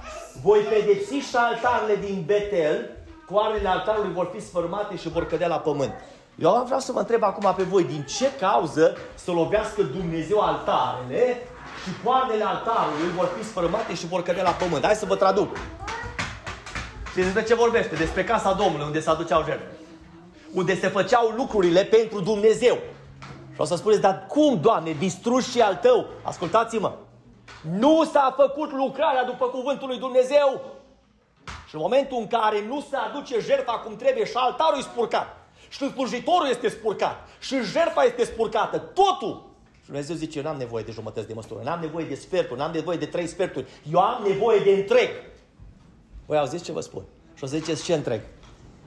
voi 0.43 0.59
pedepsi 0.59 1.13
și 1.13 1.35
altarele 1.35 1.95
din 1.95 2.23
Betel, 2.25 2.89
coarnele 3.31 3.67
altarului 3.67 4.13
vor 4.13 4.29
fi 4.33 4.41
sfărmate 4.41 4.97
și 4.97 5.09
vor 5.09 5.25
cădea 5.25 5.47
la 5.47 5.59
pământ. 5.59 5.93
Eu 6.35 6.63
vreau 6.65 6.79
să 6.79 6.91
vă 6.91 6.99
întreb 6.99 7.23
acum 7.23 7.53
pe 7.55 7.63
voi, 7.63 7.83
din 7.83 8.05
ce 8.17 8.31
cauză 8.39 8.97
să 9.15 9.31
lovească 9.31 9.81
Dumnezeu 9.81 10.39
altarele 10.39 11.37
și 11.83 11.89
coarnele 12.03 12.43
altarului 12.43 13.09
vor 13.15 13.29
fi 13.37 13.45
sfărmate 13.45 13.95
și 13.95 14.07
vor 14.07 14.21
cădea 14.23 14.43
la 14.43 14.51
pământ? 14.51 14.85
Hai 14.85 14.95
să 14.95 15.05
vă 15.05 15.15
traduc. 15.15 15.55
Și 17.11 17.15
despre 17.15 17.43
ce 17.43 17.55
vorbește? 17.55 17.95
Despre 17.95 18.23
casa 18.23 18.53
Domnului, 18.53 18.85
unde 18.85 18.99
se 18.99 19.09
aduceau 19.09 19.43
jertfe 19.43 19.79
unde 20.53 20.79
se 20.79 20.87
făceau 20.87 21.33
lucrurile 21.37 21.83
pentru 21.83 22.19
Dumnezeu. 22.19 22.77
Și 23.53 23.61
o 23.61 23.63
să 23.63 23.75
spuneți, 23.75 24.01
dar 24.01 24.25
cum, 24.27 24.59
Doamne, 24.61 24.95
distrugi 24.99 25.49
și 25.49 25.61
al 25.61 25.75
tău? 25.75 26.05
Ascultați-mă! 26.23 26.93
Nu 27.79 28.03
s-a 28.03 28.33
făcut 28.37 28.71
lucrarea 28.71 29.23
după 29.23 29.45
cuvântul 29.45 29.87
lui 29.87 29.97
Dumnezeu. 29.97 30.61
Și 31.67 31.75
în 31.75 31.81
momentul 31.81 32.17
în 32.19 32.27
care 32.27 32.65
nu 32.67 32.81
se 32.89 32.95
aduce 32.95 33.39
jertfa 33.39 33.71
cum 33.71 33.95
trebuie 33.95 34.25
și 34.25 34.33
altarul 34.35 34.79
e 34.79 34.81
spurcat, 34.81 35.37
și 35.69 35.91
slujitorul 35.91 36.47
este 36.49 36.69
spurcat, 36.69 37.27
și 37.39 37.55
jertfa 37.61 38.03
este 38.03 38.23
spurcată, 38.23 38.77
totul 38.77 39.47
și 39.79 39.85
Dumnezeu 39.85 40.15
zice, 40.15 40.37
eu 40.37 40.43
n-am 40.43 40.57
nevoie 40.57 40.83
de 40.83 40.91
jumătăți 40.91 41.27
de 41.27 41.33
măsură, 41.33 41.59
n-am 41.63 41.79
nevoie 41.79 42.05
de 42.05 42.15
sferturi, 42.15 42.59
n-am 42.59 42.71
nevoie 42.71 42.97
de 42.97 43.05
trei 43.05 43.27
sferturi, 43.27 43.65
eu 43.91 43.99
am 43.99 44.23
nevoie 44.27 44.59
de 44.59 44.71
întreg. 44.71 45.09
Voi 46.25 46.37
auziți 46.37 46.63
ce 46.63 46.71
vă 46.71 46.79
spun? 46.79 47.03
Și 47.33 47.43
o 47.43 47.47
să 47.47 47.57
ziceți 47.57 47.83
ce 47.83 47.93
întreg? 47.93 48.21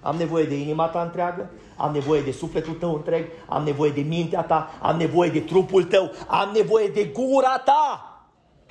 Am 0.01 0.17
nevoie 0.17 0.45
de 0.45 0.55
inima 0.55 0.87
ta 0.87 1.03
întreagă, 1.03 1.51
am 1.77 1.93
nevoie 1.93 2.21
de 2.21 2.33
sufletul 2.33 2.75
tău 2.75 2.95
întreg, 2.95 3.27
am 3.49 3.63
nevoie 3.63 3.91
de 3.91 4.01
mintea 4.01 4.43
ta, 4.43 4.71
am 4.81 4.97
nevoie 4.97 5.31
de 5.31 5.41
trupul 5.41 5.85
tău, 5.85 6.11
am 6.27 6.51
nevoie 6.55 6.87
de 6.87 7.05
gura 7.05 7.59
ta 7.59 8.12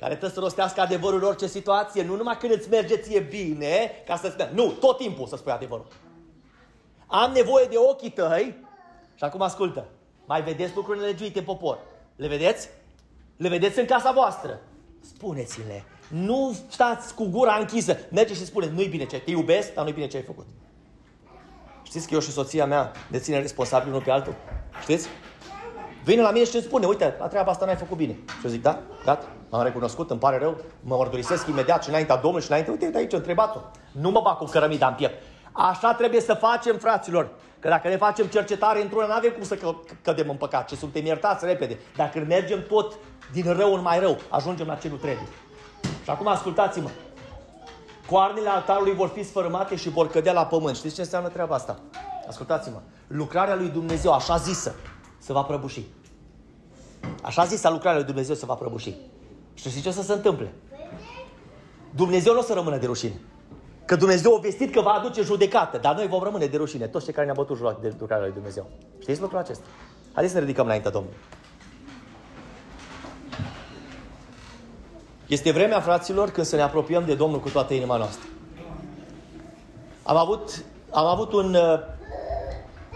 care 0.02 0.14
trebuie 0.14 0.34
să 0.34 0.40
rostească 0.40 0.80
adevărul 0.80 1.18
în 1.18 1.26
orice 1.26 1.46
situație, 1.46 2.04
nu 2.04 2.16
numai 2.16 2.36
când 2.36 2.52
îți 2.52 2.68
merge 2.68 2.96
ție 2.96 3.20
bine, 3.20 3.90
ca 4.06 4.16
să 4.16 4.28
spui, 4.28 4.48
nu, 4.52 4.70
tot 4.70 4.96
timpul 4.96 5.26
să 5.26 5.36
spui 5.36 5.52
adevărul. 5.52 5.86
Am 7.06 7.32
nevoie 7.32 7.66
de 7.70 7.76
ochii 7.76 8.10
tăi 8.10 8.56
și 9.14 9.24
acum 9.24 9.42
ascultă, 9.42 9.86
mai 10.26 10.42
vedeți 10.42 10.74
lucrurile 10.74 11.06
legiuite 11.06 11.38
în 11.38 11.44
popor? 11.44 11.78
Le 12.16 12.26
vedeți? 12.26 12.68
Le 13.36 13.48
vedeți 13.48 13.78
în 13.78 13.86
casa 13.86 14.12
voastră? 14.12 14.60
Spuneți-le. 15.00 15.84
Nu 16.08 16.56
stați 16.68 17.14
cu 17.14 17.24
gura 17.24 17.54
închisă. 17.54 17.96
Mergeți 18.10 18.38
și 18.38 18.46
spuneți, 18.46 18.72
nu-i 18.72 18.88
bine 18.88 19.06
ce 19.06 19.20
te 19.20 19.30
iubesc, 19.30 19.74
dar 19.74 19.84
nu-i 19.84 19.92
bine 19.92 20.06
ce 20.06 20.16
ai 20.16 20.22
făcut. 20.22 20.46
Știți 21.82 22.06
că 22.06 22.14
eu 22.14 22.20
și 22.20 22.30
soția 22.30 22.66
mea 22.66 22.92
ne 23.08 23.18
ținem 23.18 23.40
responsabil 23.40 23.88
unul 23.88 24.02
pe 24.02 24.10
altul? 24.10 24.34
Știți? 24.80 25.08
Vine 26.04 26.22
la 26.22 26.30
mine 26.30 26.44
și 26.44 26.54
îmi 26.54 26.64
spune, 26.64 26.86
uite, 26.86 27.16
la 27.18 27.26
treaba 27.26 27.50
asta 27.50 27.64
n-ai 27.64 27.76
făcut 27.76 27.96
bine. 27.96 28.12
Și 28.12 28.44
eu 28.44 28.50
zic, 28.50 28.62
da, 28.62 28.78
gata, 29.04 29.26
am 29.50 29.62
recunoscut, 29.62 30.10
îmi 30.10 30.20
pare 30.20 30.38
rău, 30.38 30.56
mă 30.80 30.96
mărturisesc 30.96 31.46
imediat 31.46 31.82
și 31.82 31.88
înaintea 31.88 32.16
Domnului 32.16 32.42
și 32.42 32.50
înainte, 32.50 32.70
uite, 32.70 32.84
uite 32.84 32.98
aici, 32.98 33.12
întrebat-o. 33.12 33.60
Nu 33.92 34.10
mă 34.10 34.20
bag 34.20 34.36
cu 34.36 34.44
cărămida 34.44 34.86
în 34.86 34.94
piept. 34.94 35.22
Așa 35.52 35.94
trebuie 35.94 36.20
să 36.20 36.34
facem, 36.34 36.76
fraților. 36.76 37.30
Că 37.58 37.68
dacă 37.68 37.88
ne 37.88 37.96
facem 37.96 38.26
cercetare 38.26 38.82
într-una, 38.82 39.06
nu 39.06 39.12
avem 39.12 39.30
cum 39.30 39.42
să 39.42 39.54
că, 39.54 39.74
cădem 40.02 40.28
în 40.28 40.36
păcat, 40.36 40.68
ci 40.68 40.76
suntem 40.76 41.04
iertați 41.04 41.44
repede. 41.44 41.78
Dacă 41.96 42.24
mergem 42.28 42.62
tot 42.68 42.94
din 43.32 43.52
rău 43.56 43.74
în 43.74 43.82
mai 43.82 43.98
rău, 43.98 44.18
ajungem 44.28 44.66
la 44.66 44.74
ce 44.74 44.88
nu 44.88 44.96
trebuie. 44.96 45.28
Și 46.04 46.10
acum 46.10 46.26
ascultați-mă. 46.26 46.88
Coarnele 48.10 48.48
altarului 48.48 48.94
vor 48.94 49.08
fi 49.08 49.22
sfărâmate 49.24 49.76
și 49.76 49.88
vor 49.88 50.08
cădea 50.08 50.32
la 50.32 50.46
pământ. 50.46 50.76
Știți 50.76 50.94
ce 50.94 51.00
înseamnă 51.00 51.28
treaba 51.28 51.54
asta? 51.54 51.78
Ascultați-mă. 52.28 52.80
Lucrarea 53.06 53.54
lui 53.54 53.68
Dumnezeu, 53.68 54.12
așa 54.12 54.36
zisă, 54.36 54.74
se 55.22 55.32
va 55.32 55.42
prăbuși. 55.42 55.82
Așa 57.22 57.44
zisă 57.44 57.70
lucrarea 57.70 57.98
lui 57.98 58.06
Dumnezeu 58.06 58.34
se 58.34 58.46
va 58.46 58.54
prăbuși. 58.54 58.94
Și 59.54 59.68
știți 59.68 59.82
ce 59.82 59.88
o 59.88 59.92
să 59.92 60.02
se 60.02 60.12
întâmple? 60.12 60.52
Dumnezeu 61.94 62.32
nu 62.32 62.38
o 62.38 62.42
să 62.42 62.52
rămână 62.52 62.76
de 62.76 62.86
rușine. 62.86 63.20
Că 63.84 63.96
Dumnezeu 63.96 64.34
a 64.36 64.38
vestit 64.38 64.72
că 64.72 64.80
va 64.80 64.90
aduce 64.90 65.22
judecată, 65.22 65.78
dar 65.78 65.94
noi 65.94 66.06
vom 66.06 66.22
rămâne 66.22 66.46
de 66.46 66.56
rușine, 66.56 66.86
toți 66.86 67.04
cei 67.04 67.14
care 67.14 67.26
ne-au 67.26 67.44
bătut 67.44 67.56
joc 67.56 67.80
de 67.80 67.94
lucrarea 67.98 68.24
lui 68.24 68.34
Dumnezeu. 68.34 68.66
Știți 68.98 69.20
lucrul 69.20 69.38
acesta? 69.38 69.64
Haideți 70.12 70.32
să 70.32 70.38
ne 70.38 70.44
ridicăm 70.44 70.64
înaintea 70.64 70.90
Domnului. 70.90 71.18
Este 75.26 75.50
vremea, 75.50 75.80
fraților, 75.80 76.30
când 76.30 76.46
să 76.46 76.56
ne 76.56 76.62
apropiem 76.62 77.04
de 77.04 77.14
Domnul 77.14 77.40
cu 77.40 77.48
toată 77.48 77.74
inima 77.74 77.96
noastră. 77.96 78.28
Am 80.02 80.16
avut, 80.16 80.64
am 80.90 81.06
avut 81.06 81.32
un, 81.32 81.54
uh, 81.54 81.78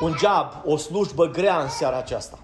un 0.01 0.15
job, 0.19 0.63
o 0.65 0.77
slujbă 0.77 1.27
grea 1.27 1.61
în 1.61 1.69
seara 1.69 1.97
aceasta. 1.97 2.39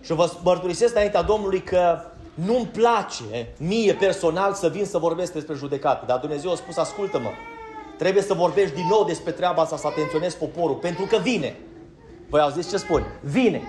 Și 0.00 0.12
vă 0.12 0.30
mărturisesc 0.42 0.94
înaintea 0.94 1.22
Domnului 1.22 1.62
că 1.62 2.00
nu-mi 2.34 2.66
place 2.66 3.54
mie 3.58 3.94
personal 3.94 4.54
să 4.54 4.68
vin 4.68 4.84
să 4.84 4.98
vorbesc 4.98 5.32
despre 5.32 5.54
judecată, 5.54 6.04
dar 6.06 6.18
Dumnezeu 6.18 6.50
a 6.50 6.54
spus, 6.54 6.76
ascultă-mă, 6.76 7.30
trebuie 7.98 8.22
să 8.22 8.34
vorbești 8.34 8.74
din 8.74 8.86
nou 8.86 9.04
despre 9.04 9.30
treaba 9.32 9.62
asta, 9.62 9.76
să 9.76 9.86
atenționezi 9.86 10.36
poporul, 10.36 10.76
pentru 10.76 11.04
că 11.04 11.16
vine. 11.16 11.56
Voi 12.28 12.40
auziți 12.40 12.68
ce 12.68 12.76
spun? 12.76 13.04
Vine. 13.20 13.62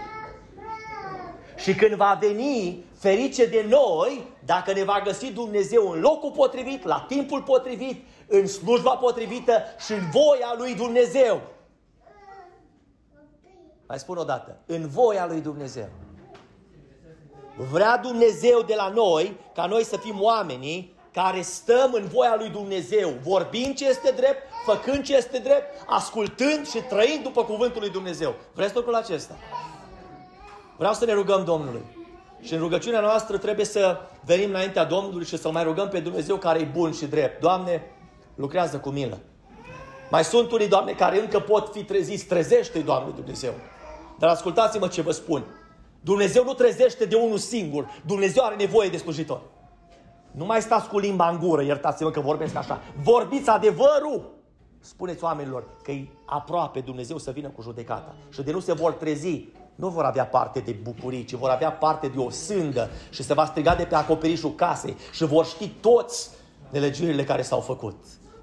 Și 1.55 1.75
când 1.75 1.93
va 1.93 2.17
veni, 2.21 2.83
ferice 2.99 3.45
de 3.45 3.65
noi, 3.69 4.27
dacă 4.45 4.73
ne 4.73 4.83
va 4.83 5.01
găsi 5.03 5.31
Dumnezeu 5.31 5.91
în 5.91 5.99
locul 5.99 6.31
potrivit, 6.31 6.83
la 6.83 7.05
timpul 7.07 7.41
potrivit, 7.41 8.05
în 8.27 8.47
slujba 8.47 8.91
potrivită 8.91 9.63
și 9.85 9.91
în 9.91 10.09
voia 10.11 10.55
lui 10.57 10.75
Dumnezeu. 10.75 11.41
Mai 13.87 13.99
spun 13.99 14.17
o 14.17 14.23
dată, 14.23 14.57
în 14.65 14.87
voia 14.87 15.25
lui 15.25 15.41
Dumnezeu. 15.41 15.89
Vrea 17.71 17.97
Dumnezeu 17.97 18.61
de 18.61 18.73
la 18.75 18.89
noi 18.89 19.37
ca 19.53 19.65
noi 19.65 19.83
să 19.83 19.97
fim 19.97 20.21
oamenii 20.21 20.93
care 21.13 21.41
stăm 21.41 21.93
în 21.93 22.07
voia 22.07 22.35
lui 22.37 22.49
Dumnezeu, 22.49 23.09
vorbind 23.23 23.75
ce 23.75 23.87
este 23.87 24.11
drept, 24.11 24.41
făcând 24.65 25.03
ce 25.03 25.15
este 25.15 25.37
drept, 25.37 25.85
ascultând 25.87 26.67
și 26.67 26.81
trăind 26.81 27.23
după 27.23 27.43
cuvântul 27.43 27.81
lui 27.81 27.89
Dumnezeu. 27.89 28.35
Vreți 28.53 28.75
lucrul 28.75 28.95
acesta? 28.95 29.33
Vreau 30.77 30.93
să 30.93 31.05
ne 31.05 31.13
rugăm 31.13 31.43
Domnului. 31.43 31.85
Și 32.41 32.53
în 32.53 32.59
rugăciunea 32.59 32.99
noastră 32.99 33.37
trebuie 33.37 33.65
să 33.65 33.97
venim 34.25 34.49
înaintea 34.49 34.83
Domnului 34.83 35.25
și 35.25 35.37
să 35.37 35.51
mai 35.51 35.63
rugăm 35.63 35.87
pe 35.87 35.99
Dumnezeu 35.99 36.35
care 36.35 36.59
e 36.59 36.63
bun 36.63 36.91
și 36.91 37.05
drept. 37.05 37.41
Doamne, 37.41 37.83
lucrează 38.35 38.77
cu 38.77 38.89
milă. 38.89 39.19
Mai 40.09 40.23
sunt 40.23 40.51
unii, 40.51 40.67
Doamne, 40.67 40.91
care 40.91 41.19
încă 41.19 41.39
pot 41.39 41.71
fi 41.71 41.83
treziți. 41.83 42.25
Trezește-i, 42.25 42.83
Doamne 42.83 43.11
Dumnezeu. 43.15 43.53
Dar 44.19 44.29
ascultați-mă 44.29 44.87
ce 44.87 45.01
vă 45.01 45.11
spun. 45.11 45.43
Dumnezeu 46.01 46.43
nu 46.43 46.53
trezește 46.53 47.05
de 47.05 47.15
unul 47.15 47.37
singur. 47.37 48.01
Dumnezeu 48.05 48.43
are 48.43 48.55
nevoie 48.55 48.89
de 48.89 48.97
slujitori. 48.97 49.41
Nu 50.31 50.45
mai 50.45 50.61
stați 50.61 50.87
cu 50.87 50.99
limba 50.99 51.29
în 51.29 51.39
gură, 51.39 51.63
iertați-mă 51.63 52.11
că 52.11 52.19
vorbesc 52.19 52.55
așa. 52.55 52.81
Vorbiți 53.03 53.49
adevărul! 53.49 54.33
Spuneți 54.79 55.23
oamenilor 55.23 55.63
că 55.83 55.91
e 55.91 56.07
aproape 56.25 56.79
Dumnezeu 56.79 57.17
să 57.17 57.31
vină 57.31 57.49
cu 57.49 57.61
judecata. 57.61 58.15
Și 58.29 58.41
de 58.41 58.51
nu 58.51 58.59
se 58.59 58.73
vor 58.73 58.91
trezi, 58.91 59.45
nu 59.75 59.89
vor 59.89 60.03
avea 60.03 60.25
parte 60.25 60.59
de 60.59 60.71
bucurii, 60.83 61.25
ci 61.25 61.33
vor 61.33 61.49
avea 61.49 61.71
parte 61.71 62.07
de 62.07 62.19
o 62.19 62.29
sândă 62.29 62.89
și 63.09 63.23
se 63.23 63.33
va 63.33 63.45
striga 63.45 63.75
de 63.75 63.83
pe 63.83 63.95
acoperișul 63.95 64.55
casei 64.55 64.95
și 65.11 65.25
vor 65.25 65.45
ști 65.45 65.67
toți 65.67 66.29
nelegiurile 66.69 67.23
care 67.23 67.41
s-au 67.41 67.59
făcut. 67.59 67.95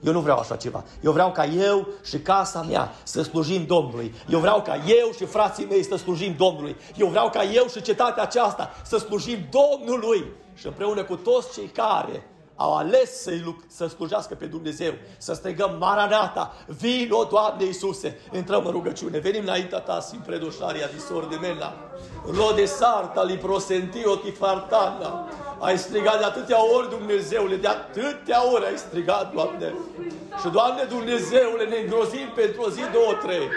Eu 0.03 0.13
nu 0.13 0.21
vreau 0.21 0.39
așa 0.39 0.57
ceva. 0.57 0.85
Eu 1.01 1.13
vreau 1.13 1.33
ca 1.33 1.45
eu 1.45 1.89
și 2.05 2.19
casa 2.19 2.63
mea 2.63 2.93
să 3.03 3.23
slujim 3.23 3.65
Domnului. 3.67 4.15
Eu 4.29 4.39
vreau 4.39 4.63
ca 4.63 4.75
eu 4.75 5.11
și 5.17 5.25
frații 5.25 5.65
mei 5.65 5.85
să 5.85 5.97
slujim 5.97 6.35
Domnului. 6.39 6.77
Eu 6.97 7.07
vreau 7.07 7.31
ca 7.31 7.45
eu 7.45 7.67
și 7.67 7.83
cetatea 7.83 8.23
aceasta 8.23 8.71
să 8.85 8.97
slujim 8.97 9.39
Domnului. 9.51 10.25
Și 10.55 10.67
împreună 10.67 11.05
cu 11.05 11.17
toți 11.17 11.53
cei 11.53 11.67
care 11.67 12.27
au 12.63 12.77
ales 12.77 13.23
să, 13.23 13.31
să 13.67 13.87
slujească 13.87 14.35
pe 14.35 14.45
Dumnezeu, 14.45 14.93
să 15.19 15.33
strigăm 15.33 15.77
Maranata, 15.79 16.55
vino, 16.67 17.25
Doamne 17.25 17.65
Iisuse, 17.65 18.19
intrăm 18.33 18.67
în 18.67 18.73
rugăciune, 18.73 19.19
venim 19.19 19.43
înaintea 19.43 19.79
Ta, 19.79 20.01
sin 20.01 20.23
predoșaria 20.27 20.87
di 20.87 21.01
sor 21.01 21.25
de 21.25 21.37
mela, 21.37 21.75
rode 22.37 22.65
sarta 22.65 23.23
li 23.23 23.37
prosentio 23.37 24.15
ti 24.17 24.31
fartana, 24.31 25.29
ai 25.59 25.79
strigat 25.79 26.19
de 26.19 26.25
atâtea 26.25 26.75
ori, 26.77 26.91
Dumnezeule, 26.91 27.57
de 27.57 27.69
atâtea 27.69 28.53
ori 28.53 28.67
ai 28.67 28.77
strigat, 28.77 29.33
Doamne. 29.35 29.75
Și, 30.41 30.49
Doamne, 30.53 30.83
Dumnezeule, 30.83 31.65
ne 31.65 31.77
îngrozim 31.77 32.29
pentru 32.35 32.63
o 32.63 32.71
zi, 32.71 32.81
două, 32.93 33.13
trei. 33.23 33.49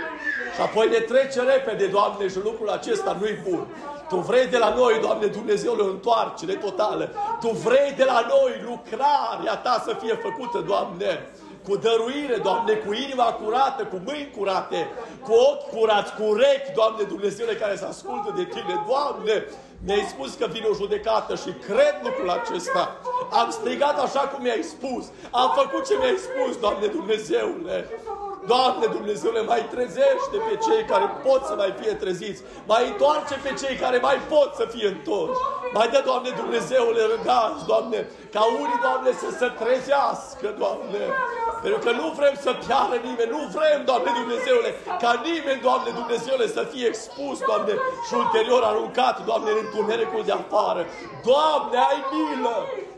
Și 0.56 0.62
apoi 0.62 0.89
ne 0.89 0.99
trece 0.99 1.41
repede, 1.41 1.86
Doamne, 1.88 2.28
și 2.28 2.38
lucrul 2.43 2.70
acesta 2.70 3.18
nu-i 3.20 3.39
bun. 3.49 3.68
Tu 4.10 4.16
vrei 4.16 4.47
de 4.47 4.58
la 4.58 4.74
noi, 4.74 4.99
Doamne 5.01 5.26
Dumnezeule, 5.26 5.82
o 5.82 5.89
întoarcere 5.89 6.53
totală. 6.53 7.10
Tu 7.39 7.49
vrei 7.49 7.93
de 7.97 8.03
la 8.03 8.26
noi 8.30 8.51
lucrarea 8.66 9.56
Ta 9.56 9.84
să 9.86 9.97
fie 10.01 10.14
făcută, 10.14 10.64
Doamne 10.68 11.30
cu 11.68 11.76
dăruire, 11.76 12.38
Doamne, 12.43 12.74
cu 12.74 12.93
inima 12.93 13.24
curată, 13.24 13.84
cu 13.84 14.01
mâini 14.06 14.34
curate, 14.38 14.89
cu 15.24 15.32
ochi 15.34 15.70
curați, 15.74 16.14
cu 16.16 16.24
urechi, 16.24 16.72
Doamne 16.76 17.03
Dumnezeule, 17.03 17.53
care 17.53 17.76
se 17.76 17.86
ascultă 17.86 18.34
de 18.36 18.43
Tine. 18.43 18.76
Doamne, 18.88 19.45
mi-ai 19.86 20.06
spus 20.14 20.34
că 20.34 20.45
vine 20.51 20.68
o 20.72 20.74
judecată 20.74 21.36
și 21.36 21.51
cred 21.68 21.95
lucrul 22.03 22.30
acesta. 22.30 22.95
Am 23.32 23.49
strigat 23.49 23.99
așa 23.99 24.20
cum 24.20 24.41
mi-ai 24.41 24.64
spus. 24.64 25.03
Am 25.32 25.49
făcut 25.56 25.88
ce 25.88 25.95
mi-ai 25.99 26.18
spus, 26.28 26.58
Doamne 26.60 26.88
Dumnezeule. 26.88 27.89
Doamne 28.48 28.86
Dumnezeule, 28.98 29.41
mai 29.41 29.64
trezește 29.74 30.38
pe 30.48 30.54
cei 30.66 30.84
care 30.91 31.08
pot 31.26 31.41
să 31.50 31.54
mai 31.62 31.72
fie 31.80 31.93
treziți. 32.04 32.41
Mai 32.72 32.84
întoarce 32.91 33.36
pe 33.46 33.52
cei 33.62 33.76
care 33.84 33.98
mai 34.08 34.18
pot 34.34 34.50
să 34.60 34.66
fie 34.74 34.88
întorși. 34.88 35.41
Mai 35.78 35.88
dă, 35.93 36.02
Doamne 36.10 36.32
Dumnezeule, 36.41 37.02
răgați, 37.16 37.66
Doamne, 37.72 38.00
ca 38.36 38.43
unii, 38.64 38.84
Doamne, 38.86 39.12
să 39.24 39.30
se 39.39 39.48
trezească, 39.62 40.48
Doamne. 40.62 41.04
Pentru 41.64 41.80
că 41.86 41.91
nu 42.02 42.08
vrem 42.20 42.36
să 42.46 42.52
piară 42.66 42.98
nimeni, 43.08 43.34
nu 43.36 43.41
vrem, 43.56 43.80
Doamne 43.89 44.12
Dumnezeule, 44.22 44.70
ca 45.04 45.12
nimeni, 45.30 45.66
Doamne 45.68 45.91
Dumnezeule, 46.00 46.48
să 46.58 46.62
fie 46.72 46.86
expus, 46.88 47.38
Doamne, 47.50 47.74
și 48.08 48.14
ulterior 48.24 48.62
aruncat, 48.72 49.16
Doamne, 49.30 49.50
în 49.52 49.60
întunericul 49.66 50.24
de 50.30 50.36
afară. 50.41 50.82
Doamne, 51.30 51.78
ai 51.89 52.00
milă! 52.12 52.58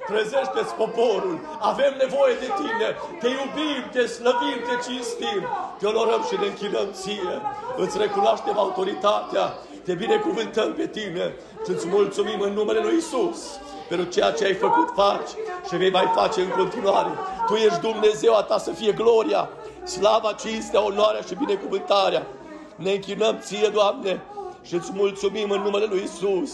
Trezește-ți 0.10 0.74
poporul! 0.84 1.36
Avem 1.60 1.93
nevoie 2.03 2.34
de 2.43 2.49
Tine! 2.60 2.89
Te 3.22 3.28
iubim, 3.28 3.82
te 3.91 4.05
slăvim, 4.05 4.60
te 4.68 4.76
cinstim! 4.86 5.41
Te 5.80 5.86
onorăm 5.86 6.22
și 6.30 6.36
ne 6.39 6.47
închinăm 6.47 6.89
Ție! 6.91 7.36
Îți 7.78 7.97
recunoaștem 7.97 8.58
autoritatea! 8.58 9.45
Te 9.86 9.93
binecuvântăm 9.93 10.74
pe 10.74 10.88
Tine 10.88 11.36
și 11.66 11.72
îți 11.72 11.88
mulțumim 11.88 12.39
în 12.41 12.53
numele 12.53 12.80
Lui 12.80 12.97
Isus 12.97 13.39
pentru 13.88 14.10
ceea 14.10 14.32
ce 14.32 14.45
ai 14.45 14.53
făcut, 14.53 14.89
faci 14.95 15.30
și 15.68 15.76
vei 15.76 15.91
mai 15.91 16.12
face 16.16 16.41
în 16.41 16.49
continuare. 16.49 17.10
Tu 17.47 17.53
ești 17.53 17.80
Dumnezeu, 17.80 18.36
a 18.36 18.41
ta 18.41 18.58
să 18.58 18.72
fie 18.72 18.91
gloria, 18.91 19.49
slava, 19.84 20.32
cinstea, 20.32 20.86
onoarea 20.86 21.22
și 21.22 21.36
binecuvântarea. 21.36 22.28
Ne 22.76 22.91
închinăm 22.91 23.39
ție, 23.39 23.68
Doamne, 23.74 24.22
și 24.64 24.74
îți 24.74 24.91
mulțumim 24.93 25.49
în 25.49 25.62
numele 25.62 25.86
Lui 25.86 26.03
Isus, 26.03 26.51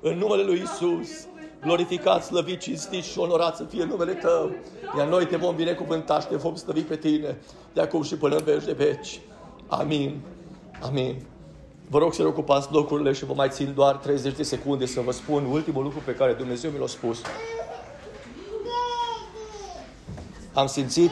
în 0.00 0.18
numele 0.18 0.42
Lui 0.42 0.62
Isus. 0.64 1.26
Glorificat, 1.64 2.24
slăvit, 2.24 2.60
cinstit 2.60 3.04
și 3.04 3.18
onorat 3.18 3.56
să 3.56 3.64
fie 3.64 3.84
numele 3.84 4.12
Tău. 4.12 4.50
Iar 4.98 5.06
noi 5.06 5.26
te 5.26 5.36
vom 5.36 5.54
binecuvânta 5.54 6.20
și 6.20 6.26
te 6.26 6.36
vom 6.36 6.54
slăvi 6.54 6.80
pe 6.80 6.96
Tine, 6.96 7.38
de 7.72 7.80
acum 7.80 8.02
și 8.02 8.16
până 8.16 8.36
în 8.36 8.44
veci 8.44 8.64
de 8.64 8.72
veci. 8.72 9.20
Amin. 9.66 10.20
Amin. 10.82 11.26
Vă 11.90 11.98
rog 11.98 12.14
să 12.14 12.26
ocupați 12.26 12.68
locurile 12.72 13.12
și 13.12 13.24
vă 13.24 13.32
mai 13.34 13.48
țin 13.48 13.72
doar 13.74 13.94
30 13.94 14.36
de 14.36 14.42
secunde 14.42 14.86
să 14.86 15.00
vă 15.00 15.12
spun 15.12 15.44
ultimul 15.44 15.82
lucru 15.82 16.02
pe 16.04 16.14
care 16.14 16.32
Dumnezeu 16.32 16.70
mi 16.70 16.78
l-a 16.78 16.86
spus. 16.86 17.18
Am 20.52 20.66
simțit 20.66 21.10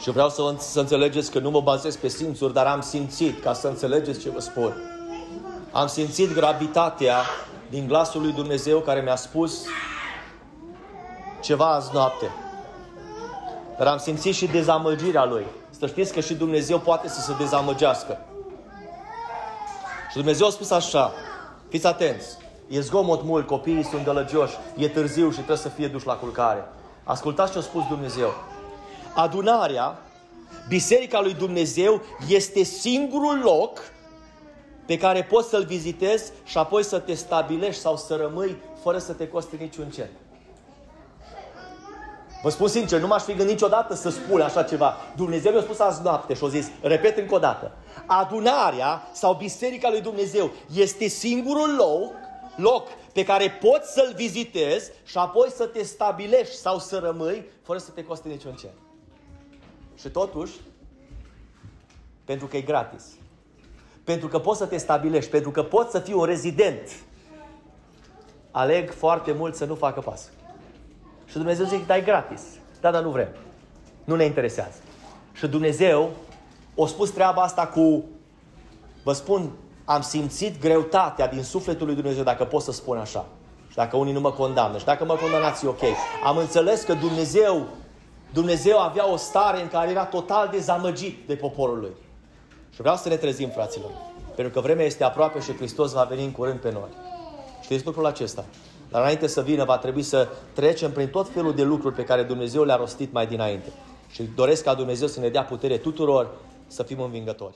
și 0.00 0.10
vreau 0.10 0.28
să, 0.28 0.54
să 0.58 0.80
înțelegeți 0.80 1.30
că 1.30 1.38
nu 1.38 1.50
mă 1.50 1.60
bazez 1.60 1.96
pe 1.96 2.08
simțuri, 2.08 2.52
dar 2.52 2.66
am 2.66 2.80
simțit 2.80 3.42
ca 3.42 3.52
să 3.52 3.68
înțelegeți 3.68 4.20
ce 4.20 4.30
vă 4.30 4.40
spun. 4.40 4.72
Am 5.72 5.86
simțit 5.86 6.34
gravitatea 6.34 7.16
din 7.70 7.86
glasul 7.86 8.20
lui 8.22 8.32
Dumnezeu 8.32 8.80
care 8.80 9.00
mi-a 9.00 9.16
spus 9.16 9.64
ceva 11.40 11.74
azi 11.74 11.90
noapte. 11.92 12.30
Dar 13.78 13.86
am 13.86 13.98
simțit 13.98 14.34
și 14.34 14.46
dezamăgirea 14.46 15.24
lui. 15.24 15.44
Să 15.70 15.86
știți 15.86 16.12
că 16.12 16.20
și 16.20 16.34
Dumnezeu 16.34 16.78
poate 16.78 17.08
să 17.08 17.20
se 17.20 17.32
dezamăgească. 17.38 18.18
Și 20.10 20.16
Dumnezeu 20.16 20.46
a 20.46 20.50
spus 20.50 20.70
așa, 20.70 21.12
fiți 21.68 21.86
atenți, 21.86 22.26
e 22.68 22.80
zgomot 22.80 23.22
mult, 23.22 23.46
copiii 23.46 23.84
sunt 23.84 24.04
gălăgioși, 24.04 24.56
e 24.76 24.88
târziu 24.88 25.28
și 25.28 25.34
trebuie 25.34 25.56
să 25.56 25.68
fie 25.68 25.88
duși 25.88 26.06
la 26.06 26.14
culcare. 26.14 26.64
Ascultați 27.04 27.52
ce 27.52 27.58
a 27.58 27.60
spus 27.60 27.82
Dumnezeu. 27.88 28.34
Adunarea, 29.14 29.98
Biserica 30.68 31.20
lui 31.20 31.34
Dumnezeu, 31.34 32.02
este 32.28 32.62
singurul 32.62 33.40
loc 33.42 33.78
pe 34.88 34.96
care 34.96 35.22
poți 35.24 35.48
să-l 35.48 35.64
vizitezi 35.64 36.32
și 36.44 36.58
apoi 36.58 36.84
să 36.84 36.98
te 36.98 37.14
stabilești 37.14 37.80
sau 37.80 37.96
să 37.96 38.14
rămâi 38.14 38.56
fără 38.82 38.98
să 38.98 39.12
te 39.12 39.28
coste 39.28 39.56
niciun 39.56 39.90
cent. 39.90 40.10
Vă 42.42 42.50
spun 42.50 42.68
sincer, 42.68 43.00
nu 43.00 43.06
m-aș 43.06 43.22
fi 43.22 43.34
gândit 43.34 43.48
niciodată 43.48 43.94
să 43.94 44.10
spun 44.10 44.40
așa 44.40 44.62
ceva. 44.62 44.96
Dumnezeu 45.16 45.52
mi-a 45.52 45.60
spus 45.60 45.78
azi 45.78 46.02
noapte 46.02 46.34
și 46.34 46.44
a 46.44 46.48
zis, 46.48 46.70
repet 46.80 47.18
încă 47.18 47.34
o 47.34 47.38
dată, 47.38 47.72
adunarea 48.06 49.08
sau 49.12 49.34
biserica 49.34 49.90
lui 49.90 50.00
Dumnezeu 50.00 50.50
este 50.74 51.06
singurul 51.06 51.74
loc, 51.74 52.12
loc 52.56 52.88
pe 53.12 53.24
care 53.24 53.50
poți 53.50 53.92
să-l 53.92 54.12
vizitezi 54.16 54.90
și 55.04 55.18
apoi 55.18 55.50
să 55.50 55.66
te 55.66 55.82
stabilești 55.82 56.54
sau 56.54 56.78
să 56.78 56.98
rămâi 56.98 57.44
fără 57.62 57.78
să 57.78 57.90
te 57.90 58.04
coste 58.04 58.28
niciun 58.28 58.54
cent. 58.54 58.78
Și 59.94 60.08
totuși, 60.08 60.52
pentru 62.24 62.46
că 62.46 62.56
e 62.56 62.60
gratis, 62.60 63.04
pentru 64.08 64.28
că 64.28 64.38
poți 64.38 64.58
să 64.58 64.66
te 64.66 64.76
stabilești, 64.76 65.30
pentru 65.30 65.50
că 65.50 65.62
poți 65.62 65.90
să 65.90 65.98
fii 65.98 66.14
un 66.14 66.24
rezident, 66.24 66.90
aleg 68.50 68.90
foarte 68.90 69.32
mult 69.32 69.54
să 69.54 69.64
nu 69.64 69.74
facă 69.74 70.00
pas. 70.00 70.30
Și 71.24 71.36
Dumnezeu 71.36 71.64
zice, 71.64 71.84
dai 71.86 72.04
gratis. 72.04 72.42
Da, 72.80 72.90
dar 72.90 73.02
nu 73.02 73.10
vrem. 73.10 73.28
Nu 74.04 74.16
ne 74.16 74.24
interesează. 74.24 74.78
Și 75.32 75.46
Dumnezeu 75.46 76.10
o 76.74 76.86
spus 76.86 77.10
treaba 77.10 77.42
asta 77.42 77.66
cu, 77.66 78.04
vă 79.02 79.12
spun, 79.12 79.50
am 79.84 80.00
simțit 80.00 80.60
greutatea 80.60 81.28
din 81.28 81.42
sufletul 81.42 81.86
lui 81.86 81.94
Dumnezeu, 81.94 82.22
dacă 82.22 82.44
pot 82.44 82.62
să 82.62 82.72
spun 82.72 82.98
așa. 82.98 83.26
Și 83.68 83.76
dacă 83.76 83.96
unii 83.96 84.12
nu 84.12 84.20
mă 84.20 84.32
condamnă. 84.32 84.78
Și 84.78 84.84
dacă 84.84 85.04
mă 85.04 85.14
condamnați, 85.14 85.66
ok. 85.66 85.82
Am 86.24 86.36
înțeles 86.36 86.82
că 86.82 86.94
Dumnezeu, 86.94 87.66
Dumnezeu 88.32 88.78
avea 88.78 89.12
o 89.12 89.16
stare 89.16 89.62
în 89.62 89.68
care 89.68 89.90
era 89.90 90.04
total 90.04 90.48
dezamăgit 90.48 91.26
de 91.26 91.34
poporul 91.34 91.78
lui. 91.78 92.06
Și 92.74 92.80
vreau 92.80 92.96
să 92.96 93.08
ne 93.08 93.16
trezim, 93.16 93.48
fraților. 93.48 93.90
Pentru 94.34 94.52
că 94.52 94.60
vremea 94.60 94.84
este 94.84 95.04
aproape 95.04 95.40
și 95.40 95.56
Hristos 95.56 95.92
va 95.92 96.02
veni 96.02 96.24
în 96.24 96.32
curând 96.32 96.58
pe 96.58 96.72
noi. 96.72 96.88
Știți 97.62 97.86
lucrul 97.86 98.06
acesta? 98.06 98.44
Dar 98.90 99.00
înainte 99.00 99.26
să 99.26 99.42
vină, 99.42 99.64
va 99.64 99.78
trebui 99.78 100.02
să 100.02 100.28
trecem 100.52 100.92
prin 100.92 101.08
tot 101.08 101.28
felul 101.28 101.54
de 101.54 101.62
lucruri 101.62 101.94
pe 101.94 102.04
care 102.04 102.22
Dumnezeu 102.22 102.64
le-a 102.64 102.76
rostit 102.76 103.12
mai 103.12 103.26
dinainte. 103.26 103.72
Și 104.10 104.22
doresc 104.22 104.64
ca 104.64 104.74
Dumnezeu 104.74 105.08
să 105.08 105.20
ne 105.20 105.28
dea 105.28 105.42
putere 105.42 105.76
tuturor 105.76 106.30
să 106.66 106.82
fim 106.82 107.00
învingători. 107.00 107.54